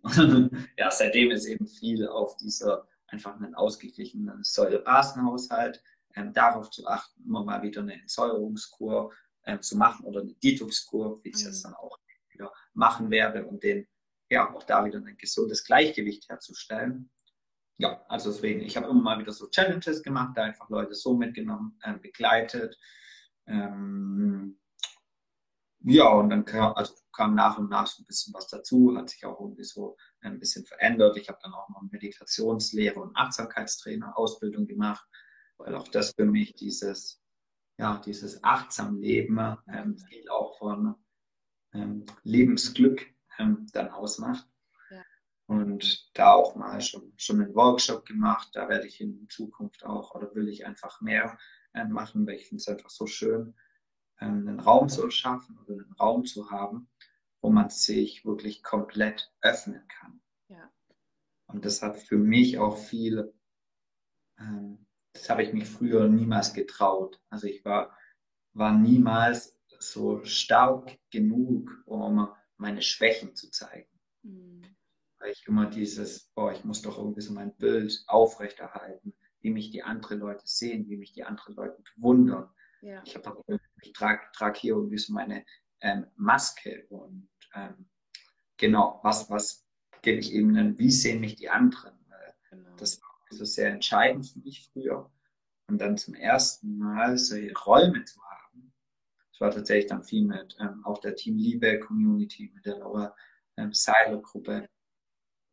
ja, 0.77 0.91
seitdem 0.91 1.31
ist 1.31 1.45
eben 1.45 1.67
viel 1.67 2.07
auf 2.07 2.37
dieser 2.37 2.87
einfach 3.07 3.35
einen 3.35 3.55
ausgeglichenen 3.55 4.43
Säure-Basen-Haushalt, 4.43 5.83
ähm, 6.15 6.33
darauf 6.33 6.69
zu 6.69 6.85
achten, 6.87 7.23
immer 7.23 7.43
mal 7.43 7.61
wieder 7.61 7.81
eine 7.81 7.93
Entsäuerungskur 7.93 9.13
ähm, 9.45 9.61
zu 9.61 9.77
machen 9.77 10.05
oder 10.05 10.21
eine 10.21 10.33
Detox-Kur, 10.35 11.23
wie 11.23 11.29
ich 11.29 11.35
es 11.35 11.41
mhm. 11.41 11.47
jetzt 11.47 11.65
dann 11.65 11.73
auch 11.73 11.97
wieder 12.29 12.51
machen 12.73 13.09
werde, 13.11 13.45
um 13.45 13.59
den, 13.59 13.87
ja, 14.29 14.53
auch 14.53 14.63
da 14.63 14.85
wieder 14.85 14.99
ein 14.99 15.17
gesundes 15.17 15.63
Gleichgewicht 15.63 16.29
herzustellen 16.29 17.11
ja, 17.77 18.05
also 18.07 18.31
deswegen, 18.31 18.61
ich 18.61 18.77
habe 18.77 18.87
immer 18.87 19.01
mal 19.01 19.19
wieder 19.19 19.31
so 19.31 19.47
Challenges 19.49 20.03
gemacht, 20.03 20.37
da 20.37 20.43
einfach 20.43 20.69
Leute 20.69 20.93
so 20.93 21.15
mitgenommen, 21.15 21.77
äh, 21.81 21.97
begleitet. 21.97 22.77
Ähm, 23.47 24.59
ja, 25.79 26.07
und 26.07 26.29
dann 26.29 26.45
kam, 26.45 26.73
also 26.73 26.93
kam 27.11 27.35
nach 27.35 27.57
und 27.57 27.69
nach 27.69 27.87
so 27.87 28.01
ein 28.03 28.05
bisschen 28.05 28.33
was 28.33 28.47
dazu, 28.47 28.95
hat 28.95 29.09
sich 29.09 29.25
auch 29.25 29.39
irgendwie 29.39 29.63
so 29.63 29.97
ein 30.21 30.39
bisschen 30.39 30.65
verändert. 30.65 31.17
Ich 31.17 31.27
habe 31.29 31.39
dann 31.41 31.53
auch 31.53 31.67
noch 31.69 31.81
Meditationslehre 31.91 32.99
und 32.99 33.15
Achtsamkeitstrainer 33.15 34.17
Ausbildung 34.17 34.65
gemacht, 34.65 35.05
weil 35.57 35.75
auch 35.75 35.87
das 35.89 36.13
für 36.13 36.25
mich 36.25 36.55
dieses, 36.55 37.21
ja, 37.77 38.01
dieses 38.05 38.43
achtsam 38.43 38.97
Leben 38.99 39.39
ähm, 39.67 39.97
viel 39.97 40.29
auch 40.29 40.57
von 40.57 40.95
ähm, 41.73 42.05
Lebensglück 42.23 43.05
ähm, 43.39 43.67
dann 43.73 43.89
ausmacht 43.89 44.47
und 45.61 46.09
da 46.17 46.33
auch 46.33 46.55
mal 46.55 46.81
schon, 46.81 47.13
schon 47.17 47.41
einen 47.41 47.55
Workshop 47.55 48.05
gemacht. 48.05 48.49
Da 48.53 48.69
werde 48.69 48.87
ich 48.87 48.99
in 49.01 49.27
Zukunft 49.29 49.85
auch 49.85 50.15
oder 50.15 50.33
will 50.35 50.49
ich 50.49 50.65
einfach 50.65 51.01
mehr 51.01 51.37
äh, 51.73 51.85
machen, 51.85 52.25
weil 52.27 52.35
ich 52.35 52.47
finde 52.47 52.61
es 52.61 52.67
einfach 52.67 52.89
so 52.89 53.07
schön, 53.07 53.55
äh, 54.19 54.25
einen 54.25 54.59
Raum 54.59 54.89
zu 54.89 55.09
schaffen 55.09 55.57
oder 55.59 55.73
einen 55.73 55.93
Raum 55.93 56.25
zu 56.25 56.49
haben, 56.51 56.89
wo 57.41 57.49
man 57.49 57.69
sich 57.69 58.25
wirklich 58.25 58.63
komplett 58.63 59.33
öffnen 59.41 59.87
kann. 59.87 60.21
Ja. 60.49 60.71
Und 61.47 61.65
das 61.65 61.81
hat 61.81 61.97
für 61.97 62.17
mich 62.17 62.57
auch 62.57 62.77
viel, 62.77 63.33
äh, 64.37 64.77
das 65.13 65.29
habe 65.29 65.43
ich 65.43 65.53
mich 65.53 65.67
früher 65.67 66.07
niemals 66.07 66.53
getraut. 66.53 67.21
Also 67.29 67.47
ich 67.47 67.63
war, 67.65 67.97
war 68.53 68.77
niemals 68.77 69.59
so 69.79 70.23
stark 70.23 70.97
genug, 71.11 71.69
um 71.85 72.29
meine 72.57 72.81
Schwächen 72.81 73.35
zu 73.35 73.51
zeigen. 73.51 73.89
Mhm 74.23 74.75
weil 75.23 75.31
ich 75.31 75.47
immer 75.47 75.65
dieses, 75.67 76.31
boah, 76.35 76.51
ich 76.51 76.65
muss 76.65 76.81
doch 76.81 76.97
irgendwie 76.97 77.21
so 77.21 77.33
mein 77.33 77.55
Bild 77.55 78.03
aufrechterhalten, 78.07 79.13
wie 79.39 79.51
mich 79.51 79.71
die 79.71 79.83
anderen 79.83 80.19
Leute 80.19 80.43
sehen, 80.45 80.89
wie 80.89 80.97
mich 80.97 81.13
die 81.13 81.23
anderen 81.23 81.55
Leute 81.55 81.81
bewundern. 81.95 82.49
Ja. 82.81 83.01
Ich, 83.05 83.17
ich 83.81 83.93
trage 83.93 84.21
trag 84.33 84.57
hier 84.57 84.75
irgendwie 84.75 84.97
so 84.97 85.13
meine 85.13 85.45
ähm, 85.79 86.07
Maske 86.17 86.85
und 86.89 87.29
ähm, 87.55 87.89
genau, 88.57 88.99
was, 89.03 89.29
was 89.29 89.65
gebe 90.01 90.19
ich 90.19 90.33
eben 90.33 90.53
dann, 90.53 90.77
wie 90.77 90.91
sehen 90.91 91.21
mich 91.21 91.35
die 91.35 91.49
anderen? 91.49 91.93
Genau. 92.49 92.75
Das 92.75 93.01
war 93.01 93.09
so 93.29 93.45
sehr 93.45 93.71
entscheidend 93.71 94.27
für 94.27 94.39
mich 94.39 94.69
früher. 94.71 95.09
Und 95.67 95.79
dann 95.79 95.97
zum 95.97 96.13
ersten 96.13 96.77
Mal 96.77 97.17
solche 97.17 97.53
Räume 97.57 98.03
zu 98.03 98.21
haben, 98.21 98.33
war 99.43 99.51
tatsächlich 99.51 99.87
dann 99.87 100.03
viel 100.03 100.25
mit 100.25 100.55
ähm, 100.59 100.83
auch 100.85 100.99
der 100.99 101.15
Team 101.15 101.37
Liebe 101.37 101.77
Community, 101.79 102.49
mit 102.55 102.65
der 102.65 102.77
Laura 102.77 103.13
ähm, 103.57 103.73
Seiler 103.73 104.21
Gruppe, 104.21 104.69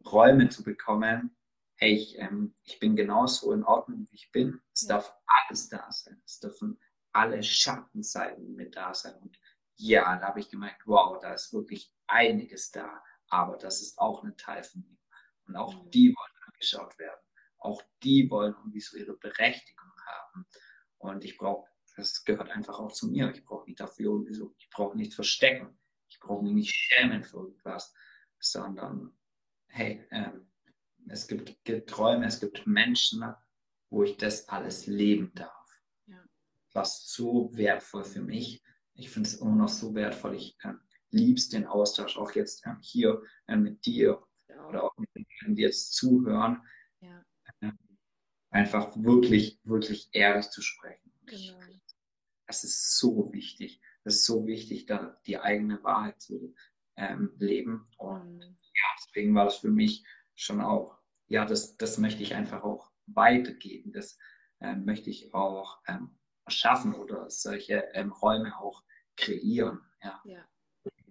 Räume 0.05 0.49
zu 0.49 0.63
bekommen. 0.63 1.37
Hey, 1.77 1.95
ich, 1.95 2.19
ähm, 2.19 2.55
ich 2.65 2.79
bin 2.79 2.97
genauso 2.97 3.53
in 3.53 3.65
Ordnung, 3.65 4.07
wie 4.11 4.15
ich 4.15 4.31
bin. 4.33 4.61
Es 4.75 4.83
ja. 4.83 4.97
darf 4.97 5.15
alles 5.27 5.69
da 5.69 5.91
sein. 5.91 6.21
Es 6.25 6.41
dürfen 6.41 6.79
alle 7.13 7.43
Schattenseiten 7.43 8.55
mit 8.55 8.77
da 8.77 8.95
sein. 8.95 9.15
Und 9.17 9.39
ja, 9.77 10.17
da 10.17 10.29
habe 10.29 10.41
ich 10.41 10.51
gemerkt, 10.51 10.87
wow, 10.87 11.19
da 11.21 11.33
ist 11.33 11.53
wirklich 11.53 11.93
einiges 12.07 12.71
da. 12.71 13.03
Aber 13.29 13.57
das 13.57 13.81
ist 13.81 13.99
auch 13.99 14.23
ein 14.25 14.37
Teil 14.37 14.63
von 14.63 14.83
mir. 14.83 14.99
Und 15.47 15.57
auch 15.57 15.85
mhm. 15.85 15.91
die 15.91 16.15
wollen 16.15 16.43
angeschaut 16.47 16.99
werden. 16.99 17.21
Auch 17.59 17.83
die 18.03 18.31
wollen 18.31 18.55
irgendwie 18.55 18.81
so 18.81 18.97
ihre 18.97 19.17
Berechtigung 19.17 19.93
haben. 20.07 20.47
Und 20.99 21.25
ich 21.25 21.37
brauche, 21.37 21.69
das 21.97 22.25
gehört 22.25 22.51
einfach 22.51 22.79
auch 22.79 22.93
zu 22.93 23.09
mir. 23.09 23.31
Ich 23.31 23.45
brauche 23.45 23.67
nicht 23.67 23.81
dafür 23.81 24.13
irgendwie 24.13 24.35
so, 24.35 24.55
ich 24.59 24.69
brauche 24.71 24.97
nichts 24.97 25.15
verstecken. 25.15 25.79
Ich 26.09 26.19
brauche 26.21 26.43
mich 26.43 26.53
nicht 26.53 26.75
schämen 26.75 27.23
für 27.23 27.39
irgendwas, 27.39 27.95
sondern 28.39 29.17
hey, 29.71 30.07
ähm, 30.11 30.47
es 31.09 31.27
gibt, 31.27 31.57
Träume, 31.87 32.27
es 32.27 32.41
gibt 32.41 32.67
Menschen, 32.67 33.25
wo 33.91 34.05
ich 34.05 34.17
das 34.17 34.49
alles 34.49 34.87
leben 34.87 35.33
darf. 35.35 35.67
Ja. 36.07 36.23
Was 36.73 37.07
so 37.09 37.51
wertvoll 37.55 38.05
für 38.05 38.23
mich. 38.23 38.63
Ich 38.95 39.11
finde 39.11 39.29
es 39.29 39.37
immer 39.37 39.57
noch 39.57 39.69
so 39.69 39.95
wertvoll. 39.95 40.37
Ich 40.37 40.57
ähm, 40.65 40.81
liebst 41.11 41.53
den 41.53 41.67
Austausch, 41.67 42.17
auch 42.17 42.33
jetzt 42.33 42.67
ähm, 42.67 42.79
hier 42.81 43.23
äh, 43.47 43.57
mit 43.57 43.85
dir 43.87 44.23
ja. 44.49 44.67
oder 44.69 44.85
auch 44.85 44.97
mit 44.97 45.09
denen, 45.15 45.57
die 45.57 45.63
jetzt 45.63 45.95
zuhören. 45.95 46.63
Ja. 47.01 47.25
Ähm, 47.61 47.79
einfach 48.51 48.97
wirklich, 48.97 49.61
wirklich 49.65 50.09
ehrlich 50.13 50.51
zu 50.51 50.63
sprechen. 50.63 51.13
Genau. 51.27 51.61
das 52.47 52.65
ist 52.65 52.99
so 52.99 53.33
wichtig. 53.33 53.81
Das 54.03 54.17
ist 54.17 54.25
so 54.25 54.47
wichtig, 54.47 54.87
da 54.87 55.21
die 55.27 55.39
eigene 55.39 55.83
Wahrheit 55.85 56.21
zu 56.21 56.55
ähm, 56.97 57.33
leben. 57.39 57.89
Und 57.99 58.39
mhm. 58.39 58.59
Ja, 58.81 58.97
deswegen 58.99 59.35
war 59.35 59.45
das 59.45 59.59
für 59.59 59.71
mich 59.71 60.05
schon 60.35 60.61
auch, 60.61 60.99
ja, 61.27 61.45
das, 61.45 61.77
das 61.77 61.99
möchte 61.99 62.23
ich 62.23 62.35
einfach 62.35 62.63
auch 62.63 62.91
weitergeben. 63.07 63.93
Das 63.93 64.19
ähm, 64.61 64.85
möchte 64.85 65.11
ich 65.11 65.35
auch 65.35 65.79
ähm, 65.87 66.19
schaffen 66.49 66.95
oder 66.95 67.31
solche 67.31 67.89
ähm, 67.95 68.13
Räume 68.13 68.59
auch 68.59 68.83
kreieren. 69.17 69.81
Ja. 70.03 70.21
ja 70.25 70.45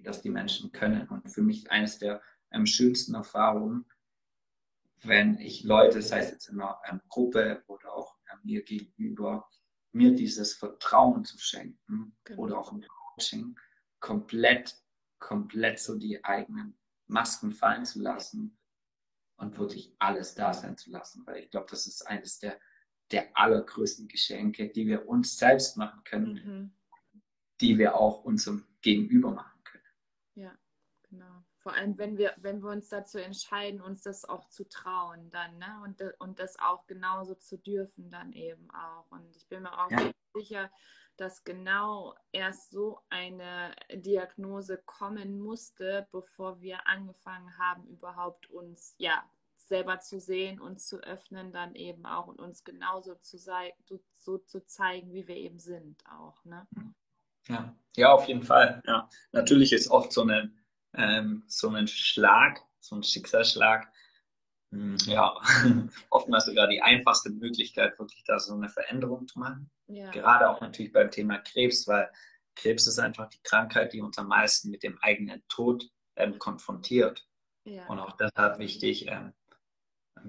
dass 0.03 0.22
die 0.22 0.30
Menschen 0.30 0.72
können. 0.72 1.07
Und 1.07 1.30
für 1.30 1.41
mich 1.41 1.70
eines 1.72 1.99
der 1.99 2.22
ähm, 2.51 2.65
schönsten 2.65 3.15
Erfahrungen, 3.15 3.86
wenn 5.01 5.38
ich 5.39 5.63
Leute, 5.63 6.01
sei 6.01 6.20
es 6.20 6.32
jetzt 6.32 6.49
in 6.49 6.59
einer 6.59 6.80
ähm, 6.89 7.01
Gruppe 7.09 7.63
oder 7.67 7.93
auch 7.93 8.15
äh, 8.28 8.36
mir 8.43 8.63
gegenüber, 8.63 9.47
mir 9.91 10.13
dieses 10.15 10.53
Vertrauen 10.53 11.26
zu 11.26 11.38
schenken 11.38 12.15
genau. 12.24 12.41
oder 12.41 12.57
auch 12.57 12.72
im 12.72 12.82
Coaching, 12.82 13.57
komplett, 13.99 14.76
komplett 15.20 15.80
so 15.80 15.97
die 15.97 16.24
eigenen 16.24 16.78
Masken 17.10 17.51
fallen 17.51 17.86
zu 17.86 18.01
lassen 18.01 18.57
und 19.38 19.57
wirklich 19.57 19.95
alles 19.99 20.36
da 20.36 20.53
sein 20.53 20.78
zu 20.78 20.91
lassen. 20.91 21.26
Weil 21.26 21.43
ich 21.43 21.51
glaube, 21.51 21.68
das 21.70 21.88
ist 21.88 22.07
eines 22.07 22.39
der, 22.39 22.60
der 23.12 23.30
allergrößten 23.38 24.07
Geschenke, 24.07 24.70
die 24.70 24.88
wir 24.88 25.07
uns 25.07 25.38
selbst 25.38 25.78
machen 25.78 26.03
können, 26.03 26.34
mhm. 26.34 27.22
die 27.62 27.78
wir 27.78 27.95
auch 27.95 28.24
unserem 28.24 28.66
Gegenüber 28.82 29.32
machen. 29.32 29.60
Ja, 30.39 30.57
genau. 31.10 31.43
Vor 31.57 31.74
allem, 31.74 31.97
wenn 31.97 32.18
wir, 32.18 32.34
wenn 32.38 32.64
wir 32.64 32.70
uns 32.70 32.88
dazu 32.88 33.18
entscheiden, 33.18 33.82
uns 33.82 34.01
das 34.01 34.24
auch 34.24 34.47
zu 34.47 34.68
trauen, 34.70 35.30
dann, 35.30 35.57
ne? 35.57 35.82
Und, 35.84 36.01
und 36.20 36.39
das 36.39 36.57
auch 36.60 36.88
genauso 36.88 37.36
zu 37.36 37.57
dürfen, 37.57 38.10
dann 38.10 38.32
eben 38.32 38.72
auch. 38.72 39.12
Und 39.12 39.36
ich 39.36 39.45
bin 39.49 39.64
mir 39.64 39.78
auch 39.78 39.91
ja. 39.91 40.12
Sicher, 40.39 40.71
dass 41.17 41.43
genau 41.43 42.15
erst 42.31 42.71
so 42.71 42.99
eine 43.09 43.75
Diagnose 43.93 44.81
kommen 44.85 45.39
musste, 45.39 46.07
bevor 46.11 46.61
wir 46.61 46.87
angefangen 46.87 47.57
haben, 47.57 47.85
überhaupt 47.87 48.49
uns 48.49 48.95
ja 48.97 49.23
selber 49.53 49.99
zu 49.99 50.19
sehen, 50.19 50.59
uns 50.59 50.87
zu 50.87 50.97
öffnen, 51.03 51.51
dann 51.51 51.75
eben 51.75 52.05
auch 52.05 52.27
und 52.27 52.39
uns 52.39 52.63
genauso 52.63 53.15
zu, 53.15 53.37
sei, 53.37 53.73
so 54.13 54.37
zu 54.39 54.65
zeigen, 54.65 55.13
wie 55.13 55.27
wir 55.27 55.35
eben 55.35 55.59
sind 55.59 56.01
auch. 56.09 56.43
Ne? 56.45 56.65
Ja, 57.47 57.75
ja, 57.95 58.11
auf 58.11 58.27
jeden 58.27 58.43
Fall. 58.43 58.81
Ja. 58.85 59.09
Natürlich 59.31 59.73
ist 59.73 59.91
oft 59.91 60.11
so 60.11 60.23
ein, 60.23 60.57
ähm, 60.93 61.43
so 61.47 61.69
ein 61.69 61.87
Schlag, 61.87 62.61
so 62.79 62.95
ein 62.95 63.03
Schicksalsschlag, 63.03 63.91
ja, 64.72 65.36
oftmals 66.09 66.45
sogar 66.45 66.67
die 66.67 66.82
einfachste 66.82 67.32
Möglichkeit, 67.32 67.97
wirklich 67.97 68.24
da 68.24 68.39
so 68.39 68.53
eine 68.53 68.70
Veränderung 68.70 69.28
zu 69.28 69.39
machen. 69.39 69.70
Ja. 69.88 70.11
Gerade 70.11 70.49
auch 70.49 70.61
natürlich 70.61 70.93
beim 70.93 71.09
Thema 71.09 71.39
Krebs, 71.39 71.88
weil 71.88 72.11
Krebs 72.55 72.88
ist 72.88 72.99
einfach 72.99 73.30
die 73.30 73.41
Krankheit, 73.43 73.93
die 73.93 74.01
uns 74.01 74.17
am 74.17 74.28
meisten 74.28 74.70
mit 74.70 74.84
dem 74.84 74.99
eigenen 74.99 75.43
Tod 75.47 75.89
ähm, 76.15 76.38
konfrontiert. 76.38 77.28
Ja. 77.63 77.88
Und 77.88 77.99
auch 77.99 78.15
deshalb 78.17 78.59
wichtig, 78.59 79.07
ähm, 79.07 79.34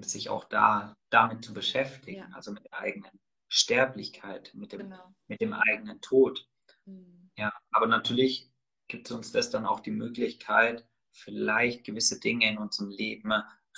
sich 0.03 0.31
auch 0.31 0.45
da 0.45 0.97
damit 1.11 1.45
zu 1.45 1.53
beschäftigen, 1.53 2.21
ja. 2.21 2.31
also 2.33 2.53
mit 2.53 2.65
der 2.65 2.79
eigenen 2.79 3.21
Sterblichkeit, 3.49 4.53
mit 4.55 4.73
dem, 4.73 4.81
genau. 4.81 5.15
mit 5.27 5.41
dem 5.41 5.53
eigenen 5.53 6.01
Tod. 6.01 6.47
Mhm. 6.85 7.31
Ja, 7.37 7.53
aber 7.73 7.87
natürlich 7.87 8.51
gibt 8.89 9.11
es 9.11 9.13
uns 9.13 9.33
das 9.33 9.51
dann 9.51 9.67
auch 9.67 9.81
die 9.81 9.91
Möglichkeit, 9.91 10.87
vielleicht 11.13 11.85
gewisse 11.85 12.21
Dinge 12.21 12.49
in 12.49 12.59
unserem 12.59 12.91
Leben 12.91 13.33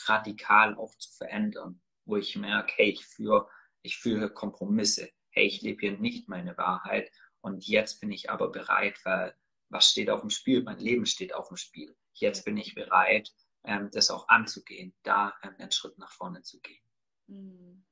radikal 0.07 0.76
auch 0.76 0.97
zu 0.97 1.11
verändern, 1.12 1.80
wo 2.05 2.16
ich 2.16 2.36
merke, 2.36 2.72
hey, 2.76 2.90
ich 2.90 3.05
führe, 3.07 3.49
ich 3.82 3.99
führe 3.99 4.32
Kompromisse, 4.32 5.11
hey, 5.30 5.47
ich 5.47 5.62
lebe 5.62 5.80
hier 5.80 5.99
nicht 5.99 6.28
meine 6.28 6.57
Wahrheit 6.57 7.11
und 7.40 7.66
jetzt 7.66 8.01
bin 8.01 8.11
ich 8.11 8.30
aber 8.30 8.51
bereit, 8.51 8.99
weil 9.05 9.34
was 9.68 9.86
steht 9.86 10.11
auf 10.11 10.20
dem 10.20 10.30
Spiel? 10.30 10.62
Mein 10.62 10.78
Leben 10.78 11.07
steht 11.07 11.34
auf 11.34 11.49
dem 11.49 11.57
Spiel. 11.57 11.97
Jetzt 12.14 12.45
bin 12.45 12.57
ich 12.57 12.74
bereit, 12.74 13.32
ähm, 13.64 13.90
das 13.93 14.11
auch 14.11 14.28
anzugehen, 14.28 14.95
da 15.03 15.34
ähm, 15.43 15.55
einen 15.59 15.72
Schritt 15.72 15.97
nach 15.99 16.12
vorne 16.12 16.43
zu 16.43 16.61
gehen. 16.61 16.82
Mhm. 17.26 17.84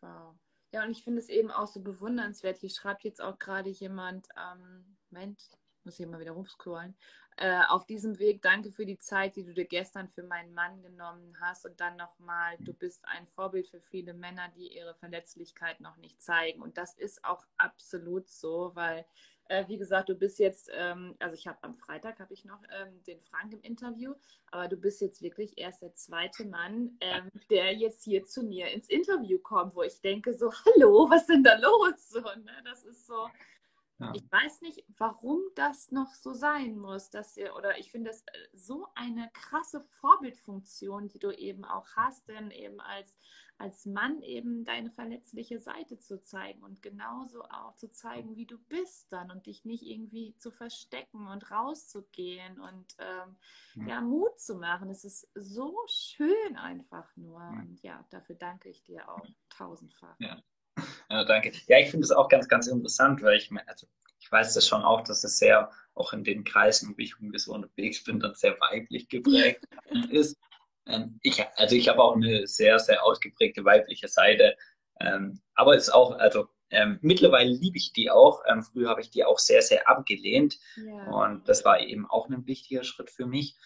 Wow. 0.00 0.36
Ja, 0.72 0.82
und 0.82 0.90
ich 0.90 1.04
finde 1.04 1.20
es 1.20 1.28
eben 1.28 1.52
auch 1.52 1.68
so 1.68 1.80
bewundernswert. 1.80 2.58
Hier 2.58 2.70
schreibt 2.70 3.04
jetzt 3.04 3.22
auch 3.22 3.38
gerade 3.38 3.70
jemand, 3.70 4.26
ähm, 4.36 4.96
Moment, 5.10 5.40
muss 5.84 5.98
ich 5.98 6.06
mal 6.06 6.20
wieder 6.20 6.32
rumscrollen. 6.32 6.94
Äh, 7.36 7.62
auf 7.68 7.84
diesem 7.84 8.18
Weg, 8.20 8.42
danke 8.42 8.70
für 8.70 8.86
die 8.86 8.98
Zeit, 8.98 9.34
die 9.34 9.44
du 9.44 9.52
dir 9.52 9.64
gestern 9.64 10.08
für 10.08 10.22
meinen 10.22 10.54
Mann 10.54 10.82
genommen 10.82 11.36
hast. 11.40 11.66
Und 11.66 11.80
dann 11.80 11.96
nochmal, 11.96 12.56
du 12.60 12.72
bist 12.72 13.04
ein 13.08 13.26
Vorbild 13.26 13.66
für 13.66 13.80
viele 13.80 14.14
Männer, 14.14 14.48
die 14.56 14.74
ihre 14.76 14.94
Verletzlichkeit 14.94 15.80
noch 15.80 15.96
nicht 15.96 16.22
zeigen. 16.22 16.62
Und 16.62 16.78
das 16.78 16.96
ist 16.96 17.24
auch 17.24 17.44
absolut 17.56 18.28
so, 18.28 18.70
weil 18.74 19.04
äh, 19.48 19.68
wie 19.68 19.76
gesagt, 19.76 20.08
du 20.08 20.14
bist 20.14 20.38
jetzt, 20.38 20.70
ähm, 20.74 21.16
also 21.18 21.34
ich 21.34 21.46
habe 21.46 21.58
am 21.62 21.74
Freitag 21.74 22.18
habe 22.18 22.32
ich 22.32 22.44
noch 22.44 22.62
ähm, 22.80 23.02
den 23.06 23.20
Frank 23.20 23.52
im 23.52 23.60
Interview, 23.60 24.14
aber 24.50 24.68
du 24.68 24.76
bist 24.76 25.00
jetzt 25.00 25.20
wirklich 25.20 25.58
erst 25.58 25.82
der 25.82 25.92
zweite 25.92 26.46
Mann, 26.46 26.96
ähm, 27.00 27.30
der 27.50 27.74
jetzt 27.74 28.04
hier 28.04 28.24
zu 28.24 28.42
mir 28.42 28.70
ins 28.70 28.88
Interview 28.88 29.38
kommt, 29.38 29.74
wo 29.74 29.82
ich 29.82 30.00
denke 30.00 30.34
so, 30.34 30.50
hallo, 30.64 31.10
was 31.10 31.22
ist 31.22 31.30
denn 31.30 31.44
da 31.44 31.58
los? 31.58 32.08
So, 32.08 32.20
ne? 32.20 32.62
Das 32.64 32.84
ist 32.84 33.06
so, 33.06 33.28
ja. 34.06 34.12
Ich 34.14 34.30
weiß 34.30 34.60
nicht, 34.62 34.84
warum 34.98 35.40
das 35.54 35.90
noch 35.90 36.12
so 36.14 36.32
sein 36.32 36.78
muss, 36.78 37.10
dass 37.10 37.36
ihr, 37.36 37.54
oder 37.56 37.78
ich 37.78 37.90
finde 37.90 38.10
es 38.10 38.22
äh, 38.22 38.48
so 38.52 38.86
eine 38.94 39.30
krasse 39.32 39.80
Vorbildfunktion, 40.00 41.08
die 41.08 41.18
du 41.18 41.30
eben 41.30 41.64
auch 41.64 41.86
hast, 41.96 42.28
denn 42.28 42.50
eben 42.50 42.80
als, 42.80 43.18
als 43.58 43.86
Mann 43.86 44.22
eben 44.22 44.64
deine 44.64 44.90
verletzliche 44.90 45.60
Seite 45.60 45.98
zu 45.98 46.20
zeigen 46.20 46.62
und 46.62 46.82
genauso 46.82 47.42
auch 47.44 47.74
zu 47.74 47.90
zeigen, 47.90 48.36
wie 48.36 48.46
du 48.46 48.58
bist 48.58 49.12
dann 49.12 49.30
und 49.30 49.46
dich 49.46 49.64
nicht 49.64 49.82
irgendwie 49.82 50.36
zu 50.36 50.50
verstecken 50.50 51.26
und 51.28 51.50
rauszugehen 51.50 52.60
und 52.60 52.96
ähm, 52.98 53.36
ja. 53.74 53.94
ja. 53.94 54.00
Mut 54.00 54.38
zu 54.38 54.56
machen. 54.56 54.90
Es 54.90 55.04
ist 55.04 55.28
so 55.34 55.76
schön 55.86 56.56
einfach 56.56 57.14
nur. 57.16 57.40
Ja. 57.40 57.48
Und 57.60 57.82
ja, 57.82 58.06
dafür 58.10 58.36
danke 58.36 58.68
ich 58.68 58.82
dir 58.82 59.08
auch 59.08 59.26
tausendfach. 59.48 60.16
Ja. 60.18 60.42
Ja, 61.10 61.24
danke. 61.24 61.52
Ja, 61.66 61.78
ich 61.78 61.90
finde 61.90 62.04
es 62.04 62.10
auch 62.10 62.28
ganz, 62.28 62.48
ganz 62.48 62.66
interessant, 62.66 63.22
weil 63.22 63.36
ich, 63.36 63.50
also 63.66 63.86
ich 64.18 64.30
weiß 64.30 64.54
das 64.54 64.66
schon 64.66 64.82
auch, 64.82 65.02
dass 65.02 65.24
es 65.24 65.38
sehr, 65.38 65.70
auch 65.94 66.12
in 66.12 66.24
den 66.24 66.44
Kreisen, 66.44 66.96
wie 66.96 67.04
ich 67.04 67.14
irgendwie 67.18 67.38
so 67.38 67.52
unterwegs 67.52 68.02
bin, 68.02 68.18
dann 68.18 68.34
sehr 68.34 68.58
weiblich 68.60 69.08
geprägt 69.08 69.64
ist. 70.10 70.36
Ähm, 70.86 71.18
ich, 71.22 71.42
also 71.56 71.76
ich 71.76 71.88
habe 71.88 72.02
auch 72.02 72.16
eine 72.16 72.46
sehr, 72.46 72.78
sehr 72.78 73.04
ausgeprägte 73.04 73.64
weibliche 73.64 74.08
Seite. 74.08 74.56
Ähm, 75.00 75.40
aber 75.54 75.76
es 75.76 75.84
ist 75.84 75.94
auch, 75.94 76.18
also 76.18 76.48
ähm, 76.70 76.98
mittlerweile 77.02 77.50
liebe 77.50 77.76
ich 77.76 77.92
die 77.92 78.10
auch. 78.10 78.42
Ähm, 78.46 78.62
früher 78.62 78.88
habe 78.88 79.00
ich 79.00 79.10
die 79.10 79.24
auch 79.24 79.38
sehr, 79.38 79.62
sehr 79.62 79.88
abgelehnt. 79.88 80.58
Ja. 80.76 81.10
Und 81.10 81.48
das 81.48 81.64
war 81.64 81.80
eben 81.80 82.08
auch 82.08 82.28
ein 82.28 82.46
wichtiger 82.46 82.84
Schritt 82.84 83.10
für 83.10 83.26
mich. 83.26 83.56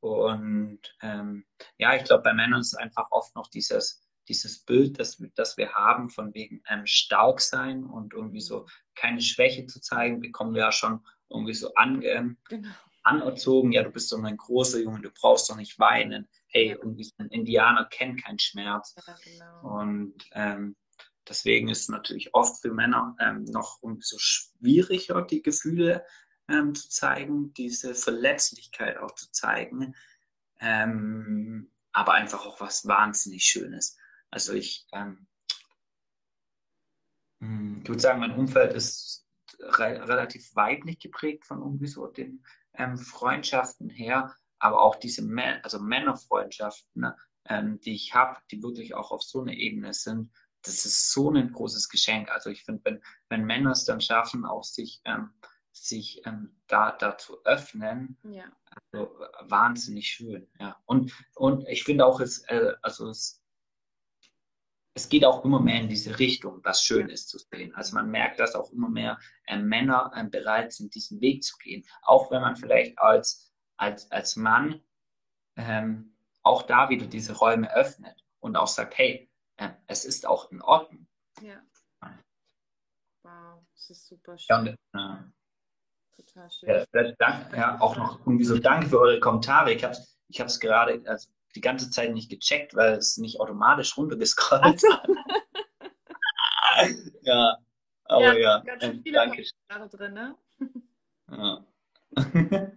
Und 0.00 0.80
ähm, 1.02 1.46
ja, 1.78 1.94
ich 1.94 2.04
glaube, 2.04 2.22
bei 2.22 2.34
Männern 2.34 2.60
ist 2.60 2.74
einfach 2.74 3.10
oft 3.10 3.34
noch 3.34 3.48
dieses, 3.48 4.03
dieses 4.28 4.60
Bild, 4.60 4.98
das, 4.98 5.22
das 5.34 5.56
wir 5.56 5.72
haben, 5.72 6.10
von 6.10 6.34
wegen 6.34 6.62
ähm, 6.68 6.86
stark 6.86 7.40
sein 7.40 7.84
und 7.84 8.14
irgendwie 8.14 8.40
so 8.40 8.66
keine 8.94 9.20
Schwäche 9.20 9.66
zu 9.66 9.80
zeigen, 9.80 10.20
bekommen 10.20 10.54
wir 10.54 10.62
ja 10.62 10.72
schon 10.72 11.04
irgendwie 11.28 11.54
so 11.54 11.74
an, 11.74 12.02
ähm, 12.02 12.38
genau. 12.48 12.70
anerzogen. 13.02 13.72
Ja, 13.72 13.82
du 13.82 13.90
bist 13.90 14.12
doch 14.12 14.22
ein 14.22 14.36
großer 14.36 14.80
Junge, 14.80 15.00
du 15.00 15.10
brauchst 15.10 15.50
doch 15.50 15.56
nicht 15.56 15.78
weinen. 15.78 16.28
Hey, 16.46 16.68
ja. 16.68 16.76
irgendwie 16.76 17.10
ein 17.18 17.28
Indianer 17.28 17.86
kennt 17.86 18.24
keinen 18.24 18.38
Schmerz. 18.38 18.94
Ja, 19.06 19.16
genau. 19.22 19.80
Und 19.80 20.14
ähm, 20.32 20.76
deswegen 21.28 21.68
ist 21.68 21.82
es 21.82 21.88
natürlich 21.88 22.34
oft 22.34 22.60
für 22.60 22.72
Männer 22.72 23.16
ähm, 23.20 23.44
noch 23.44 23.78
irgendwie 23.82 24.06
so 24.06 24.16
schwieriger, 24.18 25.22
die 25.22 25.42
Gefühle 25.42 26.04
ähm, 26.48 26.74
zu 26.74 26.88
zeigen, 26.88 27.52
diese 27.54 27.94
Verletzlichkeit 27.94 28.98
auch 28.98 29.14
zu 29.14 29.30
zeigen, 29.32 29.94
ähm, 30.60 31.70
aber 31.92 32.12
einfach 32.14 32.46
auch 32.46 32.60
was 32.60 32.86
wahnsinnig 32.86 33.44
Schönes. 33.44 33.96
Also 34.34 34.52
ich, 34.52 34.84
ähm, 34.92 35.28
hm, 37.40 37.82
ich 37.82 37.88
würde 37.88 38.02
sagen, 38.02 38.18
mein 38.18 38.32
Umfeld 38.36 38.74
ist 38.74 39.28
re 39.60 40.08
relativ 40.08 40.56
weiblich 40.56 40.98
geprägt 40.98 41.46
von 41.46 41.60
irgendwie 41.60 41.86
so 41.86 42.08
den 42.08 42.44
ähm, 42.72 42.98
Freundschaften 42.98 43.88
her, 43.88 44.34
aber 44.58 44.80
auch 44.80 44.96
diese 44.96 45.22
Mä 45.22 45.62
also 45.62 45.78
Männerfreundschaften, 45.78 47.02
ne, 47.02 47.16
ähm, 47.44 47.80
die 47.82 47.94
ich 47.94 48.12
habe, 48.12 48.40
die 48.50 48.60
wirklich 48.60 48.96
auch 48.96 49.12
auf 49.12 49.22
so 49.22 49.40
einer 49.40 49.52
Ebene 49.52 49.94
sind, 49.94 50.32
das 50.62 50.84
ist 50.84 51.12
so 51.12 51.30
ein 51.30 51.52
großes 51.52 51.88
Geschenk. 51.88 52.28
Also 52.28 52.50
ich 52.50 52.64
finde, 52.64 52.84
wenn, 52.84 53.02
wenn 53.28 53.44
Männer 53.44 53.70
es 53.70 53.84
dann 53.84 54.00
schaffen, 54.00 54.44
auch 54.44 54.64
sich, 54.64 55.00
ähm, 55.04 55.30
sich 55.70 56.26
ähm, 56.26 56.60
da, 56.66 56.90
da 56.90 57.16
zu 57.16 57.40
öffnen, 57.44 58.18
ja. 58.24 58.50
also 58.90 59.16
wahnsinnig 59.42 60.08
schön. 60.08 60.50
Ja. 60.58 60.82
Und, 60.86 61.12
und 61.36 61.68
ich 61.68 61.84
finde 61.84 62.04
auch, 62.04 62.18
es, 62.18 62.40
äh, 62.48 62.72
also 62.82 63.10
es, 63.10 63.43
es 64.94 65.08
geht 65.08 65.24
auch 65.24 65.44
immer 65.44 65.60
mehr 65.60 65.80
in 65.80 65.88
diese 65.88 66.18
Richtung, 66.18 66.60
was 66.62 66.82
schön 66.82 67.08
ist 67.08 67.28
zu 67.28 67.38
sehen. 67.38 67.74
Also 67.74 67.96
man 67.96 68.10
merkt, 68.10 68.38
dass 68.38 68.54
auch 68.54 68.70
immer 68.70 68.88
mehr 68.88 69.18
äh, 69.46 69.58
Männer 69.58 70.12
äh, 70.14 70.24
bereit 70.24 70.72
sind, 70.72 70.94
diesen 70.94 71.20
Weg 71.20 71.42
zu 71.42 71.56
gehen. 71.58 71.84
Auch 72.02 72.30
wenn 72.30 72.40
man 72.40 72.56
vielleicht 72.56 72.98
als, 72.98 73.52
als, 73.76 74.10
als 74.12 74.36
Mann 74.36 74.80
ähm, 75.56 76.16
auch 76.42 76.62
da 76.62 76.88
wieder 76.88 77.06
diese 77.06 77.36
Räume 77.36 77.74
öffnet 77.74 78.24
und 78.38 78.56
auch 78.56 78.68
sagt, 78.68 78.96
hey, 78.96 79.28
äh, 79.56 79.70
es 79.88 80.04
ist 80.04 80.26
auch 80.26 80.50
in 80.52 80.62
Ordnung. 80.62 81.08
Ja. 81.40 81.60
Wow, 83.22 83.64
das 83.72 83.90
ist 83.90 84.06
super 84.06 84.38
schön. 84.38 84.46
Ja, 84.48 84.58
und, 84.58 84.68
äh, 84.68 85.30
Total 86.16 86.50
schön. 86.50 86.68
Ja, 86.68 87.12
danke, 87.18 87.56
ja, 87.56 87.80
auch 87.80 87.96
noch 87.96 88.20
irgendwie 88.20 88.44
so 88.44 88.56
danke 88.58 88.88
für 88.88 89.00
eure 89.00 89.18
Kommentare. 89.18 89.72
Ich 89.72 89.82
habe 89.82 89.94
es 89.94 90.16
ich 90.28 90.60
gerade 90.60 91.02
also 91.06 91.28
die 91.54 91.60
ganze 91.60 91.90
Zeit 91.90 92.12
nicht 92.12 92.30
gecheckt, 92.30 92.74
weil 92.74 92.94
es 92.94 93.16
nicht 93.16 93.40
automatisch 93.40 93.96
runtergescrollt 93.96 94.80
so. 94.80 94.88
ja, 97.22 97.56
aber 98.04 98.38
ja. 98.38 98.38
ja. 98.38 98.58
Ganz 98.60 98.82
schön 98.82 99.02
viele 99.02 99.18
danke. 99.18 99.44
Drin, 99.96 100.14
ne? 100.14 100.36
ja. 101.30 101.64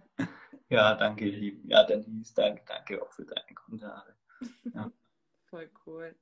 ja, 0.68 0.94
danke, 0.94 1.26
lieb. 1.26 1.62
Ja, 1.64 1.84
Denise, 1.84 2.34
danke, 2.34 2.62
danke 2.66 3.02
auch 3.02 3.12
für 3.12 3.24
deine 3.24 3.54
Kommentare. 3.54 4.14
Ja. 4.74 4.90
Voll 5.50 5.70
cool. 5.86 6.14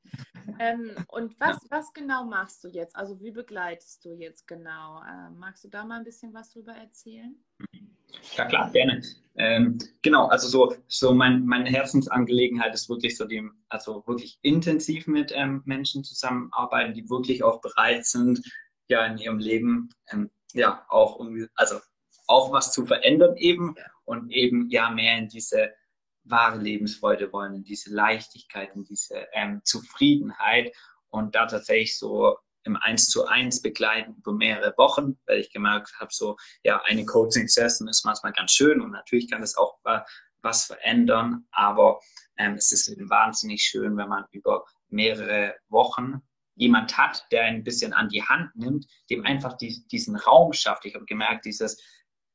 ähm, 0.60 0.92
und 1.08 1.38
was, 1.40 1.58
was 1.70 1.92
genau 1.92 2.24
machst 2.24 2.62
du 2.62 2.68
jetzt? 2.68 2.94
Also 2.94 3.20
wie 3.20 3.32
begleitest 3.32 4.04
du 4.04 4.12
jetzt 4.12 4.46
genau? 4.46 5.02
Ähm, 5.02 5.38
magst 5.38 5.64
du 5.64 5.68
da 5.68 5.84
mal 5.84 5.98
ein 5.98 6.04
bisschen 6.04 6.32
was 6.32 6.52
drüber 6.52 6.72
erzählen? 6.72 7.34
Ja 8.36 8.44
klar, 8.46 8.70
gerne. 8.70 9.02
Ähm, 9.36 9.78
genau, 10.02 10.26
also 10.28 10.48
so, 10.48 10.74
so 10.86 11.12
mein, 11.12 11.44
meine 11.44 11.68
Herzensangelegenheit 11.68 12.72
ist 12.72 12.88
wirklich 12.88 13.16
so 13.16 13.26
die, 13.26 13.48
also 13.68 14.04
wirklich 14.06 14.38
intensiv 14.42 15.06
mit 15.06 15.32
ähm, 15.34 15.62
Menschen 15.66 16.04
zusammenarbeiten, 16.04 16.94
die 16.94 17.10
wirklich 17.10 17.42
auch 17.42 17.60
bereit 17.60 18.06
sind, 18.06 18.40
ja 18.88 19.04
in 19.06 19.18
ihrem 19.18 19.38
Leben 19.38 19.90
ähm, 20.10 20.30
ja 20.52 20.86
auch 20.88 21.18
irgendwie, 21.18 21.46
also 21.56 21.80
auch 22.28 22.52
was 22.52 22.72
zu 22.72 22.86
verändern 22.86 23.36
eben 23.36 23.74
und 24.04 24.30
eben 24.30 24.70
ja 24.70 24.90
mehr 24.90 25.18
in 25.18 25.28
diese 25.28 25.72
wahre 26.28 26.58
Lebensfreude 26.58 27.32
wollen, 27.32 27.54
in 27.54 27.64
diese 27.64 27.92
Leichtigkeit, 27.92 28.74
in 28.74 28.84
diese 28.84 29.26
ähm, 29.32 29.60
Zufriedenheit 29.64 30.74
und 31.08 31.34
da 31.34 31.46
tatsächlich 31.46 31.98
so 31.98 32.36
im 32.64 32.76
Eins 32.76 33.08
zu 33.08 33.26
eins 33.26 33.62
begleiten 33.62 34.16
über 34.18 34.32
mehrere 34.32 34.74
Wochen, 34.76 35.16
weil 35.26 35.38
ich 35.38 35.52
gemerkt 35.52 35.92
habe, 36.00 36.12
so 36.12 36.36
ja, 36.64 36.82
eine 36.84 37.06
Coaching-Session 37.06 37.88
ist 37.88 38.04
manchmal 38.04 38.32
ganz 38.32 38.52
schön 38.52 38.80
und 38.80 38.90
natürlich 38.90 39.30
kann 39.30 39.42
es 39.42 39.56
auch 39.56 39.78
was 40.42 40.64
verändern, 40.64 41.46
aber 41.52 42.00
ähm, 42.36 42.54
es 42.54 42.72
ist 42.72 42.90
wahnsinnig 43.08 43.62
schön, 43.62 43.96
wenn 43.96 44.08
man 44.08 44.24
über 44.32 44.64
mehrere 44.88 45.54
Wochen 45.68 46.22
jemand 46.56 46.96
hat, 46.96 47.24
der 47.30 47.44
ein 47.44 47.64
bisschen 47.64 47.92
an 47.92 48.08
die 48.08 48.22
Hand 48.22 48.54
nimmt, 48.56 48.86
dem 49.10 49.24
einfach 49.24 49.56
die, 49.56 49.86
diesen 49.88 50.16
Raum 50.16 50.52
schafft. 50.52 50.86
Ich 50.86 50.94
habe 50.94 51.04
gemerkt, 51.04 51.44
dieses 51.44 51.80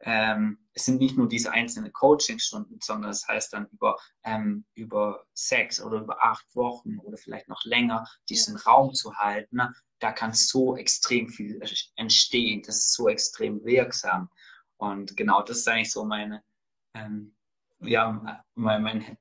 ähm, 0.04 0.58
es 0.74 0.86
sind 0.86 1.00
nicht 1.00 1.18
nur 1.18 1.28
diese 1.28 1.52
einzelnen 1.52 1.92
Coachingstunden, 1.92 2.80
sondern 2.82 3.12
es 3.12 3.22
das 3.22 3.28
heißt 3.30 3.54
dann 3.54 3.68
über, 3.68 3.98
ähm, 4.24 4.66
über 4.74 5.26
sechs 5.34 5.82
oder 5.82 6.00
über 6.00 6.24
acht 6.24 6.46
Wochen 6.56 6.98
oder 7.00 7.18
vielleicht 7.18 7.48
noch 7.48 7.64
länger 7.66 8.06
diesen 8.30 8.56
ja. 8.56 8.62
Raum 8.64 8.94
zu 8.94 9.14
halten. 9.16 9.58
Ne? 9.58 9.74
Da 10.00 10.12
kann 10.12 10.34
so 10.34 10.78
extrem 10.78 11.30
viel 11.30 11.62
entstehen. 11.96 12.62
Das 12.66 12.78
ist 12.78 12.94
so 12.94 13.10
extrem 13.10 13.64
wirksam. 13.64 14.30
Und 14.78 15.16
genau 15.18 15.44
das 15.44 15.60
ist 15.60 15.68
eigentlich 15.68 15.92
so 15.92 16.06
meine, 16.06 16.44
ähm, 16.96 17.36
ja, 17.80 18.44
mein, 18.56 18.84
mein 18.84 19.18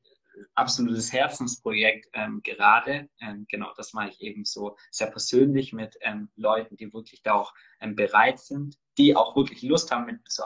absolutes 0.55 1.13
Herzensprojekt 1.13 2.09
ähm, 2.13 2.41
gerade. 2.43 3.09
Ähm, 3.21 3.47
genau, 3.49 3.73
das 3.77 3.93
mache 3.93 4.11
ich 4.11 4.21
eben 4.21 4.45
so 4.45 4.77
sehr 4.91 5.11
persönlich 5.11 5.73
mit 5.73 5.97
ähm, 6.01 6.31
Leuten, 6.37 6.77
die 6.77 6.93
wirklich 6.93 7.23
da 7.23 7.35
auch 7.35 7.53
ähm, 7.81 7.97
bereit 7.97 8.39
sind, 8.39 8.77
die 8.99 9.17
auch 9.17 9.37
wirklich 9.37 9.63
Lust 9.63 9.91
haben, 9.91 10.07
mit 10.07 10.21
zu 10.31 10.43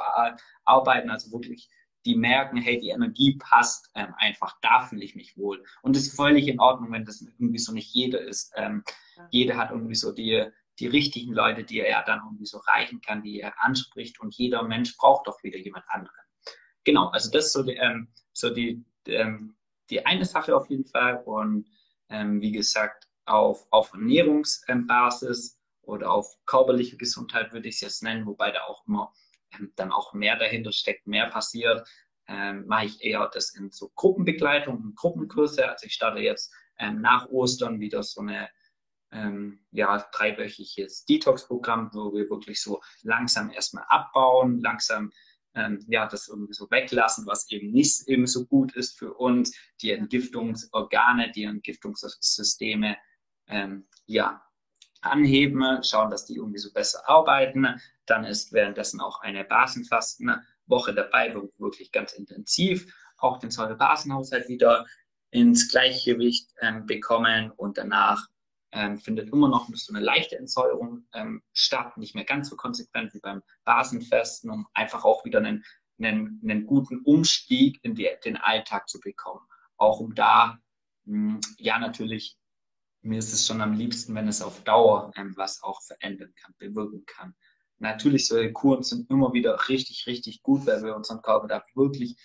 arbeiten, 0.65 1.11
also 1.11 1.33
wirklich 1.33 1.69
die 2.05 2.17
merken, 2.17 2.59
hey, 2.59 2.79
die 2.79 2.91
Energie 2.91 3.37
passt 3.39 3.91
ähm, 3.95 4.15
einfach, 4.19 4.57
da 4.61 4.83
fühle 4.83 5.05
ich 5.05 5.15
mich 5.15 5.37
wohl. 5.37 5.65
Und 5.83 5.97
es 5.97 6.09
ist 6.09 6.17
völlig 6.17 6.49
in 6.49 6.61
Ordnung, 6.61 6.93
wenn 6.93 7.05
das 7.05 7.23
irgendwie 7.23 7.59
so 7.59 7.73
nicht 7.73 7.95
jeder 7.95 8.21
ist. 8.21 8.53
Ähm, 8.57 8.85
ja. 9.17 9.29
Jeder 9.31 9.57
hat 9.57 9.71
irgendwie 9.71 9.95
so 9.95 10.13
die, 10.13 10.47
die 10.79 10.87
richtigen 10.87 11.33
Leute, 11.33 11.65
die 11.65 11.81
er 11.81 12.03
dann 12.03 12.21
irgendwie 12.25 12.47
so 12.47 12.59
reichen 12.59 13.01
kann, 13.01 13.23
die 13.23 13.41
er 13.41 13.55
anspricht. 13.63 14.21
Und 14.21 14.35
jeder 14.35 14.63
Mensch 14.63 14.97
braucht 14.97 15.27
doch 15.27 15.43
wieder 15.43 15.59
jemand 15.59 15.85
anderen. 15.89 16.15
Genau, 16.85 17.09
also 17.09 17.31
das 17.31 17.47
ist 17.47 17.53
so 17.53 17.63
die, 17.63 17.77
ähm, 17.77 18.13
so 18.33 18.51
die, 18.51 18.85
ähm, 19.07 19.57
die 19.91 20.05
eine 20.05 20.25
Sache 20.25 20.57
auf 20.57 20.69
jeden 20.71 20.87
Fall. 20.87 21.23
Und 21.25 21.69
ähm, 22.09 22.41
wie 22.41 22.53
gesagt, 22.53 23.09
auf, 23.27 23.67
auf 23.71 23.93
Ernährungsbasis 23.93 25.59
oder 25.83 26.11
auf 26.11 26.27
körperliche 26.47 26.97
Gesundheit 26.97 27.53
würde 27.53 27.69
ich 27.69 27.77
es 27.77 27.81
jetzt 27.81 28.03
nennen, 28.03 28.27
wobei 28.27 28.51
da 28.51 28.65
auch 28.65 28.87
immer 28.87 29.13
ähm, 29.59 29.73
dann 29.77 29.93
auch 29.93 30.13
mehr 30.13 30.37
dahinter 30.37 30.73
steckt, 30.73 31.07
mehr 31.07 31.29
passiert, 31.29 31.89
ähm, 32.27 32.67
mache 32.67 32.87
ich 32.87 33.03
eher 33.03 33.29
das 33.33 33.55
in 33.55 33.71
so 33.71 33.91
Gruppenbegleitung 33.95 34.77
und 34.77 34.97
Gruppenkurse. 34.97 35.69
Also 35.69 35.87
ich 35.87 35.95
starte 35.95 36.21
jetzt 36.21 36.53
ähm, 36.79 37.01
nach 37.01 37.29
Ostern 37.29 37.81
wieder 37.81 38.03
so 38.03 38.21
eine 38.21 38.49
ähm, 39.13 39.61
ja, 39.71 39.99
dreiwöchiges 40.13 41.05
Detox-Programm, 41.05 41.91
wo 41.93 42.13
wir 42.13 42.29
wirklich 42.29 42.61
so 42.61 42.83
langsam 43.03 43.51
erstmal 43.51 43.85
abbauen, 43.89 44.61
langsam 44.61 45.13
ähm, 45.55 45.85
ja, 45.89 46.07
das 46.07 46.29
irgendwie 46.29 46.53
so 46.53 46.71
weglassen, 46.71 47.27
was 47.27 47.51
eben 47.51 47.71
nicht 47.71 48.07
eben 48.09 48.27
so 48.27 48.47
gut 48.47 48.75
ist 48.75 48.99
für 48.99 49.15
uns, 49.15 49.57
die 49.81 49.93
Entgiftungsorgane, 49.93 51.31
die 51.31 51.45
Entgiftungssysteme 51.45 52.97
ähm, 53.47 53.87
ja, 54.07 54.43
anheben, 55.01 55.83
schauen, 55.83 56.11
dass 56.11 56.25
die 56.25 56.37
irgendwie 56.37 56.59
so 56.59 56.73
besser 56.73 57.09
arbeiten. 57.09 57.67
Dann 58.07 58.25
ist 58.25 58.53
währenddessen 58.53 59.01
auch 59.01 59.21
eine 59.21 59.45
Basenfastenwoche 59.45 60.95
dabei, 60.95 61.35
wo 61.35 61.51
wirklich 61.59 61.93
ganz 61.93 62.13
intensiv 62.13 62.93
auch 63.19 63.39
den 63.39 63.51
Säurebasenhaushalt 63.51 64.49
wieder 64.49 64.87
ins 65.31 65.69
Gleichgewicht 65.69 66.51
ähm, 66.61 66.87
bekommen 66.87 67.51
und 67.51 67.79
danach 67.79 68.29
ähm, 68.75 68.99
findet 68.99 69.33
immer 69.33 69.49
noch 69.49 69.69
so 69.73 69.95
eine 69.95 70.05
leichte 70.05 70.37
Entsäuerung 70.37 71.07
ähm, 71.15 71.43
statt, 71.53 71.97
nicht 71.97 72.15
mehr 72.15 72.25
ganz 72.25 72.51
so 72.51 72.57
konsequent 72.57 73.15
wie 73.15 73.21
beim 73.21 73.43
Basenfesten, 73.65 74.51
um 74.51 74.67
einfach 74.75 75.05
auch 75.05 75.25
wieder 75.25 75.39
einen, 75.39 75.65
einen, 75.99 76.41
einen 76.43 76.67
guten 76.67 76.99
Umstieg 77.01 77.79
in 77.83 77.95
die, 77.95 78.11
den 78.25 78.37
Alltag 78.37 78.89
zu 78.89 78.99
bekommen. 79.01 79.41
Auch 79.77 80.01
um 80.01 80.15
da, 80.15 80.59
mh, 81.05 81.35
hm, 81.35 81.41
ja, 81.59 81.79
natürlich, 81.79 82.37
mir 83.01 83.21
ist 83.21 83.33
es 83.33 83.47
schon 83.47 83.61
am 83.61 83.75
liebsten, 83.75 84.15
wenn 84.15 84.29
es 84.29 84.43
auf 84.43 84.65
Dauer 84.65 85.13
ähm, 85.17 85.35
was 85.37 85.63
auch 85.63 85.81
verändern 85.83 86.35
kann, 86.35 86.55
bewirken 86.59 87.05
kann. 87.07 87.35
Natürlich, 87.79 88.27
solche 88.27 88.53
Kuren 88.53 88.83
sind 88.83 89.09
immer 89.09 89.33
wieder 89.33 89.69
richtig, 89.69 90.07
richtig 90.07 90.43
gut, 90.43 90.67
weil 90.67 90.83
wir 90.83 90.97
unseren 90.97 91.23
Körper 91.23 91.47
da 91.47 91.65
wirklich 91.75 92.17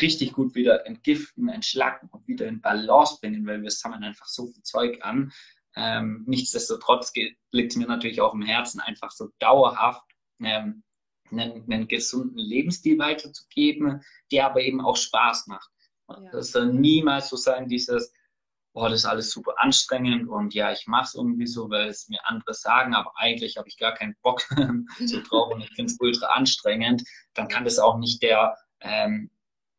richtig 0.00 0.32
gut 0.32 0.54
wieder 0.54 0.86
entgiften, 0.86 1.50
entschlacken 1.50 2.08
und 2.10 2.26
wieder 2.26 2.46
in 2.46 2.62
Balance 2.62 3.18
bringen, 3.20 3.46
weil 3.46 3.62
wir 3.62 3.70
sammeln 3.70 4.04
einfach 4.04 4.26
so 4.26 4.46
viel 4.46 4.62
Zeug 4.62 4.98
an, 5.02 5.32
ähm, 5.76 6.24
nichtsdestotrotz 6.26 7.12
liegt 7.50 7.72
es 7.72 7.76
mir 7.76 7.86
natürlich 7.86 8.20
auch 8.20 8.34
im 8.34 8.42
Herzen, 8.42 8.80
einfach 8.80 9.10
so 9.10 9.28
dauerhaft 9.38 10.02
ähm, 10.40 10.82
einen, 11.30 11.64
einen, 11.70 11.88
gesunden 11.88 12.38
Lebensstil 12.38 12.98
weiterzugeben, 12.98 14.02
der 14.30 14.46
aber 14.46 14.60
eben 14.60 14.80
auch 14.80 14.96
Spaß 14.96 15.46
macht. 15.46 15.70
Ja. 16.08 16.30
Das 16.30 16.52
soll 16.52 16.72
niemals 16.74 17.30
so 17.30 17.36
sein, 17.36 17.68
dieses, 17.68 18.12
boah, 18.74 18.90
das 18.90 19.00
ist 19.00 19.06
alles 19.06 19.30
super 19.30 19.54
anstrengend 19.58 20.28
und 20.28 20.52
ja, 20.52 20.72
ich 20.72 20.86
mache 20.86 21.04
es 21.04 21.14
irgendwie 21.14 21.46
so, 21.46 21.70
weil 21.70 21.88
es 21.88 22.08
mir 22.08 22.20
andere 22.24 22.52
sagen, 22.52 22.94
aber 22.94 23.12
eigentlich 23.16 23.56
habe 23.56 23.68
ich 23.68 23.78
gar 23.78 23.94
keinen 23.94 24.16
Bock 24.22 24.42
so 25.06 25.22
drauf 25.22 25.52
und 25.52 25.62
ich 25.62 25.70
finde 25.74 25.92
es 25.92 26.00
ultra 26.00 26.26
anstrengend, 26.26 27.02
dann 27.34 27.48
kann 27.48 27.64
das 27.64 27.78
auch 27.78 27.96
nicht 27.98 28.22
der, 28.22 28.56
ähm, 28.80 29.30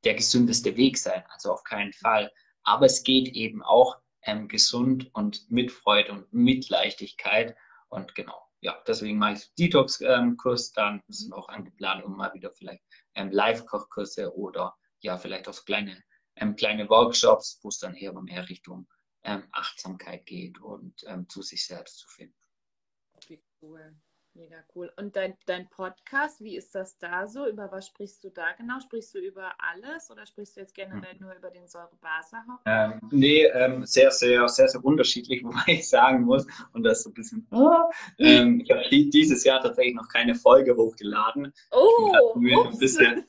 der 0.05 0.15
gesündeste 0.15 0.75
Weg 0.75 0.97
sein, 0.97 1.23
also 1.29 1.51
auf 1.51 1.63
keinen 1.63 1.93
Fall. 1.93 2.31
Aber 2.63 2.85
es 2.85 3.03
geht 3.03 3.29
eben 3.29 3.61
auch 3.61 3.97
ähm, 4.25 4.47
gesund 4.47 5.09
und 5.13 5.49
mit 5.49 5.71
Freude 5.71 6.11
und 6.11 6.33
mit 6.33 6.69
Leichtigkeit. 6.69 7.55
Und 7.89 8.15
genau, 8.15 8.47
ja, 8.61 8.81
deswegen 8.87 9.17
mache 9.17 9.33
ich 9.33 9.53
Detox-Kurs. 9.55 10.71
Dann 10.73 11.01
sind 11.07 11.33
auch 11.33 11.49
angeplant, 11.49 12.03
um 12.03 12.17
mal 12.17 12.33
wieder 12.33 12.51
vielleicht 12.51 12.83
ähm, 13.15 13.31
Live-Kochkurse 13.31 14.35
oder 14.35 14.75
ja, 15.01 15.17
vielleicht 15.17 15.47
auch 15.47 15.65
kleine, 15.65 16.01
ähm, 16.35 16.55
kleine 16.55 16.89
Workshops, 16.89 17.59
wo 17.61 17.69
es 17.69 17.79
dann 17.79 17.95
eher 17.95 18.13
mehr 18.13 18.47
Richtung 18.49 18.87
ähm, 19.23 19.43
Achtsamkeit 19.51 20.25
geht 20.25 20.59
und 20.59 21.03
ähm, 21.07 21.27
zu 21.29 21.41
sich 21.41 21.65
selbst 21.65 21.99
zu 21.99 22.07
finden. 22.07 22.35
Wie 23.27 23.41
cool. 23.61 23.95
Mega 24.35 24.55
cool. 24.73 24.91
Und 24.97 25.15
dein, 25.15 25.35
dein 25.45 25.69
Podcast, 25.69 26.41
wie 26.41 26.57
ist 26.57 26.73
das 26.73 26.97
da 26.97 27.27
so? 27.27 27.47
Über 27.47 27.71
was 27.71 27.85
sprichst 27.85 28.23
du 28.23 28.31
da 28.31 28.53
genau? 28.57 28.79
Sprichst 28.79 29.13
du 29.13 29.19
über 29.19 29.51
alles 29.59 30.09
oder 30.09 30.25
sprichst 30.25 30.55
du 30.55 30.61
jetzt 30.61 30.73
generell 30.73 31.15
nur 31.19 31.35
über 31.35 31.51
den 31.51 31.67
Säurebasenhaupt? 31.67 32.63
Ähm, 32.65 32.99
nee, 33.11 33.45
ähm, 33.45 33.85
sehr, 33.85 34.09
sehr, 34.09 34.49
sehr, 34.49 34.67
sehr 34.67 34.83
unterschiedlich, 34.83 35.43
wobei 35.43 35.73
ich 35.73 35.87
sagen 35.87 36.23
muss, 36.23 36.47
und 36.71 36.81
das 36.81 37.03
so 37.03 37.11
ein 37.11 37.13
bisschen, 37.13 37.47
ähm, 38.17 38.61
ich 38.61 38.71
habe 38.71 38.83
dieses 38.89 39.43
Jahr 39.43 39.61
tatsächlich 39.61 39.93
noch 39.93 40.09
keine 40.09 40.33
Folge 40.33 40.75
hochgeladen. 40.75 41.53
Oh, 41.71 42.33
ein 42.35 42.77
bisschen, 42.79 43.27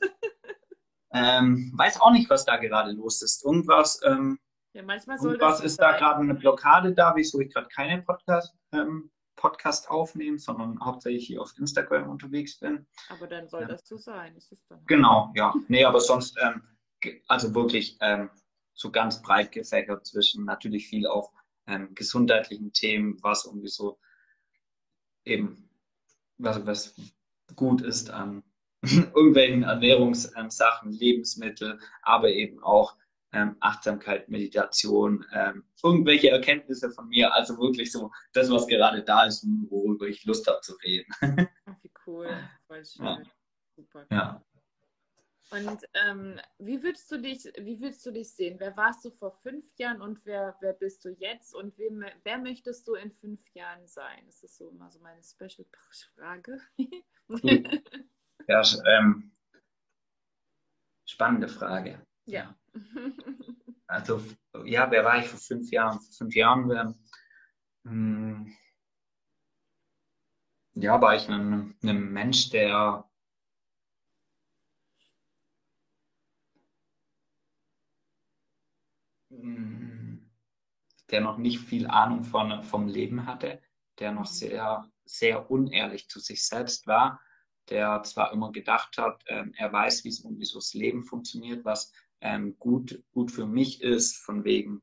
ähm, 1.13 1.71
weiß 1.75 2.01
auch 2.01 2.13
nicht, 2.13 2.31
was 2.31 2.45
da 2.45 2.57
gerade 2.57 2.93
los 2.93 3.21
ist. 3.21 3.45
Irgendwas, 3.45 4.01
ähm, 4.03 4.39
ja, 4.73 4.81
manchmal 4.81 5.19
soll 5.19 5.33
irgendwas 5.33 5.61
ist 5.61 5.75
sein. 5.75 5.91
da 5.91 5.97
gerade 5.97 6.21
eine 6.21 6.33
Blockade 6.33 6.93
da, 6.93 7.15
wieso 7.15 7.39
ich 7.39 7.53
gerade 7.53 7.67
keine 7.67 8.01
Podcast 8.01 8.55
ähm, 8.73 9.11
Podcast 9.35 9.89
aufnehmen, 9.89 10.37
sondern 10.37 10.79
hauptsächlich 10.83 11.27
hier 11.27 11.41
auf 11.41 11.57
Instagram 11.57 12.09
unterwegs 12.09 12.59
bin. 12.59 12.85
Aber 13.09 13.27
dann 13.27 13.47
soll 13.47 13.61
ja. 13.61 13.67
das 13.67 13.87
so 13.87 13.97
sein. 13.97 14.35
Ist 14.35 14.51
es 14.51 14.65
dann 14.65 14.83
genau, 14.85 15.31
ja. 15.35 15.53
Nee, 15.67 15.85
aber 15.85 15.99
sonst, 15.99 16.37
ähm, 16.41 16.63
also 17.27 17.53
wirklich 17.53 17.97
ähm, 18.01 18.29
so 18.73 18.91
ganz 18.91 19.21
breit 19.21 19.51
gefächert 19.51 20.05
zwischen 20.05 20.45
natürlich 20.45 20.87
viel 20.87 21.07
auch 21.07 21.31
ähm, 21.67 21.93
gesundheitlichen 21.95 22.73
Themen, 22.73 23.17
was 23.21 23.45
irgendwie 23.45 23.69
so 23.69 23.99
eben, 25.23 25.69
was, 26.37 26.65
was 26.65 26.95
gut 27.55 27.81
ist 27.81 28.09
an 28.09 28.43
irgendwelchen 28.83 29.63
Ernährungssachen, 29.63 30.91
Lebensmittel, 30.91 31.79
aber 32.01 32.29
eben 32.29 32.61
auch 32.63 32.95
ähm, 33.35 33.57
Achtsamkeit, 33.59 34.29
Meditation, 34.29 35.25
ähm, 35.33 35.65
irgendwelche 35.83 36.29
Erkenntnisse 36.29 36.89
von 36.89 37.09
mir, 37.09 37.33
also 37.33 37.57
wirklich 37.57 37.91
so 37.91 38.11
das, 38.33 38.49
was 38.49 38.65
gerade 38.65 39.03
da 39.03 39.25
ist, 39.25 39.45
worüber 39.69 40.07
ich 40.07 40.23
Lust 40.23 40.47
habe 40.47 40.61
zu 40.61 40.73
reden. 40.75 41.13
wie 41.81 41.91
cool, 42.07 42.29
voll 42.67 42.85
schön. 42.85 43.05
Ja. 43.05 43.21
Super. 43.75 44.07
Ja. 44.09 44.41
Und 45.51 45.79
ähm, 45.93 46.39
wie 46.57 46.81
würdest 46.81 47.11
du 47.11 47.21
dich, 47.21 47.43
wie 47.59 47.79
würdest 47.79 48.05
du 48.05 48.11
dich 48.11 48.31
sehen? 48.31 48.55
Wer 48.59 48.75
warst 48.77 49.05
du 49.05 49.11
vor 49.11 49.31
fünf 49.31 49.65
Jahren 49.77 50.01
und 50.01 50.25
wer, 50.25 50.55
wer 50.59 50.73
bist 50.73 51.05
du 51.05 51.09
jetzt 51.09 51.53
und 51.53 51.77
wem, 51.77 52.03
wer 52.23 52.37
möchtest 52.39 52.87
du 52.87 52.95
in 52.95 53.11
fünf 53.11 53.41
Jahren 53.53 53.85
sein? 53.85 54.23
Das 54.25 54.41
ist 54.43 54.57
so 54.57 54.69
immer 54.69 54.89
so 54.89 54.99
meine 55.01 55.21
Special-Frage. 55.21 56.61
ja, 58.47 58.63
ähm, 58.87 59.31
spannende 61.05 61.47
Frage. 61.47 62.01
Ja. 62.25 62.55
Also, 63.87 64.19
ja, 64.65 64.89
wer 64.89 65.05
war 65.05 65.19
ich 65.19 65.27
vor 65.27 65.39
fünf 65.39 65.69
Jahren? 65.69 65.99
Vor 66.01 66.13
fünf 66.17 66.35
Jahren 66.35 66.67
wär, 66.67 66.95
hm, 67.83 68.51
ja, 70.73 70.99
war 70.99 71.15
ich 71.15 71.29
ein, 71.29 71.75
ein 71.83 72.11
Mensch, 72.11 72.49
der 72.49 73.07
hm, 79.29 79.85
der 81.11 81.21
noch 81.21 81.37
nicht 81.37 81.59
viel 81.59 81.87
Ahnung 81.87 82.23
von, 82.23 82.63
vom 82.63 82.87
Leben 82.87 83.25
hatte, 83.25 83.61
der 83.99 84.11
noch 84.11 84.29
mhm. 84.29 84.35
sehr, 84.35 84.91
sehr 85.05 85.51
unehrlich 85.51 86.09
zu 86.09 86.19
sich 86.19 86.45
selbst 86.45 86.87
war, 86.87 87.21
der 87.69 88.03
zwar 88.03 88.33
immer 88.33 88.51
gedacht 88.51 88.97
hat, 88.97 89.23
äh, 89.27 89.45
er 89.55 89.71
weiß, 89.71 90.03
wie 90.03 90.11
so 90.11 90.59
das 90.59 90.73
Leben 90.73 91.03
funktioniert, 91.03 91.63
was 91.65 91.91
ähm, 92.25 92.57
gut, 92.57 93.03
gut 93.11 93.31
für 93.31 93.45
mich 93.45 93.81
ist, 93.83 94.17
von 94.17 94.43
wegen 94.43 94.81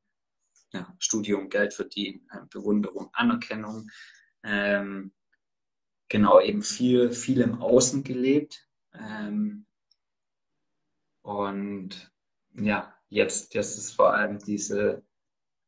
ja, 0.73 0.95
Studium, 1.01 1.49
Geld 1.49 1.75
verdienen, 1.75 2.27
äh, 2.31 2.47
Bewunderung, 2.49 3.11
Anerkennung. 3.13 3.91
Ähm, 4.45 5.13
genau, 6.09 6.41
eben 6.41 6.63
viel, 6.63 7.11
viel 7.11 7.41
im 7.41 7.61
Außen 7.61 8.05
gelebt. 8.05 8.69
Ähm, 8.95 9.67
und 11.23 12.13
ja, 12.55 12.95
jetzt, 13.09 13.55
jetzt 13.55 13.77
ist 13.77 13.93
vor 13.93 14.15
allem 14.15 14.39
diese, 14.39 15.05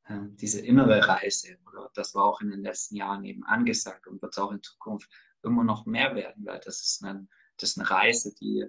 äh, 0.05 0.21
diese 0.29 0.61
innere 0.61 1.09
Reise, 1.09 1.59
oder 1.67 1.91
das 1.95 2.15
war 2.15 2.25
auch 2.25 2.41
in 2.41 2.51
den 2.51 2.63
letzten 2.63 2.95
Jahren 2.95 3.25
eben 3.25 3.43
angesagt 3.45 4.07
und 4.07 4.23
wird 4.23 4.33
es 4.33 4.39
auch 4.39 4.53
in 4.53 4.63
Zukunft 4.63 5.11
immer 5.43 5.65
noch 5.65 5.87
mehr 5.87 6.15
werden, 6.15 6.47
weil 6.47 6.61
das 6.61 6.83
ist 6.83 7.05
eine, 7.05 7.27
das 7.57 7.71
ist 7.71 7.79
eine 7.79 7.91
Reise, 7.91 8.33
die 8.37 8.65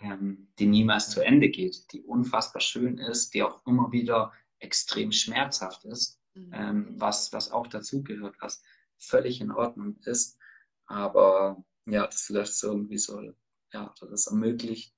ähm, 0.00 0.48
die 0.58 0.66
niemals 0.66 1.10
zu 1.10 1.20
Ende 1.20 1.50
geht, 1.50 1.92
die 1.92 2.02
unfassbar 2.02 2.60
schön 2.60 2.98
ist, 2.98 3.34
die 3.34 3.42
auch 3.42 3.64
immer 3.66 3.92
wieder 3.92 4.32
extrem 4.58 5.12
schmerzhaft 5.12 5.84
ist, 5.84 6.20
mhm. 6.34 6.50
ähm, 6.52 6.94
was, 7.00 7.32
was 7.32 7.50
auch 7.50 7.66
dazugehört, 7.66 8.36
was 8.40 8.62
völlig 8.98 9.40
in 9.40 9.50
Ordnung 9.50 9.98
ist. 10.04 10.38
Aber 10.86 11.62
ja, 11.86 12.06
das 12.06 12.28
lässt 12.28 12.62
irgendwie 12.62 12.98
so, 12.98 13.32
ja, 13.72 13.94
das 14.00 14.26
ermöglicht, 14.26 14.94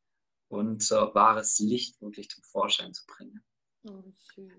unser 0.49 1.15
wahres 1.15 1.59
Licht 1.59 2.01
wirklich 2.01 2.29
zum 2.29 2.43
Vorschein 2.45 2.93
zu 2.93 3.05
bringen. 3.07 3.43
Oh, 3.85 4.05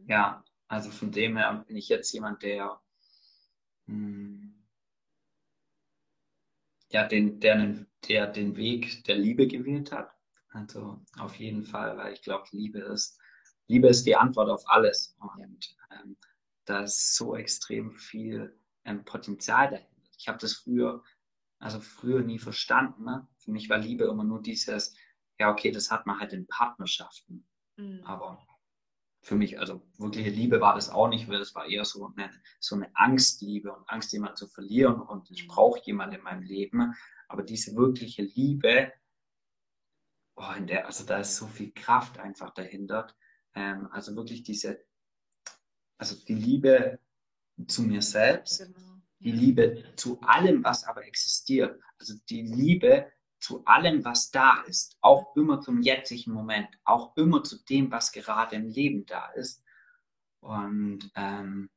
ja, 0.07 0.43
also 0.67 0.89
von 0.89 1.11
dem 1.11 1.37
her 1.37 1.63
bin 1.67 1.77
ich 1.77 1.87
jetzt 1.87 2.11
jemand, 2.11 2.41
der 2.41 2.81
mh, 3.85 3.95
hm, 3.95 4.65
ja, 6.89 7.07
den, 7.07 7.39
der, 7.39 7.85
der 8.07 8.27
den 8.27 8.55
Weg 8.55 9.03
der 9.05 9.15
Liebe 9.15 9.47
gewählt 9.47 9.91
hat 9.91 10.12
also 10.53 11.01
auf 11.17 11.35
jeden 11.35 11.63
Fall, 11.63 11.97
weil 11.97 12.13
ich 12.13 12.21
glaube, 12.21 12.45
Liebe 12.51 12.79
ist, 12.79 13.19
Liebe 13.67 13.87
ist 13.87 14.05
die 14.05 14.15
Antwort 14.15 14.49
auf 14.49 14.63
alles. 14.69 15.15
Und 15.19 15.75
ähm, 15.91 16.15
da 16.65 16.83
ist 16.83 17.15
so 17.15 17.35
extrem 17.35 17.91
viel 17.91 18.57
ähm, 18.85 19.03
Potenzial 19.03 19.69
dahinter. 19.69 19.89
Ich 20.17 20.27
habe 20.27 20.37
das 20.37 20.53
früher, 20.53 21.03
also 21.59 21.79
früher 21.79 22.21
nie 22.21 22.39
verstanden. 22.39 23.03
Ne? 23.03 23.27
Für 23.37 23.51
mich 23.51 23.69
war 23.69 23.79
Liebe 23.79 24.05
immer 24.05 24.23
nur 24.23 24.41
dieses, 24.41 24.95
ja, 25.39 25.51
okay, 25.51 25.71
das 25.71 25.91
hat 25.91 26.05
man 26.05 26.19
halt 26.19 26.33
in 26.33 26.47
Partnerschaften. 26.47 27.47
Mhm. 27.77 28.03
Aber 28.05 28.45
für 29.21 29.35
mich, 29.35 29.59
also 29.59 29.81
wirkliche 29.97 30.29
Liebe 30.29 30.61
war 30.61 30.75
das 30.75 30.89
auch 30.89 31.07
nicht, 31.07 31.27
weil 31.29 31.41
es 31.41 31.55
war 31.55 31.65
eher 31.65 31.85
so 31.85 32.11
eine, 32.15 32.29
so 32.59 32.75
eine 32.75 32.95
Angstliebe 32.95 33.73
und 33.73 33.89
Angst, 33.89 34.13
jemanden 34.13 34.35
zu 34.35 34.47
verlieren 34.47 35.01
und 35.01 35.31
ich 35.31 35.43
mhm. 35.43 35.47
brauche 35.47 35.81
jemanden 35.83 36.17
in 36.17 36.23
meinem 36.23 36.43
Leben. 36.43 36.93
Aber 37.27 37.41
diese 37.41 37.75
wirkliche 37.75 38.21
Liebe, 38.21 38.91
oh, 40.35 40.51
in 40.57 40.67
der, 40.67 40.85
also 40.85 41.05
da 41.05 41.19
ist 41.19 41.35
so 41.35 41.47
viel 41.47 41.71
Kraft 41.71 42.19
einfach 42.19 42.53
dahinter. 42.53 43.07
Ähm, 43.55 43.87
also 43.91 44.15
wirklich 44.15 44.43
diese, 44.43 44.83
also 45.97 46.15
die 46.25 46.35
Liebe 46.35 46.99
zu 47.67 47.83
mir 47.83 48.01
selbst, 48.01 48.59
genau. 48.59 49.01
die 49.19 49.31
Liebe 49.31 49.83
zu 49.95 50.19
allem, 50.21 50.63
was 50.63 50.83
aber 50.85 51.05
existiert. 51.05 51.79
Also 51.99 52.15
die 52.29 52.41
Liebe 52.41 53.11
zu 53.39 53.63
allem, 53.65 54.05
was 54.05 54.31
da 54.31 54.61
ist, 54.67 54.97
auch 55.01 55.35
immer 55.35 55.59
zum 55.59 55.81
jetzigen 55.81 56.31
Moment, 56.31 56.69
auch 56.85 57.15
immer 57.17 57.43
zu 57.43 57.61
dem, 57.65 57.91
was 57.91 58.11
gerade 58.11 58.55
im 58.55 58.69
Leben 58.69 59.05
da 59.05 59.29
ist. 59.31 59.63
Und 60.39 61.11
ähm, 61.15 61.69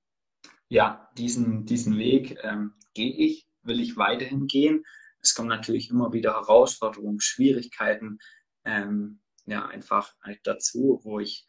ja, 0.69 1.11
diesen, 1.17 1.67
diesen 1.67 1.99
Weg 1.99 2.39
ähm, 2.43 2.75
gehe 2.95 3.13
ich, 3.13 3.49
will 3.63 3.81
ich 3.81 3.97
weiterhin 3.97 4.47
gehen. 4.47 4.85
Es 5.21 5.35
kommen 5.35 5.49
natürlich 5.49 5.91
immer 5.91 6.13
wieder 6.13 6.35
Herausforderungen, 6.35 7.21
Schwierigkeiten, 7.21 8.19
ähm, 8.67 9.21
ja, 9.47 9.67
einfach 9.67 10.15
halt 10.23 10.41
dazu, 10.45 11.01
wo 11.05 11.21
ich, 11.21 11.47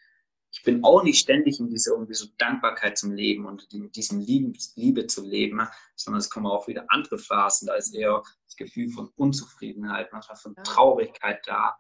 ich 0.52 0.64
bin 0.64 0.84
auch 0.84 1.04
nicht 1.04 1.20
ständig 1.20 1.60
in 1.60 1.70
dieser 1.70 1.92
irgendwie 1.92 2.14
so 2.14 2.28
Dankbarkeit 2.38 2.98
zum 2.98 3.12
Leben 3.12 3.46
und 3.46 3.72
in 3.74 3.92
diesem 3.92 4.22
Liebe, 4.22 4.58
Liebe 4.76 5.08
zu 5.08 5.26
leben, 5.26 5.68
sondern 5.96 6.20
es 6.20 6.30
kommen 6.30 6.46
auch 6.46 6.68
wieder 6.68 6.86
andere 6.90 7.18
Phasen, 7.18 7.68
da 7.68 7.74
ist 7.74 7.94
eher 7.94 8.24
das 8.46 8.56
Gefühl 8.56 8.90
von 8.90 9.10
Unzufriedenheit, 9.16 10.14
manchmal 10.14 10.38
von 10.38 10.56
Traurigkeit 10.64 11.46
da. 11.46 11.78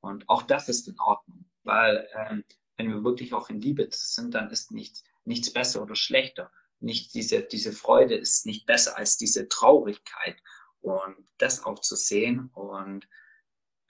Und 0.00 0.28
auch 0.28 0.42
das 0.42 0.68
ist 0.68 0.88
in 0.88 0.98
Ordnung, 0.98 1.44
weil 1.62 2.08
ähm, 2.14 2.44
wenn 2.76 2.88
wir 2.88 3.04
wirklich 3.04 3.34
auch 3.34 3.50
in 3.50 3.60
Liebe 3.60 3.86
sind, 3.90 4.34
dann 4.34 4.50
ist 4.50 4.72
nichts, 4.72 5.04
nichts 5.24 5.52
besser 5.52 5.82
oder 5.82 5.96
schlechter. 5.96 6.50
Nicht 6.80 7.12
diese, 7.14 7.42
diese 7.42 7.72
Freude 7.72 8.14
ist 8.14 8.46
nicht 8.46 8.66
besser 8.66 8.96
als 8.96 9.16
diese 9.16 9.48
Traurigkeit. 9.48 10.36
Und 10.80 11.16
das 11.38 11.64
auch 11.64 11.80
zu 11.80 11.96
sehen 11.96 12.50
und 12.54 13.08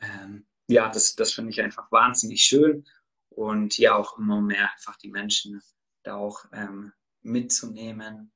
ähm, 0.01 0.48
ja, 0.69 0.89
das, 0.89 1.17
das 1.17 1.33
finde 1.33 1.51
ich 1.51 1.61
einfach 1.61 1.91
wahnsinnig 1.91 2.45
schön 2.45 2.87
und 3.31 3.79
ja 3.79 3.97
auch 3.97 4.19
immer 4.19 4.41
mehr 4.41 4.71
einfach 4.73 4.97
die 4.97 5.11
Menschen 5.11 5.61
da 6.03 6.17
auch 6.17 6.45
ähm, 6.53 6.93
mitzunehmen. 7.23 8.33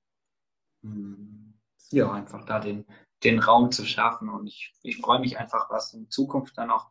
Hm, 0.83 1.55
ja, 1.91 2.11
einfach 2.11 2.45
da 2.47 2.59
den, 2.59 2.87
den 3.22 3.39
Raum 3.39 3.70
zu 3.70 3.85
schaffen 3.85 4.28
und 4.28 4.47
ich, 4.47 4.72
ich 4.83 4.97
freue 4.97 5.20
mich 5.20 5.39
einfach, 5.39 5.70
was 5.70 5.93
in 5.93 6.11
Zukunft 6.11 6.57
dann 6.57 6.70
auch 6.70 6.91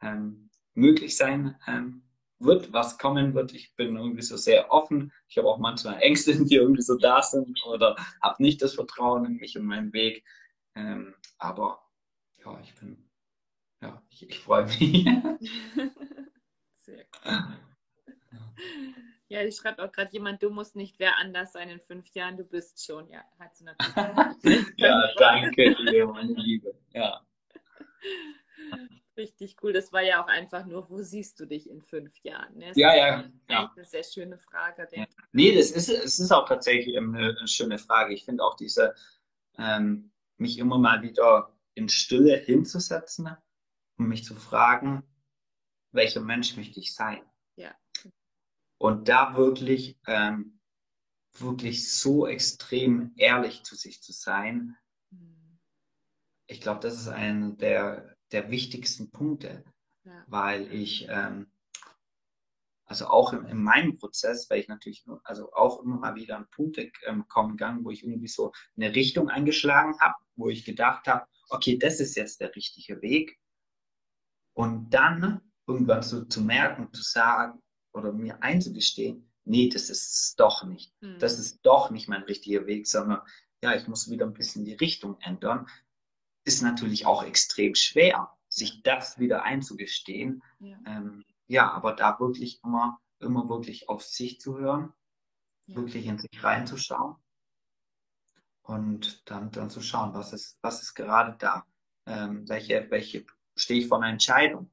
ähm, 0.00 0.50
möglich 0.74 1.16
sein 1.16 1.56
ähm, 1.66 2.02
wird, 2.38 2.72
was 2.72 2.98
kommen 2.98 3.34
wird. 3.34 3.54
Ich 3.54 3.74
bin 3.74 3.96
irgendwie 3.96 4.22
so 4.22 4.36
sehr 4.36 4.70
offen. 4.70 5.12
Ich 5.28 5.36
habe 5.38 5.48
auch 5.48 5.58
manchmal 5.58 6.00
Ängste, 6.00 6.36
die 6.44 6.54
irgendwie 6.54 6.82
so 6.82 6.96
da 6.96 7.22
sind 7.22 7.60
oder 7.66 7.96
habe 8.22 8.42
nicht 8.42 8.62
das 8.62 8.74
Vertrauen 8.74 9.24
in 9.24 9.36
mich 9.36 9.58
und 9.58 9.64
meinen 9.64 9.92
Weg. 9.92 10.24
Ähm, 10.74 11.14
aber 11.38 11.80
ja, 12.44 12.58
ich 12.60 12.74
bin, 12.74 13.05
ja, 13.82 14.02
ich, 14.10 14.28
ich 14.28 14.38
freue 14.40 14.64
mich. 14.64 14.78
sehr 16.70 17.06
cool. 17.24 17.56
Ja, 19.28 19.42
ich 19.42 19.56
schreibt 19.56 19.80
auch 19.80 19.90
gerade 19.90 20.12
jemand, 20.12 20.42
du 20.42 20.50
musst 20.50 20.76
nicht 20.76 20.98
wer 20.98 21.16
anders 21.16 21.52
sein 21.52 21.68
in 21.68 21.80
fünf 21.80 22.08
Jahren, 22.14 22.36
du 22.36 22.44
bist 22.44 22.84
schon. 22.84 23.08
Ja, 23.10 23.24
hat 23.40 23.54
sie 23.56 23.64
natürlich. 23.64 24.66
ja, 24.76 25.02
danke 25.18 25.74
dir, 25.74 26.06
meine 26.06 26.32
Liebe. 26.34 26.78
Ja. 26.92 27.26
Richtig 29.16 29.56
cool. 29.62 29.72
Das 29.72 29.92
war 29.92 30.02
ja 30.02 30.22
auch 30.22 30.28
einfach 30.28 30.64
nur, 30.66 30.88
wo 30.90 31.00
siehst 31.02 31.40
du 31.40 31.46
dich 31.46 31.68
in 31.68 31.80
fünf 31.80 32.16
Jahren? 32.22 32.56
Ne? 32.56 32.72
Ja, 32.76 32.94
ja. 32.94 33.24
ja. 33.48 33.72
Eine 33.74 33.84
sehr 33.84 34.04
schöne 34.04 34.38
Frage. 34.38 34.86
Ja. 34.92 35.06
Nee, 35.32 35.56
das 35.56 35.70
ist, 35.72 35.88
es 35.88 36.20
ist 36.20 36.30
auch 36.30 36.46
tatsächlich 36.46 36.96
eine, 36.96 37.34
eine 37.36 37.48
schöne 37.48 37.78
Frage. 37.78 38.14
Ich 38.14 38.24
finde 38.24 38.44
auch 38.44 38.54
diese, 38.54 38.94
ähm, 39.58 40.12
mich 40.36 40.58
immer 40.58 40.78
mal 40.78 41.02
wieder 41.02 41.52
in 41.74 41.88
Stille 41.88 42.36
hinzusetzen 42.36 43.36
und 43.96 44.08
mich 44.08 44.24
zu 44.24 44.34
fragen, 44.34 45.02
welcher 45.92 46.20
Mensch 46.20 46.56
möchte 46.56 46.80
ich 46.80 46.94
sein? 46.94 47.22
Ja. 47.56 47.74
Und 48.78 49.08
da 49.08 49.36
wirklich, 49.36 49.98
ähm, 50.06 50.60
wirklich 51.32 51.92
so 51.92 52.26
extrem 52.26 53.12
ehrlich 53.16 53.62
zu 53.62 53.74
sich 53.74 54.02
zu 54.02 54.12
sein, 54.12 54.76
mhm. 55.10 55.58
ich 56.46 56.60
glaube, 56.60 56.80
das 56.80 56.94
ist 56.94 57.08
einer 57.08 57.52
der 57.52 58.16
der 58.32 58.50
wichtigsten 58.50 59.10
Punkte, 59.10 59.64
ja. 60.04 60.24
weil 60.26 60.72
ich, 60.72 61.06
ähm, 61.08 61.50
also 62.84 63.06
auch 63.06 63.32
in, 63.32 63.44
in, 63.46 63.62
meinem 63.62 63.96
Prozess, 63.96 64.48
weil 64.48 64.60
ich 64.60 64.68
natürlich 64.68 65.04
also 65.24 65.52
auch 65.52 65.82
immer 65.82 65.98
mal 65.98 66.14
wieder 66.14 66.36
an 66.36 66.48
Punkte 66.50 66.90
ähm, 67.04 67.26
kommen 67.28 67.52
gegangen, 67.52 67.84
wo 67.84 67.90
ich 67.90 68.04
irgendwie 68.04 68.28
so 68.28 68.52
eine 68.76 68.94
Richtung 68.94 69.28
eingeschlagen 69.28 69.98
habe, 70.00 70.14
wo 70.36 70.48
ich 70.48 70.64
gedacht 70.64 71.08
habe, 71.08 71.26
okay, 71.48 71.78
das 71.78 72.00
ist 72.00 72.16
jetzt 72.16 72.40
der 72.40 72.54
richtige 72.54 73.02
Weg. 73.02 73.38
Und 74.56 74.88
dann 74.88 75.42
irgendwann 75.66 76.02
so 76.02 76.24
zu 76.24 76.40
merken, 76.40 76.90
zu 76.90 77.02
sagen 77.02 77.60
oder 77.92 78.10
mir 78.10 78.42
einzugestehen, 78.42 79.30
nee, 79.44 79.68
das 79.68 79.90
ist 79.90 80.14
es 80.14 80.34
doch 80.34 80.64
nicht. 80.64 80.94
Mhm. 81.02 81.18
Das 81.18 81.38
ist 81.38 81.60
doch 81.62 81.90
nicht 81.90 82.08
mein 82.08 82.22
richtiger 82.22 82.66
Weg, 82.66 82.86
sondern 82.86 83.20
ja, 83.62 83.74
ich 83.74 83.86
muss 83.86 84.10
wieder 84.10 84.24
ein 84.24 84.32
bisschen 84.32 84.64
die 84.64 84.72
Richtung 84.72 85.18
ändern, 85.20 85.66
ist 86.44 86.62
natürlich 86.62 87.04
auch 87.04 87.22
extrem 87.22 87.74
schwer, 87.74 88.30
sich 88.48 88.82
das 88.82 89.18
wieder 89.18 89.42
einzugestehen. 89.42 90.42
Ja, 90.60 90.78
ähm, 90.86 91.24
ja 91.48 91.70
aber 91.70 91.92
da 91.92 92.18
wirklich 92.18 92.62
immer, 92.64 92.98
immer 93.18 93.50
wirklich 93.50 93.90
auf 93.90 94.02
sich 94.02 94.40
zu 94.40 94.58
hören, 94.58 94.94
ja. 95.66 95.76
wirklich 95.76 96.06
in 96.06 96.18
sich 96.18 96.42
reinzuschauen 96.42 97.16
und 98.62 99.28
dann, 99.30 99.50
dann 99.50 99.68
zu 99.68 99.82
schauen, 99.82 100.14
was 100.14 100.32
ist, 100.32 100.56
was 100.62 100.82
ist 100.82 100.94
gerade 100.94 101.36
da? 101.38 101.66
Ähm, 102.06 102.48
welche, 102.48 102.86
welche 102.90 103.26
stehe 103.56 103.80
ich 103.80 103.88
vor 103.88 103.98
einer 103.98 104.12
Entscheidung? 104.12 104.70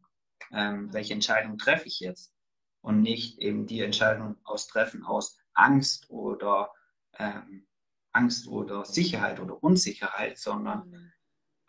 Ähm, 0.51 0.93
welche 0.93 1.13
Entscheidung 1.13 1.57
treffe 1.57 1.87
ich 1.87 1.99
jetzt? 1.99 2.33
Und 2.81 3.01
nicht 3.01 3.39
eben 3.39 3.65
die 3.65 3.79
Entscheidung 3.79 4.35
aus 4.43 4.67
Treffen 4.67 5.03
aus 5.03 5.37
Angst 5.53 6.09
oder 6.09 6.71
ähm, 7.17 7.67
Angst 8.11 8.47
oder 8.47 8.85
Sicherheit 8.85 9.39
oder 9.39 9.63
Unsicherheit, 9.63 10.37
sondern 10.37 10.89
mhm 10.89 11.13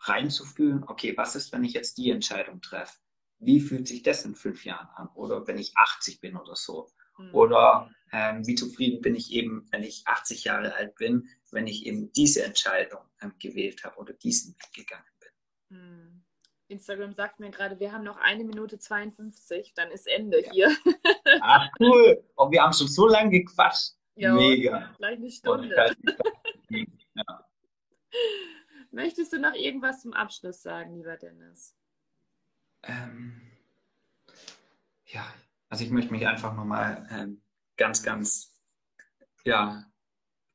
reinzufühlen, 0.07 0.83
okay, 0.87 1.15
was 1.17 1.35
ist, 1.35 1.51
wenn 1.51 1.63
ich 1.63 1.73
jetzt 1.73 1.97
die 1.97 2.11
Entscheidung 2.11 2.61
treffe? 2.61 2.97
Wie 3.39 3.59
fühlt 3.59 3.87
sich 3.87 4.01
das 4.03 4.23
in 4.25 4.35
fünf 4.35 4.65
Jahren 4.65 4.87
an? 4.95 5.09
Oder 5.15 5.45
wenn 5.47 5.57
ich 5.57 5.75
80 5.75 6.21
bin 6.21 6.37
oder 6.37 6.55
so? 6.55 6.89
Mhm. 7.17 7.35
Oder 7.35 7.91
ähm, 8.11 8.45
wie 8.47 8.55
zufrieden 8.55 9.01
bin 9.01 9.15
ich 9.15 9.31
eben, 9.31 9.67
wenn 9.71 9.83
ich 9.83 10.03
80 10.05 10.45
Jahre 10.45 10.73
alt 10.75 10.95
bin, 10.95 11.29
wenn 11.51 11.67
ich 11.67 11.85
eben 11.85 12.11
diese 12.13 12.43
Entscheidung 12.43 13.01
ähm, 13.21 13.33
gewählt 13.39 13.83
habe 13.83 13.97
oder 13.97 14.13
diesen 14.13 14.55
Weg 14.55 14.73
gegangen 14.73 15.03
bin? 15.19 15.77
Mhm. 15.77 16.24
Instagram 16.67 17.13
sagt 17.13 17.39
mir 17.39 17.51
gerade, 17.51 17.79
wir 17.79 17.91
haben 17.91 18.03
noch 18.03 18.17
eine 18.17 18.43
Minute 18.43 18.79
52, 18.79 19.73
dann 19.75 19.91
ist 19.91 20.07
Ende 20.07 20.43
ja. 20.45 20.51
hier. 20.51 20.77
Ach 21.41 21.69
cool. 21.79 22.23
Und 22.35 22.47
oh, 22.47 22.51
wir 22.51 22.63
haben 22.63 22.73
schon 22.73 22.87
so 22.87 23.07
lange 23.07 23.29
gequatscht. 23.29 23.93
Ja, 24.15 24.33
Mega. 24.33 24.93
Gleich 24.97 25.17
eine 25.17 25.29
Stunde. 25.29 25.75
ja. 26.69 27.45
Möchtest 28.91 29.33
du 29.33 29.39
noch 29.39 29.53
irgendwas 29.53 30.01
zum 30.01 30.13
Abschluss 30.13 30.61
sagen, 30.61 30.95
lieber 30.95 31.17
Dennis? 31.17 31.75
Ähm, 32.83 33.41
ja, 35.07 35.25
also 35.69 35.83
ich 35.83 35.91
möchte 35.91 36.11
mich 36.11 36.25
einfach 36.25 36.55
nochmal 36.55 37.07
ähm, 37.11 37.41
ganz, 37.75 38.01
ganz 38.03 38.57
ja, 39.43 39.83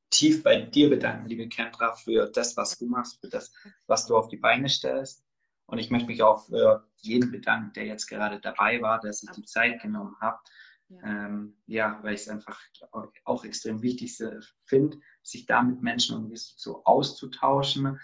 tief 0.09 0.43
bei 0.43 0.61
dir 0.63 0.89
bedanken, 0.89 1.29
liebe 1.29 1.49
Kendra, 1.49 1.95
für 1.95 2.31
das, 2.31 2.57
was 2.57 2.79
du 2.79 2.87
machst, 2.87 3.21
für 3.21 3.29
das, 3.29 3.53
was 3.87 4.07
du 4.07 4.17
auf 4.17 4.29
die 4.29 4.39
Beine 4.39 4.69
stellst. 4.69 5.23
Und 5.71 5.79
ich 5.79 5.91
möchte 5.91 6.09
mich 6.09 6.23
auch 6.23 6.47
für 6.47 6.85
jeden 6.97 7.31
bedanken, 7.31 7.73
der 7.75 7.87
jetzt 7.87 8.09
gerade 8.09 8.41
dabei 8.41 8.83
war, 8.83 8.99
der 9.01 9.13
sich 9.13 9.31
die 9.31 9.45
Zeit 9.45 9.81
genommen 9.81 10.17
hat. 10.21 10.41
Ja, 10.89 10.99
ähm, 11.05 11.57
ja 11.67 12.01
weil 12.03 12.15
ich 12.15 12.23
es 12.23 12.29
einfach 12.29 12.61
auch 13.25 13.45
extrem 13.45 13.81
wichtig 13.81 14.21
finde, 14.65 14.99
sich 15.23 15.47
da 15.47 15.63
mit 15.63 15.81
Menschen 15.81 16.17
irgendwie 16.17 16.37
so 16.37 16.85
auszutauschen, 16.85 18.01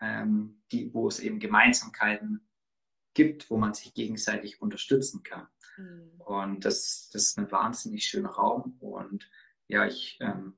ähm, 0.00 0.62
die, 0.72 0.94
wo 0.94 1.08
es 1.08 1.20
eben 1.20 1.40
Gemeinsamkeiten 1.40 2.48
gibt, 3.12 3.50
wo 3.50 3.58
man 3.58 3.74
sich 3.74 3.92
gegenseitig 3.92 4.62
unterstützen 4.62 5.22
kann. 5.22 5.46
Mhm. 5.76 6.20
Und 6.22 6.64
das, 6.64 7.10
das 7.12 7.24
ist 7.24 7.38
ein 7.38 7.52
wahnsinnig 7.52 8.06
schöner 8.06 8.30
Raum. 8.30 8.78
Und 8.80 9.30
ja, 9.68 9.86
ich 9.86 10.16
ähm, 10.22 10.56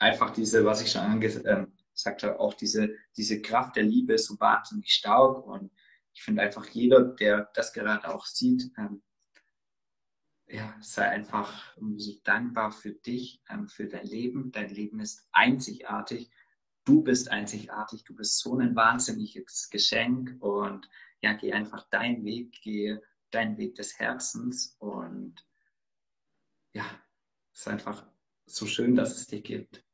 einfach 0.00 0.30
diese, 0.30 0.64
was 0.64 0.82
ich 0.82 0.90
schon 0.90 1.02
angesagt 1.02 1.77
ähm, 2.06 2.14
habe, 2.22 2.40
auch 2.40 2.54
diese, 2.54 2.94
diese 3.16 3.40
Kraft 3.40 3.76
der 3.76 3.84
Liebe 3.84 4.14
ist 4.14 4.26
so 4.26 4.38
wahnsinnig 4.40 4.92
stark. 4.92 5.46
Und 5.46 5.70
ich 6.12 6.22
finde 6.22 6.42
einfach 6.42 6.66
jeder, 6.68 7.02
der 7.02 7.50
das 7.54 7.72
gerade 7.72 8.08
auch 8.08 8.26
sieht, 8.26 8.70
ähm, 8.78 9.02
ja, 10.46 10.74
sei 10.80 11.08
einfach 11.08 11.76
so 11.96 12.12
dankbar 12.24 12.72
für 12.72 12.92
dich, 12.92 13.42
ähm, 13.50 13.68
für 13.68 13.86
dein 13.86 14.06
Leben. 14.06 14.50
Dein 14.50 14.70
Leben 14.70 15.00
ist 15.00 15.28
einzigartig 15.32 16.30
du 16.88 17.02
bist 17.02 17.30
einzigartig, 17.30 18.02
du 18.04 18.14
bist 18.14 18.38
so 18.38 18.56
ein 18.58 18.74
wahnsinniges 18.74 19.68
Geschenk 19.68 20.36
und 20.40 20.88
ja, 21.20 21.34
geh 21.34 21.52
einfach 21.52 21.86
deinen 21.90 22.24
Weg, 22.24 22.58
geh 22.62 22.96
deinen 23.30 23.58
Weg 23.58 23.74
des 23.74 23.98
Herzens 23.98 24.74
und 24.78 25.46
ja, 26.72 26.86
es 27.52 27.60
ist 27.60 27.68
einfach 27.68 28.06
so 28.46 28.64
schön, 28.66 28.94
dass 28.94 29.14
es 29.16 29.26
dir 29.26 29.42
gibt. 29.42 29.84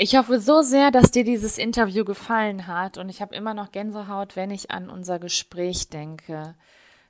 Ich 0.00 0.14
hoffe 0.14 0.38
so 0.38 0.62
sehr, 0.62 0.92
dass 0.92 1.10
dir 1.10 1.24
dieses 1.24 1.58
Interview 1.58 2.04
gefallen 2.04 2.68
hat 2.68 2.98
und 2.98 3.08
ich 3.08 3.20
habe 3.20 3.34
immer 3.34 3.52
noch 3.52 3.72
Gänsehaut, 3.72 4.36
wenn 4.36 4.52
ich 4.52 4.70
an 4.70 4.90
unser 4.90 5.18
Gespräch 5.18 5.88
denke. 5.88 6.54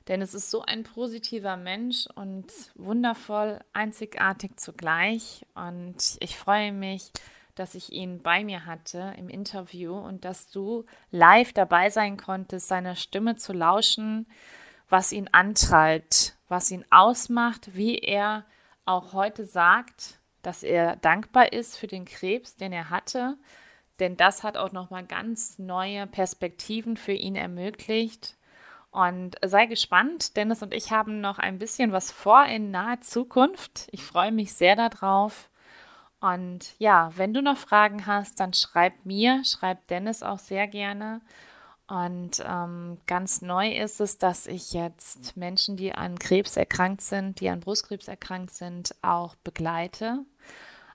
Denn 0.07 0.23
es 0.23 0.33
ist 0.33 0.49
so 0.49 0.63
ein 0.63 0.81
positiver 0.81 1.55
Mensch 1.55 2.07
und 2.15 2.47
wundervoll, 2.73 3.59
einzigartig 3.73 4.57
zugleich. 4.57 5.45
Und 5.53 6.17
ich 6.19 6.35
freue 6.35 6.71
mich, 6.71 7.11
dass 7.53 7.75
ich 7.75 7.91
ihn 7.91 8.23
bei 8.23 8.43
mir 8.43 8.65
hatte 8.65 9.13
im 9.17 9.29
Interview 9.29 9.93
und 9.93 10.25
dass 10.25 10.49
du 10.49 10.83
live 11.11 11.53
dabei 11.53 11.91
sein 11.91 12.17
konntest, 12.17 12.69
seiner 12.69 12.95
Stimme 12.95 13.35
zu 13.35 13.53
lauschen, 13.53 14.25
was 14.89 15.11
ihn 15.11 15.29
antreibt, 15.31 16.37
was 16.47 16.71
ihn 16.71 16.83
ausmacht, 16.89 17.75
wie 17.75 17.99
er 17.99 18.45
auch 18.85 19.13
heute 19.13 19.45
sagt, 19.45 20.18
dass 20.41 20.63
er 20.63 20.95
dankbar 20.97 21.53
ist 21.53 21.77
für 21.77 21.87
den 21.87 22.05
Krebs, 22.05 22.55
den 22.55 22.71
er 22.71 22.89
hatte, 22.89 23.37
denn 23.99 24.15
das 24.17 24.43
hat 24.43 24.57
auch 24.57 24.71
noch 24.71 24.89
mal 24.89 25.05
ganz 25.05 25.59
neue 25.59 26.07
Perspektiven 26.07 26.97
für 26.97 27.11
ihn 27.11 27.35
ermöglicht. 27.35 28.37
Und 28.91 29.35
sei 29.45 29.65
gespannt, 29.67 30.35
Dennis 30.35 30.63
und 30.63 30.73
ich 30.73 30.91
haben 30.91 31.21
noch 31.21 31.37
ein 31.37 31.59
bisschen 31.59 31.91
was 31.91 32.11
vor 32.11 32.45
in 32.45 32.71
naher 32.71 33.01
Zukunft. 33.01 33.87
Ich 33.91 34.03
freue 34.03 34.31
mich 34.31 34.53
sehr 34.53 34.75
darauf. 34.75 35.49
Und 36.21 36.73
ja, 36.79 37.11
wenn 37.15 37.33
du 37.33 37.41
noch 37.41 37.57
Fragen 37.57 38.07
hast, 38.07 38.39
dann 38.39 38.53
schreib 38.53 39.05
mir, 39.05 39.43
schreib 39.45 39.87
Dennis 39.87 40.23
auch 40.23 40.39
sehr 40.39 40.67
gerne. 40.67 41.21
Und 41.89 42.43
ähm, 42.47 42.99
ganz 43.07 43.41
neu 43.41 43.71
ist 43.71 43.99
es, 43.99 44.19
dass 44.19 44.45
ich 44.45 44.73
jetzt 44.73 45.35
Menschen, 45.35 45.75
die 45.75 45.91
an 45.91 46.19
Krebs 46.19 46.55
erkrankt 46.55 47.01
sind, 47.01 47.39
die 47.39 47.49
an 47.49 47.61
Brustkrebs 47.61 48.07
erkrankt 48.07 48.51
sind, 48.51 48.93
auch 49.01 49.35
begleite. 49.37 50.23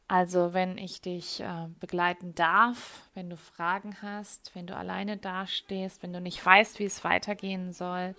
Also 0.07 0.53
wenn 0.53 0.79
ich 0.79 1.01
dich 1.01 1.41
äh, 1.41 1.67
begleiten 1.81 2.37
darf, 2.37 3.09
wenn 3.15 3.29
du 3.29 3.37
Fragen 3.37 3.97
hast, 4.03 4.55
wenn 4.55 4.69
du 4.69 4.77
alleine 4.77 5.17
dastehst, 5.17 6.01
wenn 6.05 6.13
du 6.13 6.21
nicht 6.21 6.45
weißt, 6.45 6.79
wie 6.79 6.85
es 6.85 7.03
weitergehen 7.03 7.73
soll, 7.73 8.15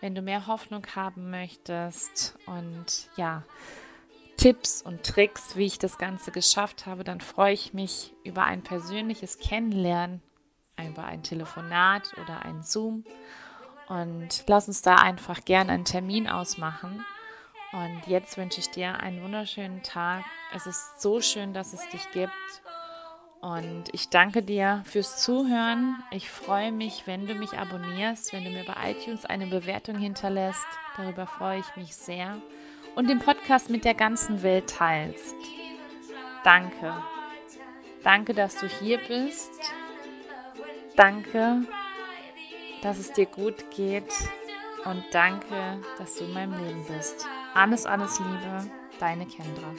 wenn 0.00 0.16
du 0.16 0.22
mehr 0.22 0.48
Hoffnung 0.48 0.84
haben 0.96 1.30
möchtest 1.30 2.36
und 2.46 3.08
ja, 3.16 3.44
Tipps 4.36 4.82
und 4.82 5.04
Tricks, 5.04 5.54
wie 5.54 5.66
ich 5.66 5.78
das 5.78 5.98
Ganze 5.98 6.32
geschafft 6.32 6.86
habe, 6.86 7.04
dann 7.04 7.20
freue 7.20 7.52
ich 7.52 7.74
mich 7.74 8.14
über 8.24 8.44
ein 8.44 8.62
persönliches 8.62 9.38
Kennenlernen, 9.38 10.22
über 10.88 11.04
ein 11.04 11.22
Telefonat 11.22 12.12
oder 12.22 12.44
ein 12.44 12.62
Zoom. 12.62 13.04
Und 13.88 14.44
lass 14.46 14.68
uns 14.68 14.82
da 14.82 14.96
einfach 14.96 15.44
gern 15.44 15.68
einen 15.68 15.84
Termin 15.84 16.28
ausmachen. 16.28 17.04
Und 17.72 18.06
jetzt 18.06 18.36
wünsche 18.36 18.60
ich 18.60 18.70
dir 18.70 19.00
einen 19.00 19.22
wunderschönen 19.22 19.82
Tag. 19.82 20.24
Es 20.54 20.66
ist 20.66 21.00
so 21.00 21.20
schön, 21.20 21.54
dass 21.54 21.72
es 21.72 21.88
dich 21.88 22.10
gibt. 22.12 22.32
Und 23.40 23.84
ich 23.92 24.10
danke 24.10 24.42
dir 24.42 24.82
fürs 24.84 25.22
Zuhören. 25.22 26.02
Ich 26.10 26.30
freue 26.30 26.72
mich, 26.72 27.06
wenn 27.06 27.26
du 27.26 27.34
mich 27.34 27.58
abonnierst, 27.58 28.32
wenn 28.32 28.44
du 28.44 28.50
mir 28.50 28.64
bei 28.64 28.90
iTunes 28.90 29.24
eine 29.24 29.46
Bewertung 29.46 29.96
hinterlässt. 29.96 30.66
Darüber 30.96 31.26
freue 31.26 31.60
ich 31.60 31.76
mich 31.76 31.96
sehr. 31.96 32.36
Und 32.96 33.08
den 33.08 33.18
Podcast 33.18 33.70
mit 33.70 33.84
der 33.84 33.94
ganzen 33.94 34.42
Welt 34.42 34.68
teilst. 34.68 35.34
Danke. 36.44 36.94
Danke, 38.02 38.34
dass 38.34 38.56
du 38.56 38.66
hier 38.66 38.98
bist. 39.08 39.50
Danke, 40.96 41.62
dass 42.82 42.98
es 42.98 43.12
dir 43.12 43.26
gut 43.26 43.70
geht. 43.70 44.12
Und 44.84 45.04
danke, 45.12 45.78
dass 45.98 46.16
du 46.16 46.24
in 46.24 46.32
meinem 46.32 46.64
Leben 46.64 46.84
bist. 46.86 47.26
Alles, 47.54 47.84
alles 47.84 48.18
Liebe, 48.18 48.70
deine 48.98 49.26
Kendra. 49.26 49.74